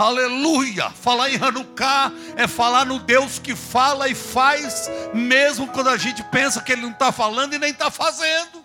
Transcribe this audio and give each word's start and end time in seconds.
Aleluia! 0.00 0.88
Falar 0.88 1.28
em 1.28 1.36
Hanukkah 1.36 2.10
é 2.34 2.48
falar 2.48 2.86
no 2.86 2.98
Deus 2.98 3.38
que 3.38 3.54
fala 3.54 4.08
e 4.08 4.14
faz, 4.14 4.88
mesmo 5.12 5.68
quando 5.68 5.90
a 5.90 5.98
gente 5.98 6.24
pensa 6.24 6.62
que 6.62 6.72
Ele 6.72 6.80
não 6.80 6.92
está 6.92 7.12
falando 7.12 7.52
e 7.52 7.58
nem 7.58 7.70
está 7.70 7.90
fazendo. 7.90 8.64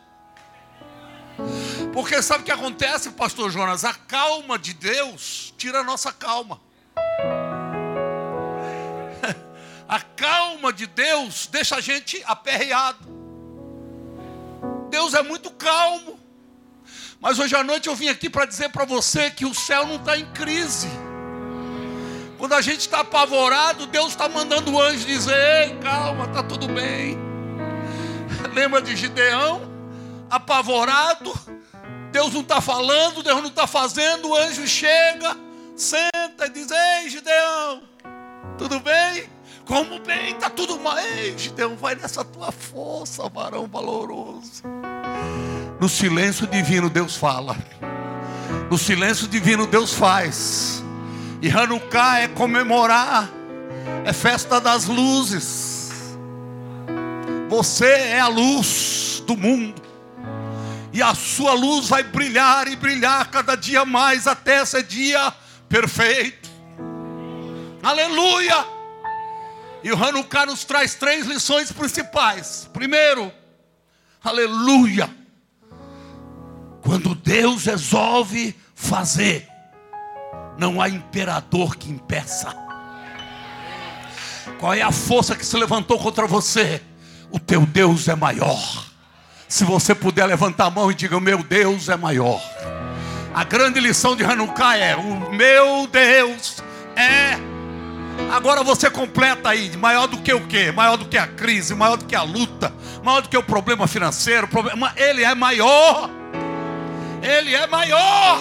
Porque 1.91 2.21
sabe 2.21 2.43
o 2.43 2.45
que 2.45 2.53
acontece, 2.53 3.09
pastor 3.09 3.51
Jonas? 3.51 3.83
A 3.83 3.93
calma 3.93 4.57
de 4.57 4.73
Deus 4.75 5.53
tira 5.57 5.79
a 5.79 5.83
nossa 5.83 6.13
calma. 6.13 6.61
A 9.89 9.99
calma 9.99 10.71
de 10.71 10.87
Deus 10.87 11.47
deixa 11.47 11.75
a 11.75 11.81
gente 11.81 12.23
aperreado. 12.25 13.13
Deus 14.89 15.13
é 15.13 15.21
muito 15.21 15.51
calmo. 15.51 16.17
Mas 17.19 17.39
hoje 17.39 17.57
à 17.57 17.63
noite 17.63 17.89
eu 17.89 17.95
vim 17.95 18.07
aqui 18.07 18.29
para 18.29 18.45
dizer 18.45 18.69
para 18.69 18.85
você 18.85 19.29
que 19.29 19.45
o 19.45 19.53
céu 19.53 19.85
não 19.85 19.97
está 19.97 20.17
em 20.17 20.25
crise. 20.31 20.87
Quando 22.45 22.53
a 22.53 22.61
gente 22.61 22.81
está 22.81 22.99
apavorado, 22.99 23.87
Deus 23.87 24.09
está 24.09 24.29
mandando 24.29 24.71
o 24.71 24.79
anjo 24.79 25.03
dizer: 25.03 25.33
Ei, 25.33 25.77
calma, 25.77 26.25
está 26.25 26.43
tudo 26.43 26.67
bem. 26.67 27.17
Lembra 28.53 28.83
de 28.83 28.95
Gideão? 28.95 29.63
Apavorado, 30.29 31.33
Deus 32.11 32.31
não 32.31 32.41
está 32.41 32.61
falando, 32.61 33.23
Deus 33.23 33.41
não 33.41 33.49
está 33.49 33.65
fazendo, 33.65 34.29
o 34.29 34.35
anjo 34.35 34.67
chega, 34.67 35.35
senta 35.75 36.45
e 36.45 36.49
diz: 36.49 36.67
Ei, 36.69 37.09
Gideão, 37.09 37.81
tudo 38.59 38.79
bem? 38.79 39.27
Como 39.65 39.99
bem, 40.01 40.35
está 40.35 40.47
tudo 40.47 40.79
mal. 40.79 40.99
Ei, 40.99 41.35
Gideão, 41.35 41.75
vai 41.75 41.95
nessa 41.95 42.23
tua 42.23 42.51
força, 42.51 43.27
varão 43.27 43.65
valoroso. 43.65 44.61
No 45.81 45.89
silêncio 45.89 46.45
divino, 46.45 46.91
Deus 46.91 47.15
fala. 47.15 47.57
No 48.69 48.77
silêncio 48.77 49.27
divino, 49.27 49.65
Deus 49.65 49.95
faz. 49.95 50.84
E 51.41 51.49
Hanukkah 51.49 52.19
é 52.19 52.27
comemorar, 52.27 53.29
é 54.05 54.13
festa 54.13 54.59
das 54.59 54.85
luzes. 54.85 56.15
Você 57.49 57.85
é 57.85 58.19
a 58.19 58.27
luz 58.27 59.23
do 59.25 59.35
mundo. 59.37 59.81
E 60.91 61.01
a 61.01 61.13
sua 61.13 61.53
luz 61.53 61.89
vai 61.89 62.03
brilhar 62.03 62.67
e 62.67 62.75
brilhar 62.75 63.29
cada 63.29 63.55
dia 63.55 63.83
mais 63.83 64.27
até 64.27 64.63
ser 64.63 64.83
dia 64.83 65.33
perfeito. 65.67 66.49
Aleluia! 67.83 68.65
E 69.83 69.91
o 69.91 70.03
Hanukkah 70.03 70.47
nos 70.47 70.63
traz 70.63 70.95
três 70.95 71.25
lições 71.27 71.71
principais. 71.71 72.67
Primeiro, 72.73 73.31
aleluia! 74.23 75.09
Quando 76.81 77.13
Deus 77.13 77.65
resolve 77.65 78.55
fazer, 78.73 79.47
não 80.57 80.81
há 80.81 80.89
imperador 80.89 81.75
que 81.75 81.89
impeça. 81.89 82.55
Qual 84.59 84.73
é 84.73 84.81
a 84.81 84.91
força 84.91 85.35
que 85.35 85.45
se 85.45 85.57
levantou 85.57 85.99
contra 85.99 86.27
você? 86.27 86.81
O 87.31 87.39
teu 87.39 87.65
Deus 87.65 88.07
é 88.07 88.15
maior. 88.15 88.85
Se 89.47 89.63
você 89.63 89.93
puder 89.93 90.25
levantar 90.25 90.65
a 90.65 90.69
mão 90.71 90.91
e 90.91 90.95
diga: 90.95 91.19
meu 91.19 91.43
Deus 91.43 91.89
é 91.89 91.97
maior. 91.97 92.41
A 93.33 93.43
grande 93.43 93.79
lição 93.79 94.15
de 94.15 94.23
Hanukkah 94.23 94.77
é: 94.77 94.95
O 94.95 95.31
meu 95.33 95.87
Deus 95.87 96.63
é 96.95 97.37
Agora 98.31 98.63
você 98.63 98.89
completa 98.89 99.49
aí, 99.49 99.75
maior 99.77 100.07
do 100.07 100.17
que 100.17 100.33
o 100.33 100.47
quê? 100.47 100.71
Maior 100.71 100.97
do 100.97 101.05
que 101.05 101.17
a 101.17 101.27
crise, 101.27 101.75
maior 101.75 101.97
do 101.97 102.05
que 102.05 102.15
a 102.15 102.23
luta, 102.23 102.73
maior 103.03 103.21
do 103.21 103.29
que 103.29 103.37
o 103.37 103.43
problema 103.43 103.87
financeiro, 103.87 104.47
problema, 104.47 104.93
ele 104.95 105.23
é 105.23 105.35
maior. 105.35 106.09
Ele 107.21 107.53
é 107.53 107.67
maior. 107.67 108.39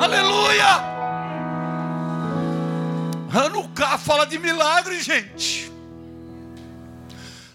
Aleluia! 0.00 0.97
Hanukkah 3.38 3.98
fala 3.98 4.26
de 4.26 4.36
milagre, 4.36 5.00
gente. 5.00 5.70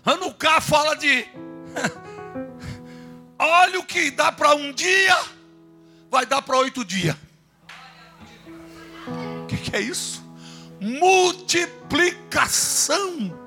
Hanukkah 0.05 0.61
fala 0.61 0.95
de 0.95 1.27
olha 3.37 3.79
o 3.79 3.83
que 3.83 4.09
dá 4.09 4.31
para 4.31 4.55
um 4.55 4.71
dia, 4.71 5.17
vai 6.09 6.25
dar 6.25 6.41
para 6.41 6.57
oito 6.59 6.85
dias. 6.85 7.17
O 9.43 9.47
que, 9.47 9.57
que 9.57 9.75
é 9.75 9.81
isso? 9.81 10.23
Multiplicação. 10.79 13.37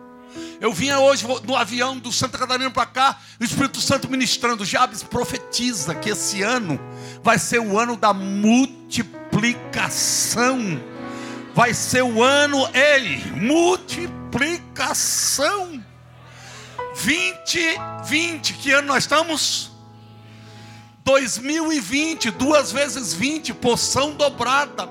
Eu 0.60 0.74
vinha 0.74 1.00
hoje 1.00 1.26
no 1.44 1.56
avião 1.56 1.98
do 1.98 2.12
Santa 2.12 2.36
Catarina 2.36 2.70
para 2.70 2.84
cá, 2.84 3.18
o 3.40 3.44
Espírito 3.44 3.80
Santo 3.80 4.10
ministrando. 4.10 4.62
Jabes 4.62 5.02
profetiza 5.02 5.94
que 5.94 6.10
esse 6.10 6.42
ano 6.42 6.78
vai 7.22 7.38
ser 7.38 7.60
o 7.60 7.78
ano 7.78 7.96
da 7.96 8.12
multiplicação. 8.12 10.94
Vai 11.56 11.72
ser 11.72 12.02
o 12.02 12.22
ano, 12.22 12.68
ei, 12.74 13.24
multiplicação. 13.32 15.82
2020, 16.94 18.52
que 18.52 18.72
ano 18.72 18.88
nós 18.88 19.04
estamos? 19.04 19.70
2020, 21.02 22.30
duas 22.32 22.70
vezes 22.70 23.14
20, 23.14 23.54
porção 23.54 24.12
dobrada. 24.12 24.86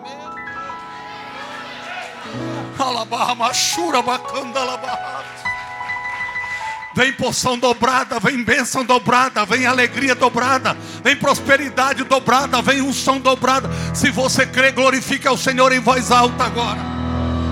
Alabarra, 2.79 3.35
machura, 3.35 4.01
bacanda, 4.01 4.59
alabarra. 4.59 5.44
Vem 6.95 7.11
porção 7.11 7.59
dobrada, 7.59 8.21
vem 8.21 8.41
bênção 8.41 8.85
dobrada, 8.85 9.45
vem 9.45 9.65
alegria 9.65 10.15
dobrada, 10.15 10.77
vem 11.03 11.13
prosperidade 11.13 12.05
dobrada, 12.05 12.61
vem 12.61 12.81
unção 12.81 13.19
dobrada. 13.19 13.69
Se 13.93 14.09
você 14.09 14.45
crê, 14.45 14.71
glorifique 14.71 15.27
ao 15.27 15.35
Senhor 15.35 15.73
em 15.73 15.81
voz 15.81 16.09
alta 16.09 16.45
agora. 16.45 16.79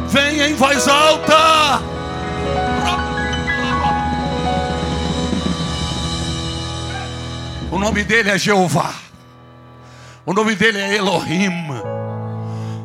Venha 0.07 0.47
em 0.47 0.53
voz 0.53 0.87
alta. 0.87 1.81
O 7.69 7.77
nome 7.77 8.05
dele 8.05 8.29
é 8.29 8.37
Jeová. 8.37 8.93
O 10.25 10.31
nome 10.31 10.55
dele 10.55 10.79
é 10.79 10.95
Elohim. 10.95 11.51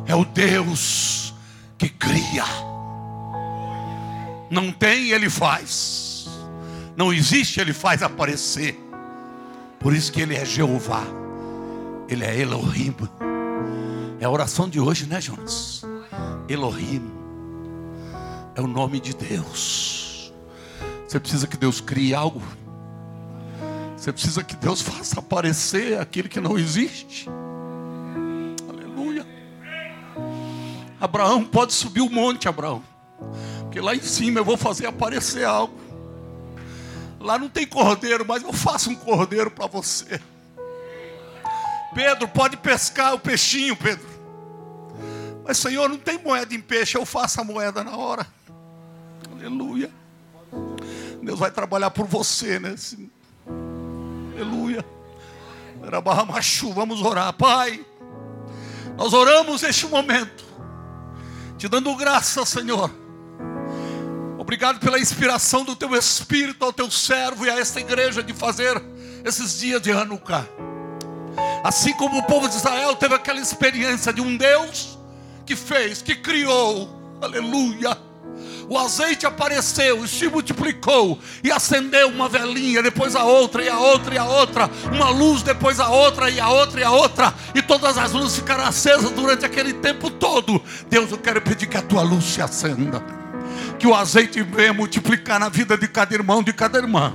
É 0.05 0.13
o 0.13 0.25
Deus 0.25 1.33
que 1.77 1.87
cria. 1.87 2.43
Não 4.51 4.73
tem, 4.73 5.11
ele 5.11 5.29
faz. 5.29 6.08
Não 6.99 7.13
existe, 7.13 7.61
ele 7.61 7.71
faz 7.71 8.03
aparecer. 8.03 8.77
Por 9.79 9.95
isso 9.95 10.11
que 10.11 10.19
ele 10.19 10.35
é 10.35 10.43
Jeová. 10.43 11.05
Ele 12.09 12.25
é 12.25 12.37
Elohim. 12.37 12.93
É 14.19 14.25
a 14.25 14.29
oração 14.29 14.67
de 14.67 14.81
hoje, 14.81 15.05
né, 15.07 15.21
Jonas? 15.21 15.81
Elohim. 16.49 17.09
É 18.53 18.59
o 18.59 18.67
nome 18.67 18.99
de 18.99 19.13
Deus. 19.15 20.33
Você 21.07 21.21
precisa 21.21 21.47
que 21.47 21.55
Deus 21.55 21.79
crie 21.79 22.13
algo. 22.13 22.41
Você 23.95 24.11
precisa 24.11 24.43
que 24.43 24.57
Deus 24.57 24.81
faça 24.81 25.21
aparecer 25.21 25.97
aquilo 26.01 26.27
que 26.27 26.41
não 26.41 26.59
existe. 26.59 27.29
Aleluia. 28.67 29.25
Abraão 30.99 31.45
pode 31.45 31.71
subir 31.71 32.01
o 32.01 32.09
monte, 32.09 32.49
Abraão. 32.49 32.83
Porque 33.61 33.79
lá 33.79 33.95
em 33.95 34.01
cima 34.01 34.41
eu 34.41 34.43
vou 34.43 34.57
fazer 34.57 34.85
aparecer 34.85 35.45
algo. 35.45 35.88
Lá 37.19 37.37
não 37.37 37.49
tem 37.49 37.67
cordeiro, 37.67 38.25
mas 38.25 38.41
eu 38.43 38.53
faço 38.53 38.89
um 38.89 38.95
cordeiro 38.95 39.51
para 39.51 39.67
você. 39.67 40.21
Pedro, 41.93 42.27
pode 42.27 42.55
pescar 42.57 43.13
o 43.13 43.19
peixinho, 43.19 43.75
Pedro. 43.75 44.07
Mas 45.43 45.57
Senhor, 45.57 45.89
não 45.89 45.97
tem 45.97 46.17
moeda 46.17 46.53
em 46.53 46.61
peixe, 46.61 46.97
eu 46.97 47.05
faço 47.05 47.41
a 47.41 47.43
moeda 47.43 47.83
na 47.83 47.97
hora. 47.97 48.25
Aleluia. 49.31 49.89
Deus 51.21 51.37
vai 51.37 51.51
trabalhar 51.51 51.91
por 51.91 52.05
você, 52.05 52.59
né? 52.59 52.75
Aleluia. 54.33 54.85
Era 55.83 55.99
barra 55.99 56.23
machu, 56.23 56.71
vamos 56.71 57.01
orar, 57.01 57.33
Pai. 57.33 57.85
Nós 58.95 59.13
oramos 59.13 59.61
neste 59.61 59.87
momento, 59.87 60.43
te 61.57 61.67
dando 61.67 61.95
graça, 61.95 62.45
Senhor. 62.45 62.91
Obrigado 64.49 64.79
pela 64.79 64.97
inspiração 64.97 65.63
do 65.63 65.75
teu 65.75 65.95
Espírito 65.95 66.65
ao 66.65 66.73
teu 66.73 66.89
servo 66.89 67.45
e 67.45 67.51
a 67.51 67.59
esta 67.59 67.79
igreja 67.79 68.23
de 68.23 68.33
fazer 68.33 68.81
esses 69.23 69.59
dias 69.59 69.79
de 69.79 69.91
Hanukkah. 69.91 70.43
Assim 71.63 71.93
como 71.93 72.17
o 72.17 72.23
povo 72.23 72.49
de 72.49 72.55
Israel 72.55 72.95
teve 72.95 73.13
aquela 73.13 73.39
experiência 73.39 74.11
de 74.11 74.21
um 74.21 74.35
Deus 74.35 74.97
que 75.45 75.55
fez, 75.55 76.01
que 76.01 76.15
criou, 76.15 76.89
aleluia 77.21 77.95
o 78.67 78.77
azeite 78.77 79.25
apareceu 79.25 80.05
e 80.05 80.07
se 80.07 80.27
multiplicou 80.27 81.19
e 81.43 81.51
acendeu 81.51 82.07
uma 82.07 82.29
velinha, 82.29 82.83
depois 82.83 83.15
a 83.15 83.23
outra 83.23 83.63
e 83.63 83.69
a 83.69 83.79
outra 83.79 84.13
e 84.13 84.17
a 84.17 84.25
outra, 84.25 84.69
uma 84.91 85.09
luz 85.09 85.41
depois 85.41 85.79
a 85.79 85.89
outra 85.89 86.29
e 86.29 86.39
a 86.39 86.49
outra 86.49 86.79
e 86.79 86.83
a 86.83 86.91
outra, 86.91 87.33
e 87.55 87.63
todas 87.63 87.97
as 87.97 88.11
luzes 88.11 88.37
ficaram 88.37 88.63
acesas 88.63 89.09
durante 89.09 89.43
aquele 89.43 89.73
tempo 89.73 90.11
todo. 90.11 90.61
Deus, 90.87 91.11
eu 91.11 91.17
quero 91.17 91.41
pedir 91.41 91.67
que 91.67 91.77
a 91.77 91.81
tua 91.81 92.03
luz 92.03 92.23
se 92.25 92.41
acenda, 92.43 93.03
que 93.77 93.87
o 93.87 93.95
azeite 93.95 94.41
venha 94.43 94.73
multiplicar 94.73 95.39
na 95.39 95.49
vida 95.49 95.77
de 95.77 95.87
cada 95.87 96.13
irmão, 96.13 96.43
de 96.43 96.53
cada 96.53 96.77
irmã. 96.77 97.13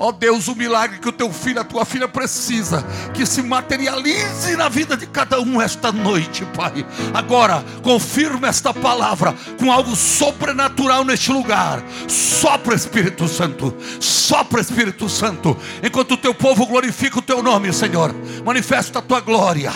Ó 0.00 0.12
Deus, 0.12 0.46
o 0.46 0.54
milagre 0.54 0.98
que 0.98 1.08
o 1.08 1.12
teu 1.12 1.32
filho, 1.32 1.60
a 1.60 1.64
tua 1.64 1.84
filha 1.84 2.06
precisa, 2.06 2.86
que 3.12 3.26
se 3.26 3.42
materialize 3.42 4.56
na 4.56 4.68
vida 4.68 4.96
de 4.96 5.06
cada 5.08 5.40
um 5.40 5.60
esta 5.60 5.90
noite, 5.90 6.44
Pai. 6.54 6.86
Agora, 7.12 7.64
confirma 7.82 8.46
esta 8.46 8.72
palavra 8.72 9.34
com 9.58 9.72
algo 9.72 9.96
sobrenatural 9.96 11.04
neste 11.04 11.32
lugar. 11.32 11.82
Sopra 12.06 12.76
Espírito 12.76 13.26
Santo, 13.26 13.74
sopra 13.98 14.60
Espírito 14.60 15.08
Santo, 15.08 15.56
enquanto 15.82 16.12
o 16.12 16.16
teu 16.16 16.32
povo 16.32 16.64
glorifica 16.64 17.18
o 17.18 17.22
teu 17.22 17.42
nome, 17.42 17.72
Senhor. 17.72 18.14
Manifesta 18.44 19.00
a 19.00 19.02
tua 19.02 19.20
glória, 19.20 19.72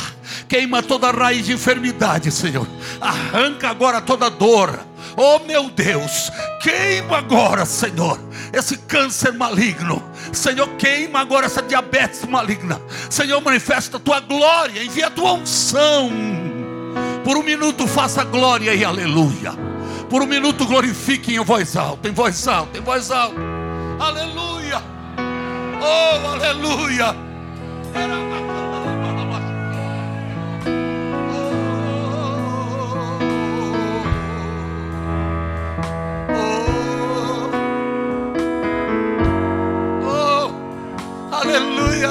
queima 0.49 0.85
toda 0.85 1.11
raiz 1.11 1.47
de 1.47 1.53
enfermidade, 1.53 2.31
Senhor. 2.31 2.69
Arranca 3.01 3.69
agora 3.69 4.01
toda 4.01 4.31
dor 4.31 4.92
Oh 5.17 5.41
meu 5.41 5.69
Deus, 5.71 6.31
queima 6.61 7.19
agora, 7.19 7.65
Senhor, 7.65 8.19
esse 8.53 8.79
câncer 8.79 9.33
maligno. 9.33 10.03
Senhor, 10.33 10.69
queima 10.77 11.21
agora 11.21 11.47
essa 11.47 11.63
diabetes 11.63 12.25
maligna. 12.25 12.81
Senhor, 13.11 13.41
manifesta 13.41 13.97
a 13.97 14.01
tua 14.01 14.21
glória, 14.21 14.83
envia 14.83 15.09
a 15.09 15.11
tua 15.11 15.33
unção. 15.33 16.11
Por 17.25 17.37
um 17.37 17.43
minuto 17.43 17.87
faça 17.87 18.25
glória 18.25 18.75
e 18.75 18.85
aleluia. 18.85 19.53
Por 20.09 20.23
um 20.23 20.27
minuto 20.27 20.67
glorifique 20.67 21.35
em 21.35 21.41
voz 21.41 21.77
alta, 21.77 22.09
em 22.09 22.13
voz 22.13 22.47
alta, 22.49 22.79
em 22.79 22.83
voz 22.83 23.11
alta. 23.11 23.41
Aleluia. 23.99 24.83
Oh, 25.81 26.29
aleluia. 26.29 27.17
Aleluia. 41.53 42.09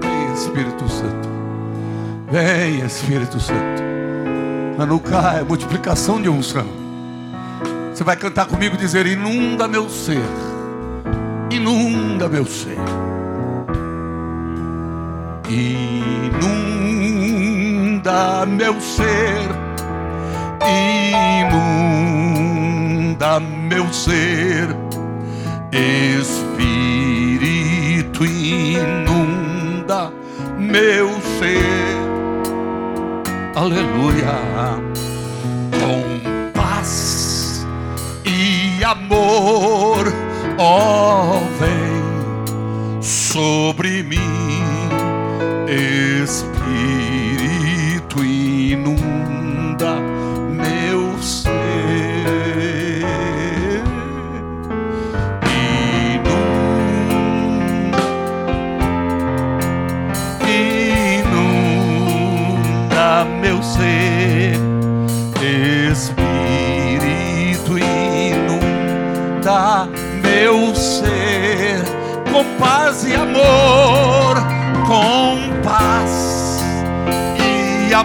Vem 0.00 0.32
Espírito 0.32 0.88
Santo. 0.88 1.28
Vem 2.30 2.86
Espírito 2.86 3.40
Santo. 3.40 3.82
Anuká 4.78 5.38
é 5.38 5.42
multiplicação 5.42 6.22
de 6.22 6.28
unção. 6.28 6.68
Você 7.92 8.04
vai 8.04 8.14
cantar 8.14 8.46
comigo 8.46 8.76
dizer: 8.76 9.06
Inunda 9.06 9.66
meu 9.66 9.88
ser. 9.88 10.22
Inunda 11.50 12.28
meu 12.28 12.46
ser. 12.46 12.78
Inunda 15.48 16.46
meu 18.46 18.80
ser. 18.80 19.48
Inunda 20.64 21.78
meu 23.40 23.92
ser. 23.92 24.68
Espírito 25.72 26.64
inunda 28.24 30.12
meu 30.58 31.10
ser. 31.38 31.98
Aleluia. 33.54 34.38
Com 35.80 36.02
paz 36.52 37.66
e 38.24 38.84
amor, 38.84 40.12
ó, 40.58 41.40
vem 41.58 43.02
sobre 43.02 44.02
mim, 44.02 44.57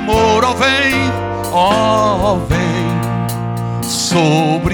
amor, 0.04 0.44
ó 0.44 0.54
vem, 0.54 1.12
ó 1.52 2.38
vem 2.48 3.84
sobre 3.84 4.73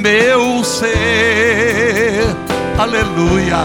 meu 0.00 0.64
ser, 0.64 2.24
aleluia, 2.78 3.56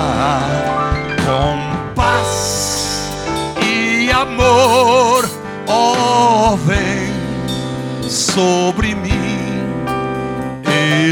com 1.25 1.93
paz 1.93 3.09
e 3.65 4.11
amor, 4.11 5.29
ó 5.67 6.55
vem 6.57 7.13
sobre 8.09 8.93
mim, 8.95 9.13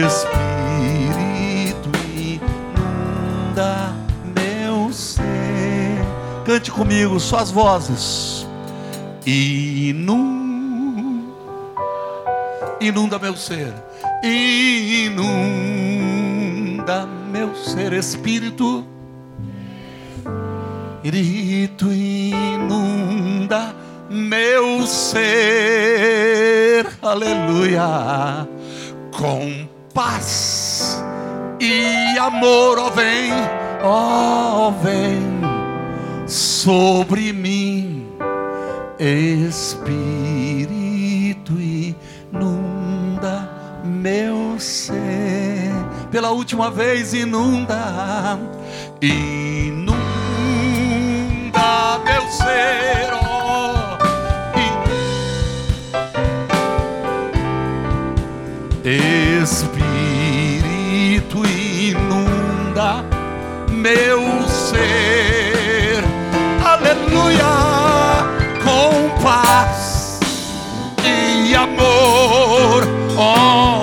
Espírito 0.06 1.90
inunda 2.14 3.94
meu 4.36 4.92
ser. 4.92 5.24
Cante 6.46 6.70
comigo, 6.70 7.18
suas 7.20 7.50
vozes. 7.50 8.46
Inunda, 9.26 10.34
inunda 12.82 13.18
meu 13.18 13.38
ser, 13.38 13.74
inunda 14.24 15.86
meu 17.32 17.54
ser, 17.56 17.94
Espírito. 17.94 18.86
Espírito 21.04 21.92
inunda 21.92 23.76
meu 24.10 24.86
ser, 24.88 25.66
aleluia, 27.02 28.48
com 29.12 29.68
paz 29.94 31.04
e 31.60 32.18
amor, 32.20 32.80
ó 32.80 32.90
vem, 32.90 33.32
ó 33.84 34.72
vem 34.72 35.42
sobre 36.28 37.34
mim, 37.34 38.08
Espírito 39.00 39.94
ser, 44.64 45.72
pela 46.10 46.32
última 46.32 46.72
vez 46.72 47.14
inunda, 47.14 48.40
inunda 49.02 49.94
meu 52.06 52.28
ser, 52.32 53.14
ó, 53.14 53.98
Espírito 59.44 59.94
inunda 61.46 63.04
meu 63.70 64.22
ser, 64.48 66.04
aleluia, 66.66 67.54
com 68.64 69.10
paz 69.22 70.20
e 71.06 71.56
amor, 71.56 72.84
ó, 73.18 73.83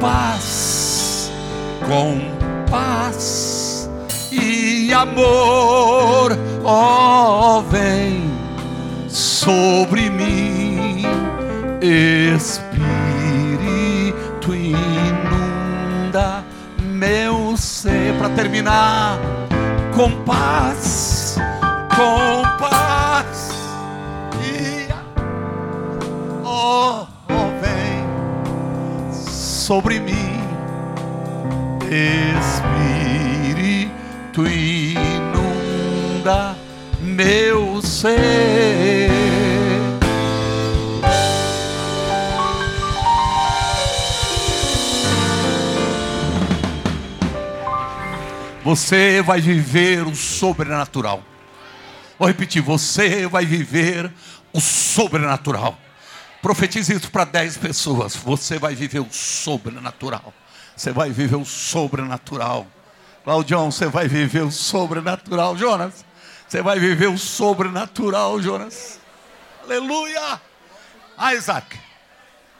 paz, 0.00 1.30
com 1.86 2.20
paz 2.70 3.88
e 4.32 4.92
amor, 4.92 6.36
ó, 6.64 7.60
vem 7.60 8.30
sobre 9.08 10.10
mim, 10.10 11.04
Espírito 11.80 12.74
inunda 14.54 16.44
meu 16.80 17.56
ser. 17.56 18.14
Para 18.18 18.30
terminar, 18.30 19.18
com 19.94 20.10
paz 20.24 21.20
com 22.00 22.42
paz. 22.58 23.50
E 24.42 24.88
oh, 26.42 26.99
oh, 26.99 26.99
sobre 29.70 30.00
mim, 30.00 30.40
Espírito 33.22 34.44
inunda 34.44 35.76
meu 37.00 37.80
ser. 37.80 39.08
Você 48.64 49.22
vai 49.22 49.40
viver 49.40 50.04
o 50.04 50.16
sobrenatural. 50.16 51.22
Vou 52.18 52.26
repetir: 52.26 52.60
você 52.60 53.28
vai 53.28 53.46
viver 53.46 54.10
o 54.52 54.60
sobrenatural. 54.60 55.78
Profetize 56.42 56.94
isso 56.94 57.10
para 57.10 57.24
10 57.24 57.58
pessoas. 57.58 58.16
Você 58.16 58.58
vai 58.58 58.74
viver 58.74 59.00
o 59.00 59.12
sobrenatural. 59.12 60.32
Você 60.76 60.92
vai 60.92 61.10
viver 61.10 61.36
o 61.36 61.44
sobrenatural. 61.44 62.66
Claudião, 63.22 63.70
você 63.70 63.86
vai 63.86 64.08
viver 64.08 64.42
o 64.42 64.50
sobrenatural. 64.50 65.56
Jonas, 65.56 66.04
você 66.48 66.62
vai 66.62 66.78
viver 66.78 67.08
o 67.08 67.18
sobrenatural, 67.18 68.40
Jonas. 68.40 68.98
Aleluia. 69.62 70.40
Isaac, 71.34 71.78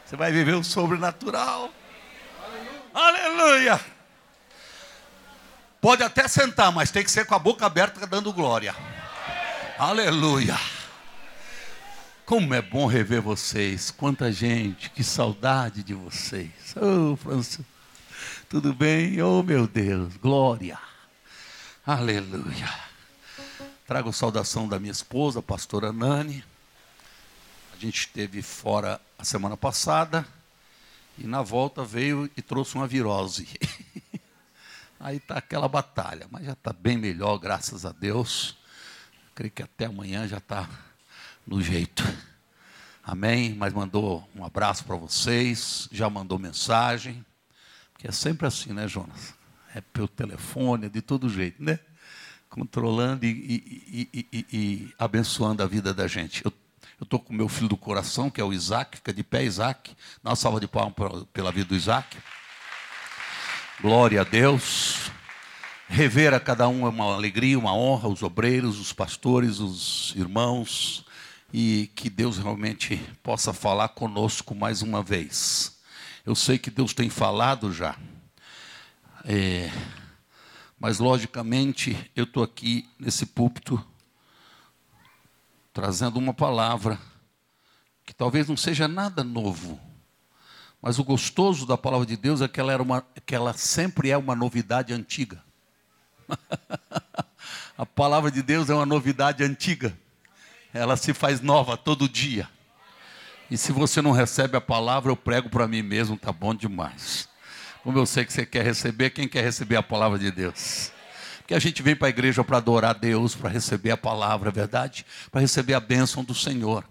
você 0.04 0.16
vai 0.16 0.30
viver 0.30 0.54
o 0.54 0.62
sobrenatural. 0.62 1.70
Aleluia. 2.92 3.80
Pode 5.80 6.02
até 6.02 6.28
sentar, 6.28 6.70
mas 6.70 6.90
tem 6.90 7.02
que 7.02 7.10
ser 7.10 7.25
com 7.25 7.34
a 7.34 7.38
boca 7.38 7.64
aberta 7.64 8.06
dando 8.06 8.30
glória. 8.32 8.75
Aleluia. 9.78 10.58
Como 12.30 12.54
é 12.54 12.62
bom 12.62 12.87
rever 12.87 13.20
vocês. 13.20 13.90
Quanta 13.90 14.30
gente, 14.30 14.88
que 14.90 15.02
saudade 15.02 15.82
de 15.82 15.94
vocês. 15.94 16.76
Oh, 16.76 17.16
França. 17.16 17.66
Tudo 18.49 18.72
bem? 18.72 19.20
Oh, 19.20 19.42
meu 19.42 19.66
Deus. 19.66 20.16
Glória. 20.16 20.78
Aleluia. 21.84 22.72
Trago 23.84 24.12
saudação 24.12 24.68
da 24.68 24.78
minha 24.78 24.92
esposa, 24.92 25.42
pastora 25.42 25.92
Nani. 25.92 26.44
A 27.75 27.76
gente 27.80 27.99
esteve 28.02 28.42
fora 28.42 29.00
a 29.18 29.25
semana 29.25 29.56
passada 29.56 30.25
e 31.18 31.26
na 31.26 31.42
volta 31.42 31.84
veio 31.84 32.30
e 32.37 32.40
trouxe 32.40 32.76
uma 32.76 32.87
virose. 32.87 33.49
Aí 35.00 35.16
está 35.16 35.37
aquela 35.37 35.66
batalha, 35.66 36.28
mas 36.30 36.44
já 36.44 36.52
está 36.52 36.72
bem 36.72 36.96
melhor, 36.96 37.38
graças 37.38 37.84
a 37.84 37.90
Deus. 37.90 38.56
Creio 39.34 39.50
que 39.50 39.64
até 39.64 39.87
amanhã 39.87 40.28
já 40.28 40.38
está 40.38 40.68
no 41.50 41.61
jeito. 41.61 42.04
Amém? 43.02 43.54
Mas 43.54 43.73
mandou 43.73 44.26
um 44.37 44.45
abraço 44.45 44.85
para 44.85 44.95
vocês, 44.95 45.88
já 45.90 46.09
mandou 46.09 46.38
mensagem. 46.38 47.26
Porque 47.92 48.07
é 48.07 48.12
sempre 48.12 48.47
assim, 48.47 48.73
né, 48.73 48.87
Jonas? 48.87 49.35
É 49.75 49.80
pelo 49.80 50.07
telefone, 50.07 50.88
de 50.88 51.02
todo 51.02 51.28
jeito, 51.28 51.61
né? 51.62 51.80
Controlando 52.49 53.26
e, 53.26 54.09
e, 54.12 54.26
e, 54.33 54.47
e 54.52 54.95
abençoando 54.97 55.62
a 55.62 55.66
vida 55.66 55.92
da 55.92 56.07
gente. 56.07 56.45
Eu 56.45 56.52
estou 57.02 57.19
com 57.19 57.33
meu 57.33 57.49
filho 57.49 57.69
do 57.69 57.76
coração, 57.76 58.30
que 58.30 58.40
é 58.40 58.45
o 58.45 58.52
Isaac, 58.52 58.99
fica 58.99 59.12
de 59.12 59.25
pé, 59.25 59.45
Isaac. 59.45 59.97
Dá 60.23 60.30
uma 60.30 60.37
salva 60.37 60.61
de 60.61 60.69
palmas 60.69 60.95
pela 61.33 61.50
vida 61.50 61.69
do 61.69 61.75
Isaac. 61.75 62.16
Glória 63.80 64.21
a 64.21 64.25
Deus. 64.25 65.11
Rever 65.88 66.33
a 66.33 66.38
cada 66.38 66.69
um 66.69 66.87
é 66.87 66.88
uma 66.88 67.14
alegria, 67.14 67.59
uma 67.59 67.75
honra, 67.75 68.09
os 68.09 68.23
obreiros, 68.23 68.78
os 68.78 68.92
pastores, 68.92 69.59
os 69.59 70.14
irmãos, 70.14 71.04
e 71.52 71.90
que 71.95 72.09
Deus 72.09 72.38
realmente 72.38 72.97
possa 73.23 73.52
falar 73.52 73.88
conosco 73.90 74.54
mais 74.54 74.83
uma 74.83 75.02
vez. 75.02 75.80
Eu 76.25 76.35
sei 76.35 76.59
que 76.59 76.71
Deus 76.71 76.95
tem 76.95 77.09
falado 77.09 77.73
já, 77.73 77.97
é, 79.25 79.71
mas 80.78 80.99
logicamente 80.99 82.11
eu 82.14 82.25
estou 82.25 82.42
aqui 82.42 82.88
nesse 82.99 83.26
púlpito 83.26 83.85
trazendo 85.73 86.19
uma 86.19 86.35
palavra 86.35 86.99
que 88.04 88.14
talvez 88.14 88.49
não 88.49 88.57
seja 88.57 88.88
nada 88.88 89.23
novo, 89.23 89.80
mas 90.83 90.99
o 90.99 91.04
gostoso 91.04 91.66
da 91.66 91.76
palavra 91.76 92.07
de 92.07 92.16
Deus 92.16 92.40
é 92.40 92.49
que 92.49 92.59
ela, 92.59 92.73
era 92.73 92.83
uma, 92.83 93.02
que 93.25 93.35
ela 93.35 93.52
sempre 93.52 94.11
é 94.11 94.16
uma 94.16 94.35
novidade 94.35 94.92
antiga. 94.92 95.42
a 97.76 97.85
palavra 97.87 98.30
de 98.30 98.42
Deus 98.42 98.71
é 98.71 98.75
uma 98.75 98.87
novidade 98.87 99.45
antiga. 99.45 99.97
Ela 100.72 100.96
se 100.96 101.12
faz 101.12 101.40
nova 101.40 101.76
todo 101.76 102.08
dia. 102.08 102.48
E 103.50 103.56
se 103.56 103.72
você 103.72 104.00
não 104.00 104.12
recebe 104.12 104.56
a 104.56 104.60
palavra, 104.60 105.10
eu 105.10 105.16
prego 105.16 105.48
para 105.48 105.66
mim 105.66 105.82
mesmo, 105.82 106.16
tá 106.16 106.32
bom 106.32 106.54
demais. 106.54 107.28
Como 107.82 107.98
eu 107.98 108.06
sei 108.06 108.24
que 108.24 108.32
você 108.32 108.46
quer 108.46 108.64
receber, 108.64 109.10
quem 109.10 109.26
quer 109.26 109.42
receber 109.42 109.76
a 109.76 109.82
palavra 109.82 110.18
de 110.18 110.30
Deus? 110.30 110.92
Porque 111.38 111.54
a 111.54 111.58
gente 111.58 111.82
vem 111.82 111.96
para 111.96 112.06
a 112.06 112.10
igreja 112.10 112.44
para 112.44 112.58
adorar 112.58 112.94
Deus, 112.94 113.34
para 113.34 113.48
receber 113.48 113.90
a 113.90 113.96
palavra, 113.96 114.50
é 114.50 114.52
verdade? 114.52 115.04
Para 115.32 115.40
receber 115.40 115.74
a 115.74 115.80
bênção 115.80 116.22
do 116.22 116.32
Senhor. 116.32 116.84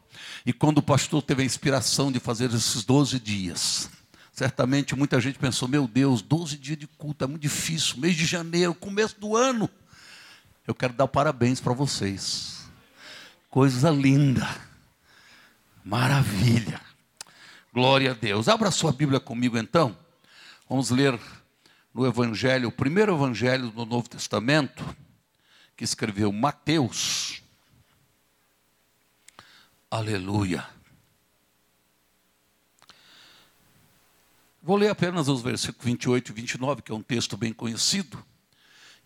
E 0.45 0.51
quando 0.51 0.79
o 0.79 0.83
pastor 0.83 1.21
teve 1.21 1.43
a 1.43 1.45
inspiração 1.45 2.11
de 2.11 2.19
fazer 2.19 2.53
esses 2.53 2.83
12 2.83 3.19
dias, 3.21 3.89
certamente 4.33 4.97
muita 4.97 5.21
gente 5.21 5.39
pensou: 5.39 5.69
meu 5.69 5.87
Deus, 5.87 6.21
12 6.21 6.57
dias 6.57 6.77
de 6.77 6.87
culto 6.87 7.23
é 7.23 7.27
muito 7.27 7.41
difícil, 7.41 7.99
mês 7.99 8.17
de 8.17 8.25
janeiro, 8.25 8.73
começo 8.73 9.17
do 9.17 9.37
ano. 9.37 9.69
Eu 10.67 10.75
quero 10.75 10.91
dar 10.91 11.07
parabéns 11.07 11.61
para 11.61 11.71
vocês. 11.71 12.58
Coisa 13.49 13.89
linda, 13.89 14.47
maravilha, 15.83 16.79
glória 17.73 18.11
a 18.11 18.13
Deus. 18.13 18.47
Abra 18.47 18.69
sua 18.69 18.91
Bíblia 18.91 19.19
comigo 19.19 19.57
então. 19.57 19.97
Vamos 20.69 20.91
ler 20.91 21.19
no 21.91 22.05
Evangelho, 22.05 22.69
o 22.69 22.71
primeiro 22.71 23.15
Evangelho 23.15 23.71
do 23.71 23.87
Novo 23.87 24.07
Testamento, 24.07 24.85
que 25.75 25.83
escreveu 25.83 26.31
Mateus. 26.31 27.41
Aleluia. 29.89 30.63
Vou 34.61 34.77
ler 34.77 34.89
apenas 34.89 35.27
os 35.27 35.41
versículos 35.41 35.85
28 35.85 36.29
e 36.29 36.35
29, 36.35 36.81
que 36.83 36.91
é 36.91 36.95
um 36.95 37.01
texto 37.01 37.35
bem 37.35 37.51
conhecido. 37.51 38.23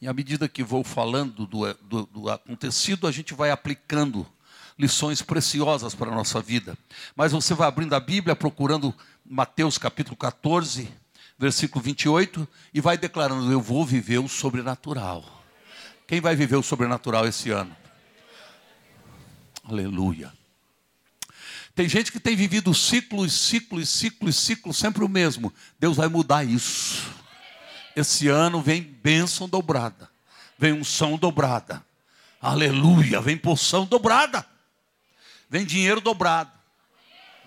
E 0.02 0.08
à 0.10 0.12
medida 0.12 0.50
que 0.50 0.62
vou 0.62 0.84
falando 0.84 1.48
do, 1.48 1.74
do, 1.76 2.06
do 2.08 2.30
acontecido, 2.30 3.08
a 3.08 3.12
gente 3.12 3.34
vai 3.34 3.50
aplicando 3.50 4.28
lições 4.78 5.22
preciosas 5.22 5.94
para 5.96 6.12
a 6.12 6.16
nossa 6.16 6.42
vida. 6.42 6.78
Mas 7.16 7.32
você 7.32 7.54
vai 7.54 7.68
abrindo 7.68 7.94
a 7.94 8.00
Bíblia, 8.00 8.36
procurando 8.36 8.94
Mateus 9.26 9.78
capítulo 9.78 10.16
14, 10.18 10.90
versículo 11.38 11.84
28, 11.84 12.48
e 12.74 12.82
vai 12.82 12.98
declarando: 12.98 13.52
Eu 13.52 13.62
vou 13.62 13.86
viver 13.86 14.20
o 14.20 14.28
sobrenatural. 14.28 15.44
Quem 16.08 16.20
vai 16.20 16.36
viver 16.36 16.56
o 16.56 16.64
sobrenatural 16.64 17.28
esse 17.28 17.50
ano? 17.50 17.76
Aleluia. 19.64 20.32
Tem 21.76 21.90
gente 21.90 22.12
que 22.12 22.20
tem 22.20 22.36
vivido 22.36 22.74
ciclos, 22.74 23.34
ciclos, 23.34 23.90
ciclos, 23.90 24.36
ciclos, 24.36 24.78
sempre 24.78 25.04
o 25.04 25.10
mesmo. 25.10 25.52
Deus 25.80 25.98
vai 25.98 26.08
mudar 26.08 26.44
isso. 26.44 27.12
Esse 27.96 28.28
ano 28.28 28.62
vem 28.62 28.82
bênção 28.82 29.48
dobrada, 29.48 30.10
vem 30.58 30.74
unção 30.74 31.18
dobrada. 31.18 31.84
Aleluia, 32.42 33.22
vem 33.22 33.38
porção 33.38 33.86
dobrada. 33.86 34.46
Vem 35.50 35.66
dinheiro 35.66 36.02
dobrado. 36.02 36.52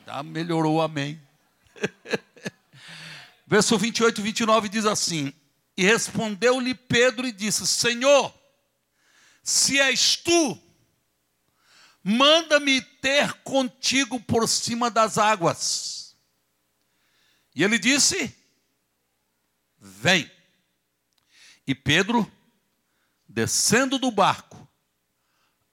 Já 0.06 0.22
melhorou, 0.22 0.80
amém. 0.80 1.20
Verso 3.46 3.78
28 3.78 4.20
e 4.20 4.24
29 4.24 4.68
diz 4.68 4.86
assim: 4.86 5.32
E 5.76 5.84
respondeu-lhe 5.84 6.74
Pedro 6.74 7.26
e 7.26 7.32
disse: 7.32 7.66
Senhor, 7.66 8.32
se 9.42 9.78
és 9.78 10.16
tu, 10.16 10.60
manda-me 12.02 12.80
ter 12.80 13.32
contigo 13.42 14.20
por 14.20 14.48
cima 14.48 14.90
das 14.90 15.18
águas. 15.18 16.16
E 17.54 17.62
ele 17.62 17.78
disse: 17.78 18.36
Vem. 19.78 20.30
E 21.66 21.74
Pedro, 21.74 22.30
descendo 23.28 23.98
do 23.98 24.10
barco, 24.10 24.65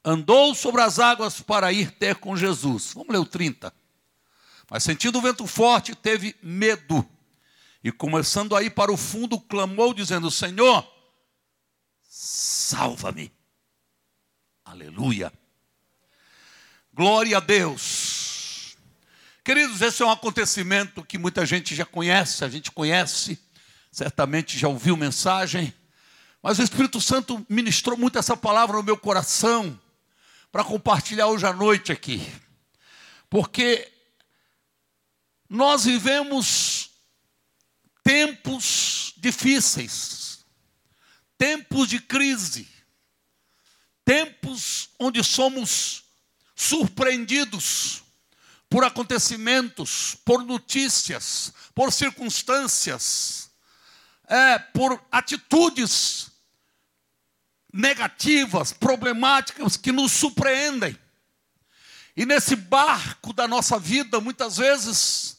andou 0.04 0.54
sobre 0.54 0.82
as 0.82 1.00
águas 1.00 1.40
para 1.40 1.72
ir 1.72 1.92
ter 1.92 2.16
com 2.16 2.36
Jesus. 2.36 2.92
Vamos 2.94 3.10
ler 3.10 3.20
o 3.20 3.26
30. 3.26 3.74
Mas 4.70 4.84
sentindo 4.84 5.20
o 5.20 5.22
vento 5.22 5.46
forte, 5.48 5.96
teve 5.96 6.36
medo. 6.42 7.08
E 7.84 7.92
começando 7.92 8.56
a 8.56 8.64
ir 8.64 8.72
para 8.72 8.92
o 8.92 8.98
fundo, 8.98 9.40
clamou, 9.40 9.94
dizendo: 9.94 10.32
Senhor, 10.32 10.88
salva-me. 12.02 13.32
Aleluia. 14.64 15.32
Glória 16.94 17.38
a 17.38 17.40
Deus. 17.40 18.78
Queridos, 19.44 19.82
esse 19.82 20.02
é 20.02 20.06
um 20.06 20.12
acontecimento 20.12 21.04
que 21.04 21.18
muita 21.18 21.46
gente 21.46 21.76
já 21.76 21.86
conhece, 21.86 22.46
a 22.46 22.50
gente 22.50 22.72
conhece, 22.72 23.38
certamente 23.92 24.58
já 24.58 24.70
ouviu 24.70 24.96
mensagem, 24.96 25.74
mas 26.42 26.60
o 26.60 26.64
Espírito 26.64 27.02
Santo 27.02 27.46
ministrou 27.50 27.98
muito 27.98 28.18
essa 28.18 28.38
palavra 28.38 28.78
no 28.78 28.84
meu 28.84 28.98
coração, 28.98 29.78
para 30.54 30.64
compartilhar 30.64 31.26
hoje 31.26 31.48
à 31.48 31.52
noite 31.52 31.92
aqui. 31.92 32.32
Porque 33.28 33.92
nós 35.50 35.86
vivemos 35.86 36.92
tempos 38.04 39.16
difíceis, 39.18 40.46
tempos 41.40 41.90
de 41.90 42.00
crise, 42.00 42.70
tempos 44.06 44.90
onde 45.00 45.24
somos 45.24 46.04
surpreendidos 46.56 48.04
por 48.70 48.84
acontecimentos, 48.84 50.16
por 50.24 50.46
notícias, 50.46 51.52
por 51.74 51.92
circunstâncias, 51.92 53.50
é, 54.28 54.60
por 54.60 55.04
atitudes 55.12 56.30
negativas, 57.74 58.72
problemáticas 58.72 59.76
que 59.76 59.92
nos 59.92 60.12
surpreendem. 60.12 60.98
E 62.16 62.24
nesse 62.24 62.56
barco 62.56 63.34
da 63.34 63.48
nossa 63.48 63.80
vida, 63.80 64.22
muitas 64.22 64.58
vezes, 64.58 65.38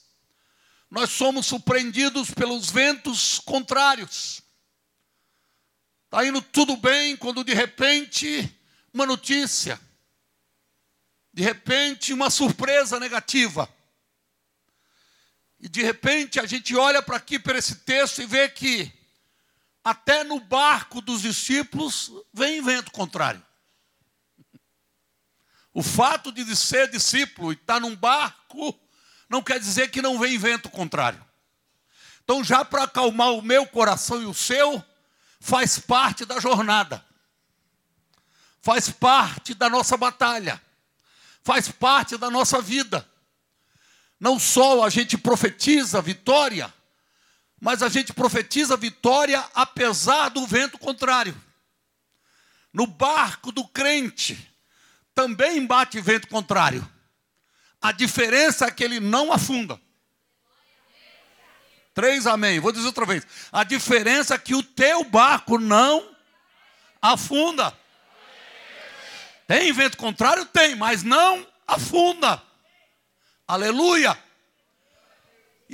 nós 0.90 1.10
somos 1.10 1.46
surpreendidos 1.46 2.32
pelos 2.32 2.70
ventos 2.70 3.38
contrários. 3.38 4.42
Está 6.06 6.26
indo 6.26 6.42
tudo 6.42 6.76
bem 6.76 7.16
quando 7.16 7.44
de 7.44 7.54
repente 7.54 8.52
uma 8.92 9.06
notícia, 9.06 9.80
de 11.32 11.42
repente 11.42 12.12
uma 12.12 12.30
surpresa 12.30 12.98
negativa. 12.98 13.68
E 15.60 15.68
de 15.68 15.82
repente 15.82 16.40
a 16.40 16.46
gente 16.46 16.76
olha 16.76 17.00
para 17.00 17.16
aqui, 17.16 17.38
para 17.38 17.56
esse 17.56 17.76
texto 17.76 18.20
e 18.20 18.26
vê 18.26 18.48
que 18.48 18.92
até 19.84 20.24
no 20.24 20.40
barco 20.40 21.02
dos 21.02 21.20
discípulos 21.20 22.10
vem 22.32 22.62
vento 22.62 22.90
contrário. 22.90 23.44
O 25.74 25.82
fato 25.82 26.32
de 26.32 26.56
ser 26.56 26.90
discípulo 26.90 27.52
e 27.52 27.56
estar 27.56 27.80
num 27.80 27.94
barco 27.94 28.74
não 29.28 29.42
quer 29.42 29.60
dizer 29.60 29.90
que 29.90 30.00
não 30.00 30.18
vem 30.18 30.38
vento 30.38 30.70
contrário. 30.70 31.22
Então, 32.22 32.42
já 32.42 32.64
para 32.64 32.84
acalmar 32.84 33.32
o 33.32 33.42
meu 33.42 33.66
coração 33.66 34.22
e 34.22 34.24
o 34.24 34.32
seu, 34.32 34.82
faz 35.38 35.78
parte 35.78 36.24
da 36.24 36.40
jornada, 36.40 37.04
faz 38.62 38.88
parte 38.88 39.52
da 39.52 39.68
nossa 39.68 39.94
batalha, 39.94 40.62
faz 41.42 41.70
parte 41.70 42.16
da 42.16 42.30
nossa 42.30 42.62
vida. 42.62 43.06
Não 44.18 44.38
só 44.38 44.84
a 44.84 44.88
gente 44.88 45.18
profetiza 45.18 46.00
vitória, 46.00 46.72
mas 47.64 47.82
a 47.82 47.88
gente 47.88 48.12
profetiza 48.12 48.76
vitória 48.76 49.42
apesar 49.54 50.28
do 50.28 50.46
vento 50.46 50.78
contrário. 50.78 51.34
No 52.70 52.86
barco 52.86 53.50
do 53.50 53.66
crente 53.66 54.54
também 55.14 55.64
bate 55.64 55.98
vento 55.98 56.28
contrário. 56.28 56.86
A 57.80 57.90
diferença 57.90 58.66
é 58.66 58.70
que 58.70 58.84
ele 58.84 59.00
não 59.00 59.32
afunda. 59.32 59.80
Três 61.94 62.26
amém. 62.26 62.60
Vou 62.60 62.70
dizer 62.70 62.84
outra 62.84 63.06
vez. 63.06 63.26
A 63.50 63.64
diferença 63.64 64.34
é 64.34 64.38
que 64.38 64.54
o 64.54 64.62
teu 64.62 65.02
barco 65.02 65.58
não 65.58 66.14
afunda. 67.00 67.74
Tem 69.46 69.72
vento 69.72 69.96
contrário? 69.96 70.44
Tem, 70.44 70.74
mas 70.74 71.02
não 71.02 71.46
afunda. 71.66 72.42
Aleluia. 73.48 74.22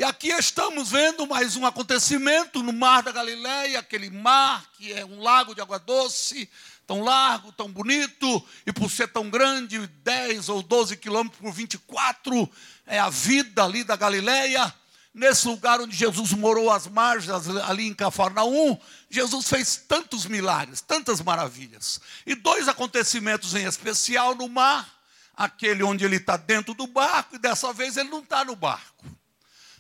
E 0.01 0.03
aqui 0.03 0.29
estamos 0.29 0.93
vendo 0.93 1.27
mais 1.27 1.57
um 1.57 1.67
acontecimento 1.67 2.63
no 2.63 2.73
Mar 2.73 3.03
da 3.03 3.13
Galileia, 3.13 3.81
aquele 3.81 4.09
mar 4.09 4.65
que 4.73 4.91
é 4.95 5.05
um 5.05 5.21
lago 5.21 5.55
de 5.55 5.61
água 5.61 5.79
doce, 5.79 6.49
tão 6.87 7.03
largo, 7.03 7.53
tão 7.53 7.71
bonito, 7.71 8.43
e 8.67 8.73
por 8.73 8.91
ser 8.91 9.09
tão 9.09 9.29
grande, 9.29 9.87
10 9.87 10.49
ou 10.49 10.63
12 10.63 10.97
quilômetros 10.97 11.39
por 11.39 11.53
24, 11.53 12.51
é 12.87 12.99
a 12.99 13.11
vida 13.11 13.63
ali 13.63 13.85
da 13.85 13.95
Galileia. 13.95 14.75
Nesse 15.13 15.47
lugar 15.47 15.83
onde 15.83 15.95
Jesus 15.95 16.33
morou 16.33 16.71
às 16.71 16.87
margens, 16.87 17.47
ali 17.69 17.87
em 17.87 17.93
Cafarnaum, 17.93 18.79
Jesus 19.11 19.51
fez 19.51 19.85
tantos 19.87 20.25
milagres, 20.25 20.81
tantas 20.81 21.21
maravilhas. 21.21 22.01
E 22.25 22.35
dois 22.35 22.69
acontecimentos 22.69 23.55
em 23.55 23.67
especial 23.67 24.35
no 24.35 24.49
mar, 24.49 24.91
aquele 25.37 25.83
onde 25.83 26.07
ele 26.07 26.17
está 26.17 26.39
dentro 26.39 26.73
do 26.73 26.87
barco, 26.87 27.37
e 27.37 27.39
dessa 27.39 27.71
vez 27.75 27.99
ele 27.99 28.09
não 28.09 28.21
está 28.21 28.47
no 28.47 28.57
barco. 28.57 29.20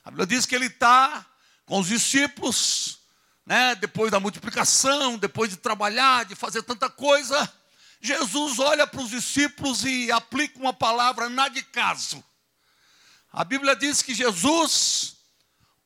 A 0.05 0.11
Bíblia 0.11 0.27
diz 0.27 0.47
que 0.47 0.55
ele 0.55 0.67
está 0.67 1.27
com 1.67 1.79
os 1.79 1.89
discípulos, 1.89 2.99
né, 3.45 3.75
depois 3.75 4.11
da 4.11 4.19
multiplicação, 4.19 5.19
depois 5.19 5.51
de 5.51 5.57
trabalhar, 5.57 6.25
de 6.25 6.35
fazer 6.35 6.63
tanta 6.63 6.89
coisa. 6.89 7.53
Jesus 8.01 8.59
olha 8.59 8.87
para 8.87 9.01
os 9.01 9.11
discípulos 9.11 9.85
e 9.85 10.11
aplica 10.11 10.59
uma 10.59 10.73
palavra 10.73 11.29
na 11.29 11.49
de 11.49 11.63
caso. 11.63 12.25
A 13.33 13.45
Bíblia 13.45 13.77
diz 13.77 14.03
que 14.03 14.15
Jesus 14.15 15.17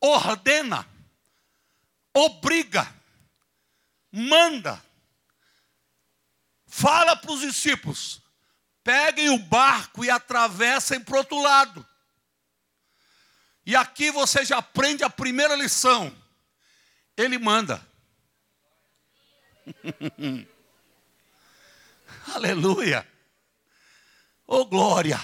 ordena, 0.01 0.89
obriga, 2.15 2.89
manda, 4.11 4.83
fala 6.67 7.17
para 7.17 7.33
os 7.33 7.41
discípulos: 7.41 8.23
peguem 8.83 9.31
o 9.31 9.39
barco 9.39 10.05
e 10.05 10.11
atravessem 10.11 11.01
para 11.01 11.15
o 11.15 11.19
outro 11.19 11.43
lado. 11.43 11.87
E 13.67 13.75
aqui 13.75 14.11
você 14.11 14.45
já 14.45 14.59
aprende 14.59 15.03
a 15.03 15.11
primeira 15.11 15.55
lição. 15.55 16.15
Ele 17.17 17.39
manda. 17.39 17.81
Aleluia. 22.35 23.07
Oh 24.47 24.65
glória. 24.65 25.21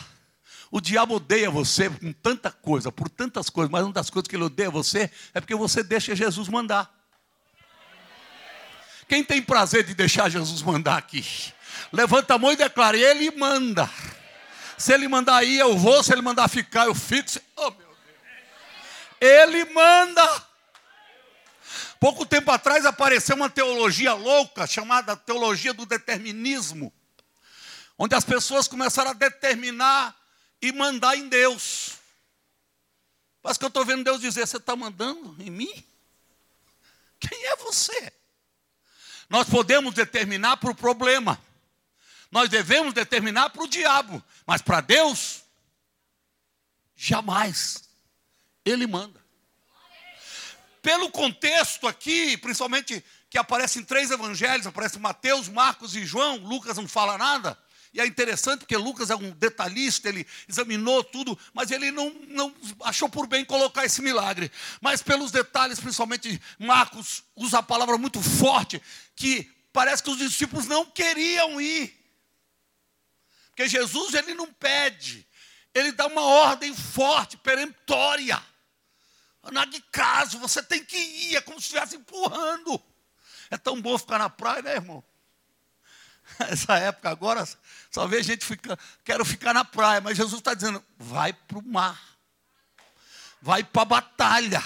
O 0.70 0.80
diabo 0.80 1.16
odeia 1.16 1.50
você 1.50 1.90
com 1.90 2.12
tanta 2.12 2.50
coisa, 2.50 2.92
por 2.92 3.08
tantas 3.08 3.50
coisas, 3.50 3.70
mas 3.70 3.82
uma 3.82 3.92
das 3.92 4.08
coisas 4.08 4.28
que 4.28 4.36
ele 4.36 4.44
odeia 4.44 4.70
você 4.70 5.10
é 5.34 5.40
porque 5.40 5.54
você 5.54 5.82
deixa 5.82 6.14
Jesus 6.14 6.48
mandar. 6.48 6.90
Quem 9.08 9.24
tem 9.24 9.42
prazer 9.42 9.82
de 9.82 9.92
deixar 9.92 10.28
Jesus 10.28 10.62
mandar 10.62 10.96
aqui? 10.96 11.24
Levanta 11.92 12.34
a 12.34 12.38
mão 12.38 12.52
e 12.52 12.56
declara: 12.56 12.96
Ele 12.96 13.32
manda. 13.32 13.90
Se 14.78 14.94
ele 14.94 15.08
mandar 15.08 15.42
ir, 15.42 15.58
eu 15.58 15.76
vou. 15.76 16.02
Se 16.04 16.12
ele 16.12 16.22
mandar 16.22 16.46
ficar, 16.48 16.86
eu 16.86 16.94
fico. 16.94 17.28
Oh, 17.56 17.70
meu 17.72 17.89
ele 19.20 19.64
manda. 19.66 20.50
Pouco 22.00 22.24
tempo 22.24 22.50
atrás 22.50 22.86
apareceu 22.86 23.36
uma 23.36 23.50
teologia 23.50 24.14
louca 24.14 24.66
chamada 24.66 25.14
teologia 25.14 25.74
do 25.74 25.84
determinismo, 25.84 26.90
onde 27.98 28.14
as 28.14 28.24
pessoas 28.24 28.66
começaram 28.66 29.10
a 29.10 29.14
determinar 29.14 30.16
e 30.62 30.72
mandar 30.72 31.14
em 31.16 31.28
Deus. 31.28 31.98
Mas 33.42 33.58
que 33.58 33.64
eu 33.64 33.68
estou 33.68 33.84
vendo 33.84 34.04
Deus 34.04 34.20
dizer: 34.20 34.46
Você 34.46 34.56
está 34.56 34.74
mandando 34.74 35.36
em 35.38 35.50
mim? 35.50 35.84
Quem 37.20 37.46
é 37.46 37.56
você? 37.56 38.12
Nós 39.28 39.48
podemos 39.48 39.94
determinar 39.94 40.56
para 40.56 40.70
o 40.70 40.74
problema, 40.74 41.40
nós 42.30 42.48
devemos 42.48 42.94
determinar 42.94 43.50
para 43.50 43.62
o 43.62 43.68
diabo, 43.68 44.24
mas 44.46 44.62
para 44.62 44.80
Deus, 44.80 45.44
jamais. 46.96 47.89
Ele 48.64 48.86
manda. 48.86 49.20
Pelo 50.82 51.10
contexto 51.10 51.86
aqui, 51.86 52.36
principalmente 52.38 53.04
que 53.28 53.38
aparece 53.38 53.78
em 53.78 53.84
três 53.84 54.10
evangelhos, 54.10 54.66
aparece 54.66 54.98
Mateus, 54.98 55.48
Marcos 55.48 55.94
e 55.94 56.04
João, 56.04 56.36
Lucas 56.38 56.76
não 56.76 56.88
fala 56.88 57.16
nada. 57.16 57.56
E 57.92 58.00
é 58.00 58.06
interessante 58.06 58.60
porque 58.60 58.76
Lucas 58.76 59.10
é 59.10 59.16
um 59.16 59.30
detalhista, 59.32 60.08
ele 60.08 60.26
examinou 60.48 61.02
tudo, 61.02 61.38
mas 61.52 61.70
ele 61.70 61.90
não, 61.90 62.10
não 62.28 62.54
achou 62.82 63.08
por 63.08 63.26
bem 63.26 63.44
colocar 63.44 63.84
esse 63.84 64.00
milagre. 64.00 64.50
Mas 64.80 65.02
pelos 65.02 65.32
detalhes, 65.32 65.80
principalmente 65.80 66.40
Marcos 66.58 67.24
usa 67.34 67.58
a 67.58 67.62
palavra 67.62 67.98
muito 67.98 68.22
forte, 68.22 68.80
que 69.16 69.50
parece 69.72 70.02
que 70.02 70.10
os 70.10 70.18
discípulos 70.18 70.66
não 70.66 70.86
queriam 70.86 71.60
ir. 71.60 71.96
Porque 73.48 73.68
Jesus 73.68 74.14
ele 74.14 74.34
não 74.34 74.52
pede, 74.52 75.26
ele 75.74 75.92
dá 75.92 76.06
uma 76.06 76.22
ordem 76.22 76.74
forte, 76.74 77.36
peremptória. 77.36 78.42
Nada 79.50 79.70
de 79.70 79.80
caso, 79.80 80.38
você 80.38 80.62
tem 80.62 80.84
que 80.84 80.96
ir, 80.96 81.36
é 81.36 81.40
como 81.40 81.60
se 81.60 81.66
estivesse 81.66 81.96
empurrando. 81.96 82.80
É 83.50 83.56
tão 83.56 83.80
bom 83.80 83.96
ficar 83.96 84.18
na 84.18 84.28
praia, 84.28 84.62
né, 84.62 84.74
irmão? 84.74 85.02
Essa 86.38 86.78
época 86.78 87.10
agora, 87.10 87.48
só 87.90 88.06
vê 88.06 88.22
gente 88.22 88.44
fica, 88.44 88.78
quero 89.04 89.24
ficar 89.24 89.52
na 89.52 89.64
praia, 89.64 90.00
mas 90.00 90.16
Jesus 90.16 90.40
está 90.40 90.54
dizendo: 90.54 90.84
vai 90.96 91.32
para 91.32 91.58
o 91.58 91.66
mar, 91.66 92.00
vai 93.40 93.64
para 93.64 93.82
a 93.82 93.86
batalha, 93.86 94.62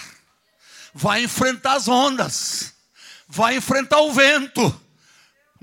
vai 0.92 1.22
enfrentar 1.22 1.74
as 1.74 1.88
ondas, 1.88 2.74
vai 3.26 3.56
enfrentar 3.56 4.00
o 4.00 4.12
vento. 4.12 4.80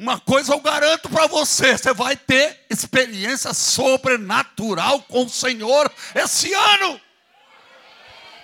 Uma 0.02 0.20
coisa 0.20 0.52
eu 0.52 0.60
garanto 0.60 1.08
para 1.10 1.28
você: 1.28 1.78
você 1.78 1.94
vai 1.94 2.18
ter 2.18 2.66
experiência 2.72 3.54
sobrenatural 3.54 5.00
com 5.04 5.26
o 5.26 5.30
Senhor 5.30 5.94
esse 6.16 6.52
ano. 6.52 7.00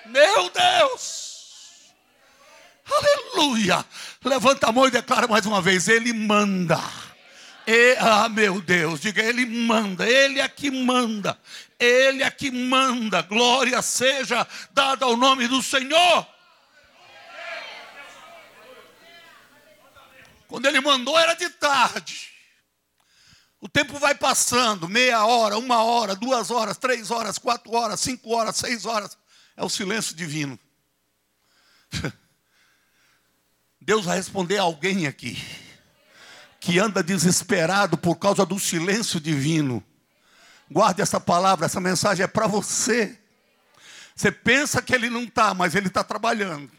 Meu 0.06 0.52
Deus! 0.52 1.96
Aleluia! 2.86 3.84
Levanta 4.24 4.68
a 4.68 4.72
mão 4.72 4.86
e 4.86 4.92
declara 4.92 5.28
mais 5.28 5.48
uma 5.48 5.60
vez: 5.60 5.88
Ele 5.88 6.14
manda. 6.14 6.80
E, 7.66 7.98
ah, 8.00 8.30
meu 8.30 8.62
Deus, 8.62 9.00
diga, 9.00 9.24
Ele 9.24 9.44
manda, 9.48 10.08
Ele 10.08 10.40
é 10.40 10.48
que 10.48 10.70
manda, 10.70 11.36
Ele 11.80 12.22
é 12.22 12.30
que 12.30 12.52
manda, 12.52 13.24
glória 13.24 13.82
seja 13.82 14.48
dada 14.72 15.06
ao 15.06 15.18
nome 15.18 15.48
do 15.48 15.64
Senhor. 15.64 16.37
Quando 20.48 20.66
Ele 20.66 20.80
mandou 20.80 21.18
era 21.18 21.34
de 21.34 21.50
tarde. 21.50 22.32
O 23.60 23.68
tempo 23.68 23.98
vai 23.98 24.14
passando, 24.14 24.88
meia 24.88 25.26
hora, 25.26 25.58
uma 25.58 25.84
hora, 25.84 26.16
duas 26.16 26.52
horas, 26.52 26.78
três 26.78 27.10
horas, 27.10 27.40
quatro 27.40 27.74
horas, 27.74 28.00
cinco 28.00 28.30
horas, 28.36 28.56
seis 28.56 28.86
horas. 28.86 29.18
É 29.56 29.66
o 29.66 29.70
silêncio 29.70 30.16
divino. 30.16 30.60
Deus 33.82 34.06
vai 34.06 34.18
responder 34.18 34.58
a 34.60 34.64
alguém 34.64 35.08
aqui 35.08 35.38
que 36.60 36.78
anda 36.80 37.02
desesperado 37.02 37.98
por 37.98 38.16
causa 38.18 38.46
do 38.46 38.60
silêncio 38.60 39.20
divino. 39.20 39.84
Guarde 40.70 41.02
essa 41.02 41.20
palavra, 41.20 41.66
essa 41.66 41.80
mensagem 41.80 42.24
é 42.24 42.28
para 42.28 42.46
você. 42.46 43.18
Você 44.16 44.32
pensa 44.32 44.82
que 44.82 44.94
ele 44.94 45.10
não 45.10 45.24
está, 45.24 45.54
mas 45.54 45.74
ele 45.74 45.88
está 45.88 46.04
trabalhando. 46.04 46.70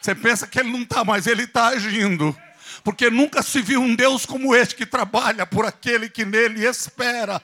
Você 0.00 0.14
pensa 0.14 0.46
que 0.46 0.60
ele 0.60 0.70
não 0.70 0.82
está, 0.82 1.04
mas 1.04 1.26
ele 1.26 1.44
está 1.44 1.68
agindo 1.68 2.36
porque 2.82 3.10
nunca 3.10 3.42
se 3.42 3.60
viu 3.60 3.80
um 3.80 3.94
Deus 3.94 4.26
como 4.26 4.54
este 4.54 4.74
que 4.74 4.86
trabalha 4.86 5.46
por 5.46 5.64
aquele 5.64 6.08
que 6.08 6.24
nele 6.24 6.64
espera. 6.66 7.42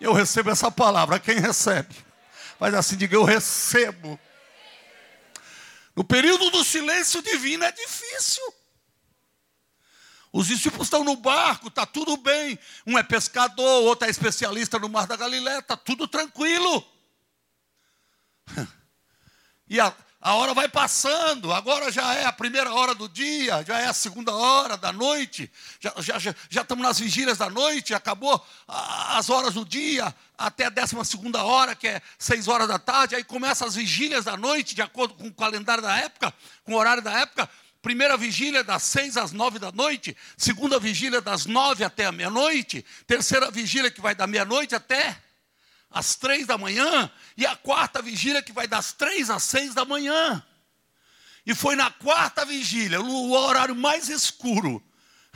Eu 0.00 0.12
recebo 0.12 0.50
essa 0.50 0.70
palavra. 0.70 1.18
Quem 1.18 1.38
recebe? 1.38 1.94
Faz 2.58 2.74
assim, 2.74 2.96
diga: 2.96 3.14
Eu 3.14 3.24
recebo. 3.24 4.18
No 5.94 6.04
período 6.04 6.50
do 6.50 6.64
silêncio 6.64 7.22
divino 7.22 7.64
é 7.64 7.72
difícil. 7.72 8.42
Os 10.32 10.46
discípulos 10.46 10.86
estão 10.86 11.02
no 11.02 11.16
barco, 11.16 11.68
está 11.68 11.84
tudo 11.84 12.16
bem. 12.16 12.58
Um 12.86 12.96
é 12.96 13.02
pescador, 13.02 13.82
outro 13.82 14.06
é 14.06 14.10
especialista 14.10 14.78
no 14.78 14.88
mar 14.88 15.06
da 15.06 15.16
Galileia, 15.16 15.58
está 15.58 15.76
tudo 15.76 16.06
tranquilo. 16.08 16.84
E 19.72 19.78
a, 19.78 19.94
a 20.20 20.34
hora 20.34 20.52
vai 20.52 20.68
passando, 20.68 21.50
agora 21.50 21.90
já 21.90 22.14
é 22.14 22.26
a 22.26 22.32
primeira 22.32 22.74
hora 22.74 22.94
do 22.94 23.08
dia, 23.08 23.64
já 23.66 23.78
é 23.78 23.86
a 23.86 23.92
segunda 23.94 24.34
hora 24.34 24.76
da 24.76 24.92
noite, 24.92 25.50
já, 25.80 25.94
já, 25.96 26.18
já, 26.18 26.34
já 26.50 26.60
estamos 26.60 26.84
nas 26.84 26.98
vigílias 26.98 27.38
da 27.38 27.48
noite, 27.48 27.94
acabou 27.94 28.44
as 28.68 29.30
horas 29.30 29.54
do 29.54 29.64
dia, 29.64 30.14
até 30.36 30.66
a 30.66 30.70
décima 30.70 31.06
segunda 31.06 31.42
hora, 31.42 31.74
que 31.74 31.88
é 31.88 32.02
seis 32.18 32.48
horas 32.48 32.68
da 32.68 32.78
tarde, 32.78 33.14
aí 33.14 33.24
começam 33.24 33.66
as 33.66 33.76
vigílias 33.76 34.26
da 34.26 34.36
noite, 34.36 34.74
de 34.74 34.82
acordo 34.82 35.14
com 35.14 35.26
o 35.26 35.32
calendário 35.32 35.82
da 35.82 35.96
época, 35.96 36.34
com 36.64 36.74
o 36.74 36.76
horário 36.76 37.02
da 37.02 37.12
época. 37.18 37.48
Primeira 37.80 38.14
vigília 38.14 38.62
das 38.62 38.82
seis 38.82 39.16
às 39.16 39.32
nove 39.32 39.58
da 39.58 39.72
noite, 39.72 40.14
segunda 40.36 40.78
vigília 40.78 41.22
das 41.22 41.46
nove 41.46 41.82
até 41.82 42.04
a 42.04 42.12
meia-noite, 42.12 42.84
terceira 43.06 43.50
vigília 43.50 43.90
que 43.90 44.02
vai 44.02 44.14
da 44.14 44.26
meia-noite 44.26 44.74
até 44.74 45.16
às 45.90 46.14
três 46.14 46.46
da 46.46 46.56
manhã, 46.56 47.10
e 47.36 47.44
a 47.44 47.56
quarta 47.56 48.00
vigília 48.00 48.42
que 48.42 48.52
vai 48.52 48.68
das 48.68 48.92
três 48.92 49.28
às 49.28 49.42
seis 49.42 49.74
da 49.74 49.84
manhã. 49.84 50.44
E 51.44 51.54
foi 51.54 51.74
na 51.74 51.90
quarta 51.90 52.44
vigília, 52.44 52.98
no 52.98 53.32
horário 53.32 53.74
mais 53.74 54.08
escuro, 54.08 54.82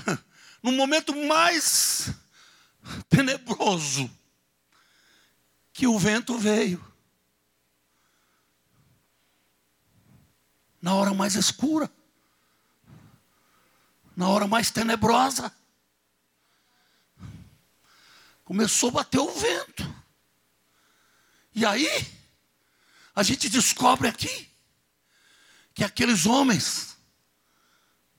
no 0.62 0.70
momento 0.70 1.14
mais 1.26 2.10
tenebroso, 3.08 4.10
que 5.72 5.86
o 5.86 5.98
vento 5.98 6.38
veio. 6.38 6.92
Na 10.80 10.94
hora 10.94 11.14
mais 11.14 11.34
escura, 11.34 11.90
na 14.14 14.28
hora 14.28 14.46
mais 14.46 14.70
tenebrosa, 14.70 15.50
começou 18.44 18.90
a 18.90 18.92
bater 18.92 19.18
o 19.18 19.32
vento. 19.32 20.03
E 21.54 21.64
aí, 21.64 21.88
a 23.14 23.22
gente 23.22 23.48
descobre 23.48 24.08
aqui 24.08 24.50
que 25.72 25.84
aqueles 25.84 26.26
homens 26.26 26.96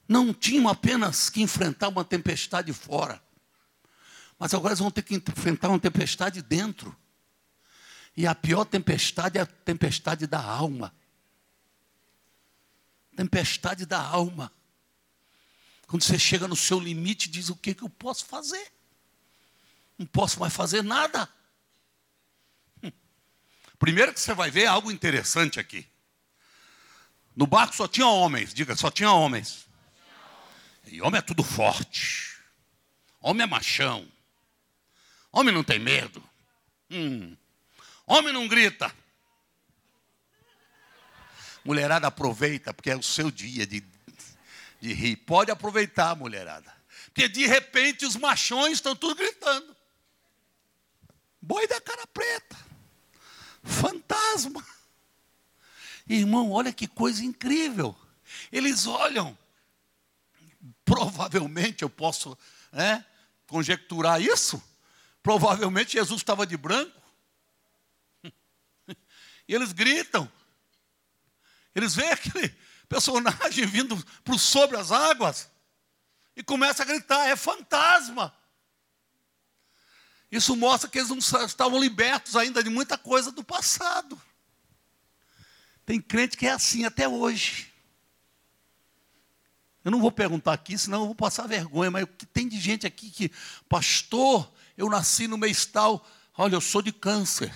não 0.08 0.34
tinham 0.34 0.70
apenas 0.70 1.30
que 1.30 1.42
enfrentar 1.42 1.90
uma 1.90 2.06
tempestade 2.06 2.72
fora, 2.72 3.22
mas 4.40 4.54
agora 4.54 4.70
eles 4.72 4.80
vão 4.80 4.92
ter 4.92 5.02
que 5.02 5.16
enfrentar 5.16 5.70
uma 5.70 5.80
tempestade 5.80 6.42
dentro. 6.42 6.96
E 8.16 8.26
a 8.26 8.34
pior 8.34 8.64
tempestade 8.64 9.38
é 9.38 9.42
a 9.42 9.46
tempestade 9.46 10.26
da 10.26 10.42
alma. 10.42 10.94
Tempestade 13.16 13.86
da 13.86 14.00
alma. 14.00 14.52
Quando 15.88 16.04
você 16.04 16.18
chega 16.18 16.48
no 16.48 16.56
seu 16.56 16.80
limite, 16.80 17.30
diz: 17.30 17.50
o 17.50 17.56
que, 17.56 17.74
que 17.74 17.84
eu 17.84 17.90
posso 17.90 18.26
fazer? 18.26 18.72
Não 19.98 20.06
posso 20.06 20.40
mais 20.40 20.54
fazer 20.54 20.82
nada. 20.82 21.30
Primeiro 23.78 24.14
que 24.14 24.20
você 24.20 24.34
vai 24.34 24.50
ver 24.50 24.68
algo 24.68 24.92
interessante 24.92 25.60
aqui. 25.60 25.86
No 27.36 27.46
barco 27.46 27.76
só 27.76 27.88
tinha 27.88 28.08
homens, 28.08 28.54
diga, 28.54 28.76
só 28.76 28.90
tinha 28.90 29.12
homens. 29.12 29.68
E 30.86 31.02
homem 31.02 31.20
é 31.20 31.22
tudo 31.22 31.44
forte. 31.44 32.38
Homem 33.20 33.44
é 33.44 33.48
machão. 33.48 34.10
Homem 35.32 35.54
não 35.54 35.64
tem 35.64 35.80
medo. 35.80 36.24
Hum. 36.90 37.36
Homem 38.06 38.32
não 38.32 38.48
grita. 38.48 38.94
Mulherada 41.66 42.08
aproveita, 42.08 42.74
porque 42.74 42.92
é 42.92 42.96
o 42.96 43.04
seu 43.04 43.30
dia 43.30 43.66
de, 43.68 43.84
de 44.80 44.94
rir. 44.94 45.18
Pode 45.18 45.52
aproveitar, 45.52 46.16
mulherada. 46.16 46.74
Porque 47.08 47.28
de 47.28 47.46
repente 47.46 48.06
os 48.06 48.16
machões 48.16 48.74
estão 48.74 48.96
tudo 48.96 49.16
gritando. 49.16 49.76
Boi 51.42 51.68
da 51.68 51.82
cara 51.82 52.08
preta 52.08 52.66
fantasma. 53.66 54.66
Irmão, 56.08 56.52
olha 56.52 56.72
que 56.72 56.88
coisa 56.88 57.24
incrível. 57.24 57.96
Eles 58.52 58.86
olham, 58.86 59.38
provavelmente 60.84 61.82
eu 61.82 61.90
posso 61.90 62.38
né, 62.72 63.04
conjecturar 63.48 64.22
isso. 64.22 64.62
Provavelmente 65.22 65.94
Jesus 65.94 66.22
estava 66.22 66.46
de 66.46 66.56
branco. 66.56 67.02
E 69.48 69.54
eles 69.54 69.74
gritam. 69.74 70.32
Eles 71.76 71.94
veem 71.94 72.10
aquele 72.10 72.50
personagem 72.90 73.64
vindo 73.68 73.96
por 74.24 74.40
sobre 74.40 74.76
as 74.76 74.92
águas 74.92 75.52
e 76.36 76.44
começa 76.44 76.82
a 76.82 76.86
gritar: 76.86 77.28
é 77.28 77.36
fantasma. 77.36 78.36
Isso 80.32 80.56
mostra 80.56 80.90
que 80.90 80.98
eles 80.98 81.10
não 81.10 81.18
estavam 81.18 81.80
libertos 81.80 82.36
ainda 82.36 82.64
de 82.64 82.70
muita 82.70 82.98
coisa 82.98 83.32
do 83.32 83.44
passado. 83.44 84.20
Tem 85.86 86.02
crente 86.02 86.36
que 86.36 86.48
é 86.48 86.52
assim 86.52 86.84
até 86.84 87.08
hoje. 87.08 87.72
Eu 89.84 89.92
não 89.92 90.02
vou 90.02 90.12
perguntar 90.12 90.54
aqui, 90.54 90.78
senão 90.78 91.02
eu 91.02 91.06
vou 91.06 91.16
passar 91.16 91.48
vergonha, 91.48 91.92
mas 91.92 92.08
tem 92.34 92.48
de 92.48 92.60
gente 92.60 92.88
aqui 92.88 93.12
que, 93.12 93.32
pastor, 93.70 94.52
eu 94.76 94.90
nasci 94.90 95.28
no 95.28 95.38
mês 95.38 95.64
tal, 95.66 96.06
olha, 96.36 96.56
eu 96.56 96.62
sou 96.62 96.82
de 96.82 96.92
câncer. 96.92 97.54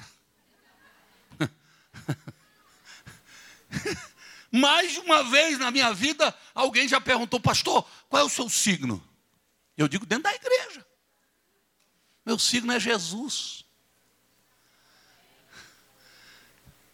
Mais 4.51 4.93
de 4.93 4.99
uma 4.99 5.23
vez 5.23 5.57
na 5.57 5.71
minha 5.71 5.91
vida, 5.91 6.35
alguém 6.53 6.87
já 6.87 7.01
perguntou, 7.01 7.39
pastor, 7.39 7.83
qual 8.07 8.21
é 8.21 8.25
o 8.25 8.29
seu 8.29 8.47
signo? 8.47 9.03
Eu 9.75 9.87
digo, 9.87 10.05
dentro 10.05 10.25
da 10.25 10.35
igreja. 10.35 10.85
Meu 12.25 12.37
signo 12.37 12.71
é 12.71 12.79
Jesus. 12.79 13.65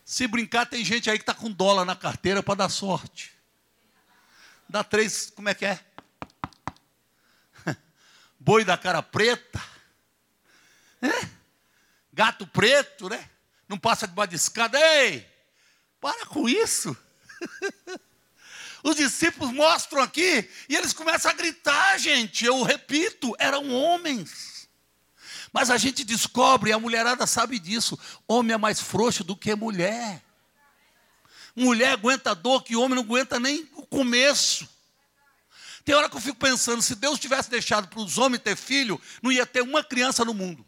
Se 0.06 0.28
brincar, 0.28 0.66
tem 0.68 0.86
gente 0.86 1.10
aí 1.10 1.18
que 1.18 1.24
está 1.24 1.34
com 1.34 1.52
dólar 1.52 1.84
na 1.84 1.96
carteira 1.96 2.44
para 2.44 2.56
dar 2.56 2.70
sorte. 2.70 3.34
Dá 4.70 4.84
três, 4.84 5.32
como 5.36 5.50
é 5.50 5.54
que 5.54 5.66
é? 5.66 5.84
Boi 8.40 8.64
da 8.64 8.78
cara 8.78 9.02
preta. 9.02 9.62
É? 11.02 11.30
Gato 12.14 12.48
preto, 12.48 13.10
né? 13.10 13.30
Não 13.68 13.78
passa 13.78 14.08
debaixo 14.08 14.30
de 14.30 14.36
escada. 14.36 14.80
Ei, 14.80 15.28
para 16.00 16.26
com 16.28 16.48
isso. 16.48 16.96
Os 18.84 18.96
discípulos 18.96 19.52
mostram 19.52 20.02
aqui 20.02 20.50
e 20.70 20.76
eles 20.76 20.94
começam 20.94 21.32
a 21.32 21.34
gritar, 21.34 21.98
gente. 21.98 22.46
Eu 22.46 22.62
repito, 22.62 23.36
eram 23.40 23.74
homens. 23.74 24.55
Mas 25.56 25.72
a 25.72 25.78
gente 25.78 26.04
descobre, 26.04 26.74
a 26.74 26.78
mulherada 26.78 27.26
sabe 27.26 27.58
disso: 27.58 27.98
homem 28.28 28.54
é 28.54 28.58
mais 28.58 28.82
frouxo 28.82 29.24
do 29.24 29.38
que 29.38 29.56
mulher. 29.56 30.22
Mulher 31.56 31.94
aguenta 31.94 32.36
dor 32.36 32.62
que 32.62 32.76
homem 32.76 32.98
não 32.98 33.04
aguenta 33.04 33.40
nem 33.40 33.66
o 33.74 33.88
começo. 33.88 34.68
Tem 35.86 35.96
hora 35.96 36.10
que 36.10 36.18
eu 36.18 36.20
fico 36.20 36.38
pensando: 36.38 36.82
se 36.82 36.94
Deus 36.94 37.18
tivesse 37.18 37.50
deixado 37.50 37.88
para 37.88 38.02
os 38.02 38.18
homens 38.18 38.44
ter 38.44 38.58
filho, 38.58 39.02
não 39.24 39.32
ia 39.32 39.46
ter 39.46 39.62
uma 39.62 39.82
criança 39.82 40.26
no 40.26 40.34
mundo. 40.34 40.66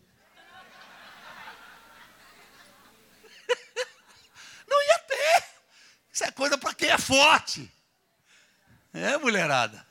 não 4.70 4.82
ia 4.84 5.00
ter. 5.00 5.44
Isso 6.14 6.24
é 6.24 6.32
coisa 6.32 6.58
para 6.58 6.74
quem 6.74 6.88
é 6.88 6.98
forte. 6.98 7.70
É, 8.94 9.18
mulherada. 9.18 9.86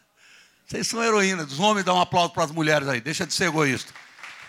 Vocês 0.67 0.87
são 0.87 1.05
heroínas. 1.05 1.53
Os 1.53 1.61
homens 1.61 1.85
dão 1.85 1.97
um 1.99 2.01
aplauso 2.01 2.33
para 2.33 2.45
as 2.45 2.51
mulheres 2.51 2.89
aí. 2.89 3.03
Deixa 3.03 3.27
de 3.27 3.35
ser 3.35 3.49
egoísta. 3.49 3.93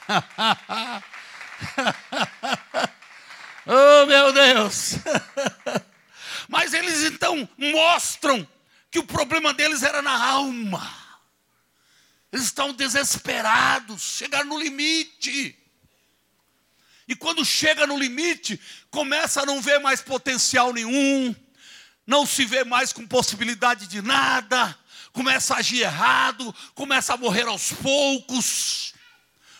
oh, 3.66 4.06
meu 4.06 4.34
Deus! 4.34 4.96
Mas 6.48 6.74
eles 6.74 7.04
então 7.04 7.48
mostram 7.58 8.48
que 8.90 9.00
o 9.00 9.06
problema 9.06 9.54
deles 9.54 9.84
era 9.84 10.02
na 10.02 10.30
alma. 10.30 10.90
Eles 12.32 12.46
estão 12.46 12.74
desesperados, 12.74 14.02
chegaram 14.02 14.48
no 14.48 14.60
limite. 14.60 15.58
E 17.08 17.16
quando 17.16 17.46
chega 17.46 17.88
no 17.88 17.98
limite, 17.98 18.60
começa 18.92 19.42
a 19.42 19.46
não 19.46 19.62
ver 19.62 19.80
mais 19.80 20.02
potencial 20.02 20.74
nenhum, 20.74 21.34
não 22.06 22.26
se 22.26 22.46
vê 22.46 22.64
mais 22.64 22.92
com 22.92 23.08
possibilidade 23.08 23.88
de 23.88 24.02
nada, 24.02 24.78
começa 25.14 25.54
a 25.54 25.58
agir 25.58 25.82
errado, 25.82 26.54
começa 26.76 27.14
a 27.14 27.18
morrer 27.18 27.48
aos 27.48 27.72
poucos. 27.72 28.94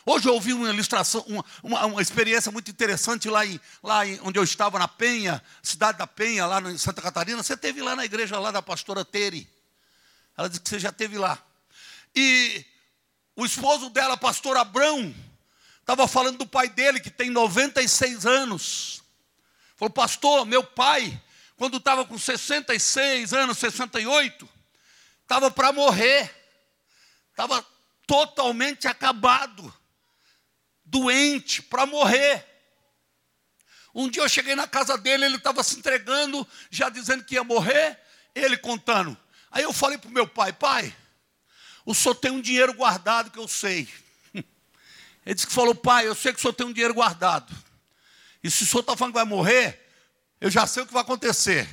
Hoje 0.10 0.30
eu 0.30 0.36
ouvi 0.36 0.54
uma 0.54 0.70
ilustração, 0.70 1.22
uma, 1.28 1.44
uma, 1.62 1.86
uma, 1.88 2.02
experiência 2.02 2.50
muito 2.50 2.72
interessante 2.72 3.30
lá, 3.30 3.46
em, 3.46 3.60
lá 3.84 4.08
em, 4.08 4.18
onde 4.24 4.40
eu 4.40 4.44
estava, 4.46 4.80
na 4.80 4.88
Penha, 4.88 5.44
cidade 5.62 5.98
da 5.98 6.08
Penha, 6.08 6.46
lá 6.46 6.62
em 6.62 6.78
Santa 6.78 7.02
Catarina. 7.02 7.44
Você 7.44 7.58
teve 7.58 7.82
lá 7.82 7.94
na 7.94 8.06
igreja 8.06 8.40
lá 8.40 8.50
da 8.50 8.62
pastora 8.62 9.04
Tere. 9.04 9.50
Ela 10.38 10.48
disse 10.48 10.62
que 10.62 10.70
você 10.70 10.80
já 10.80 10.94
teve 10.94 11.18
lá. 11.18 11.38
E 12.16 12.66
o 13.36 13.46
esposo 13.46 13.90
dela, 13.90 14.16
pastor 14.16 14.56
Abrão, 14.56 15.14
estava 15.82 16.08
falando 16.08 16.38
do 16.38 16.48
pai 16.48 16.70
dele, 16.70 17.02
que 17.02 17.10
tem 17.10 17.30
96 17.30 18.26
anos. 18.26 19.04
Falou, 19.76 19.92
pastor, 19.92 20.46
meu 20.46 20.64
pai, 20.64 21.22
quando 21.58 21.76
estava 21.76 22.06
com 22.06 22.18
66 22.18 23.34
anos, 23.34 23.58
68, 23.58 24.48
estava 25.24 25.52
para 25.52 25.74
morrer. 25.74 26.34
Estava 27.34 27.62
totalmente 28.06 28.88
acabado 28.88 29.77
doente, 30.88 31.62
para 31.62 31.86
morrer. 31.86 32.46
Um 33.94 34.10
dia 34.10 34.22
eu 34.22 34.30
cheguei 34.30 34.56
na 34.56 34.68
casa 34.68 34.98
dele, 34.98 35.26
ele 35.26 35.38
estava 35.38 35.64
se 35.64 35.78
entregando, 35.78 36.48
já 36.70 36.90
dizendo 36.90 37.24
que 37.24 37.36
ia 37.36 37.44
morrer, 37.44 38.00
ele 38.34 38.58
contando. 38.58 39.18
Aí 39.52 39.64
eu 39.64 39.74
falei 39.74 39.98
para 39.98 40.10
o 40.10 40.14
meu 40.14 40.28
pai: 40.28 40.54
pai, 40.54 40.96
o 41.86 41.94
senhor 41.94 42.16
tem 42.16 42.32
um 42.32 42.42
dinheiro 42.42 42.74
guardado 42.74 43.32
que 43.32 43.40
eu 43.40 43.48
sei. 43.48 43.88
Ele 45.26 45.34
disse 45.36 45.48
que 45.48 45.54
falou: 45.54 45.74
pai, 45.74 46.08
eu 46.08 46.14
sei 46.14 46.32
que 46.32 46.40
o 46.40 46.42
senhor 46.42 46.54
tem 46.54 46.68
um 46.68 46.74
dinheiro 46.74 46.94
guardado. 46.94 47.56
E 48.44 48.52
se 48.52 48.64
o 48.64 48.68
senhor 48.68 48.82
está 48.82 48.96
falando 48.96 49.14
que 49.14 49.20
vai 49.20 49.26
morrer, 49.26 49.88
eu 50.40 50.50
já 50.50 50.68
sei 50.68 50.84
o 50.84 50.86
que 50.86 50.94
vai 50.94 51.02
acontecer. 51.02 51.68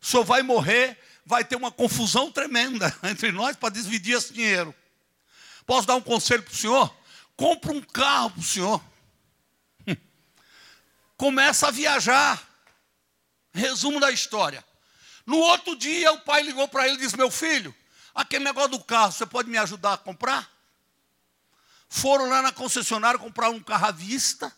O 0.00 0.06
senhor 0.06 0.24
vai 0.24 0.42
morrer, 0.42 0.98
vai 1.24 1.44
ter 1.44 1.56
uma 1.56 1.70
confusão 1.70 2.30
tremenda 2.30 2.94
entre 3.04 3.32
nós 3.32 3.56
para 3.56 3.70
dividir 3.70 4.16
esse 4.16 4.32
dinheiro. 4.32 4.74
Posso 5.64 5.86
dar 5.86 5.94
um 5.94 6.02
conselho 6.02 6.42
para 6.42 6.52
o 6.52 6.56
senhor? 6.56 7.01
Compra 7.36 7.72
um 7.72 7.80
carro 7.80 8.30
para 8.30 8.40
o 8.40 8.44
senhor. 8.44 8.82
Começa 11.16 11.68
a 11.68 11.70
viajar. 11.70 12.42
Resumo 13.54 14.00
da 14.00 14.10
história. 14.10 14.64
No 15.26 15.38
outro 15.38 15.76
dia, 15.76 16.12
o 16.12 16.20
pai 16.20 16.42
ligou 16.42 16.66
para 16.68 16.86
ele 16.86 16.96
e 16.96 17.00
disse: 17.00 17.16
Meu 17.16 17.30
filho, 17.30 17.74
aquele 18.14 18.44
negócio 18.44 18.70
do 18.70 18.82
carro, 18.82 19.12
você 19.12 19.26
pode 19.26 19.48
me 19.50 19.58
ajudar 19.58 19.94
a 19.94 19.98
comprar? 19.98 20.50
Foram 21.88 22.28
lá 22.28 22.40
na 22.40 22.52
concessionária 22.52 23.18
comprar 23.18 23.50
um 23.50 23.60
carro 23.60 23.86
à 23.86 23.90
vista, 23.90 24.50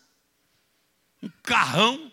um 1.21 1.29
carrão. 1.43 2.11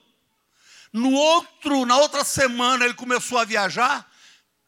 No 0.92 1.12
outro, 1.12 1.86
na 1.86 1.96
outra 1.96 2.24
semana, 2.24 2.84
ele 2.84 2.94
começou 2.94 3.38
a 3.38 3.44
viajar. 3.44 4.10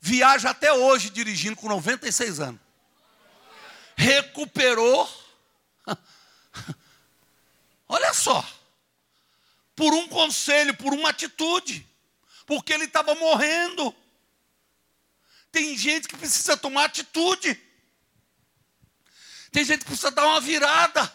Viaja 0.00 0.50
até 0.50 0.72
hoje 0.72 1.10
dirigindo 1.10 1.56
com 1.56 1.68
96 1.68 2.40
anos. 2.40 2.60
Recuperou 3.96 5.08
Olha 7.88 8.12
só. 8.12 8.44
Por 9.76 9.92
um 9.92 10.08
conselho, 10.08 10.74
por 10.76 10.92
uma 10.92 11.10
atitude. 11.10 11.86
Porque 12.46 12.72
ele 12.72 12.84
estava 12.84 13.14
morrendo. 13.14 13.94
Tem 15.50 15.76
gente 15.76 16.08
que 16.08 16.16
precisa 16.16 16.56
tomar 16.56 16.84
atitude. 16.86 17.60
Tem 19.50 19.64
gente 19.64 19.80
que 19.80 19.86
precisa 19.86 20.10
dar 20.10 20.26
uma 20.26 20.40
virada. 20.40 21.12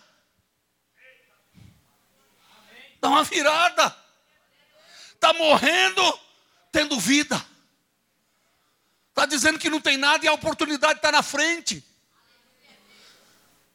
Dá 3.02 3.10
uma 3.10 3.24
virada. 3.24 3.96
Está 5.14 5.34
morrendo, 5.34 6.20
tendo 6.72 7.00
vida. 7.00 7.46
Está 9.10 9.26
dizendo 9.26 9.60
que 9.60 9.70
não 9.70 9.82
tem 9.82 9.98
nada 9.98 10.24
e 10.24 10.30
a 10.30 10.34
oportunidade 10.34 11.00
está 11.00 11.12
na 11.12 11.22
frente. 11.22 11.84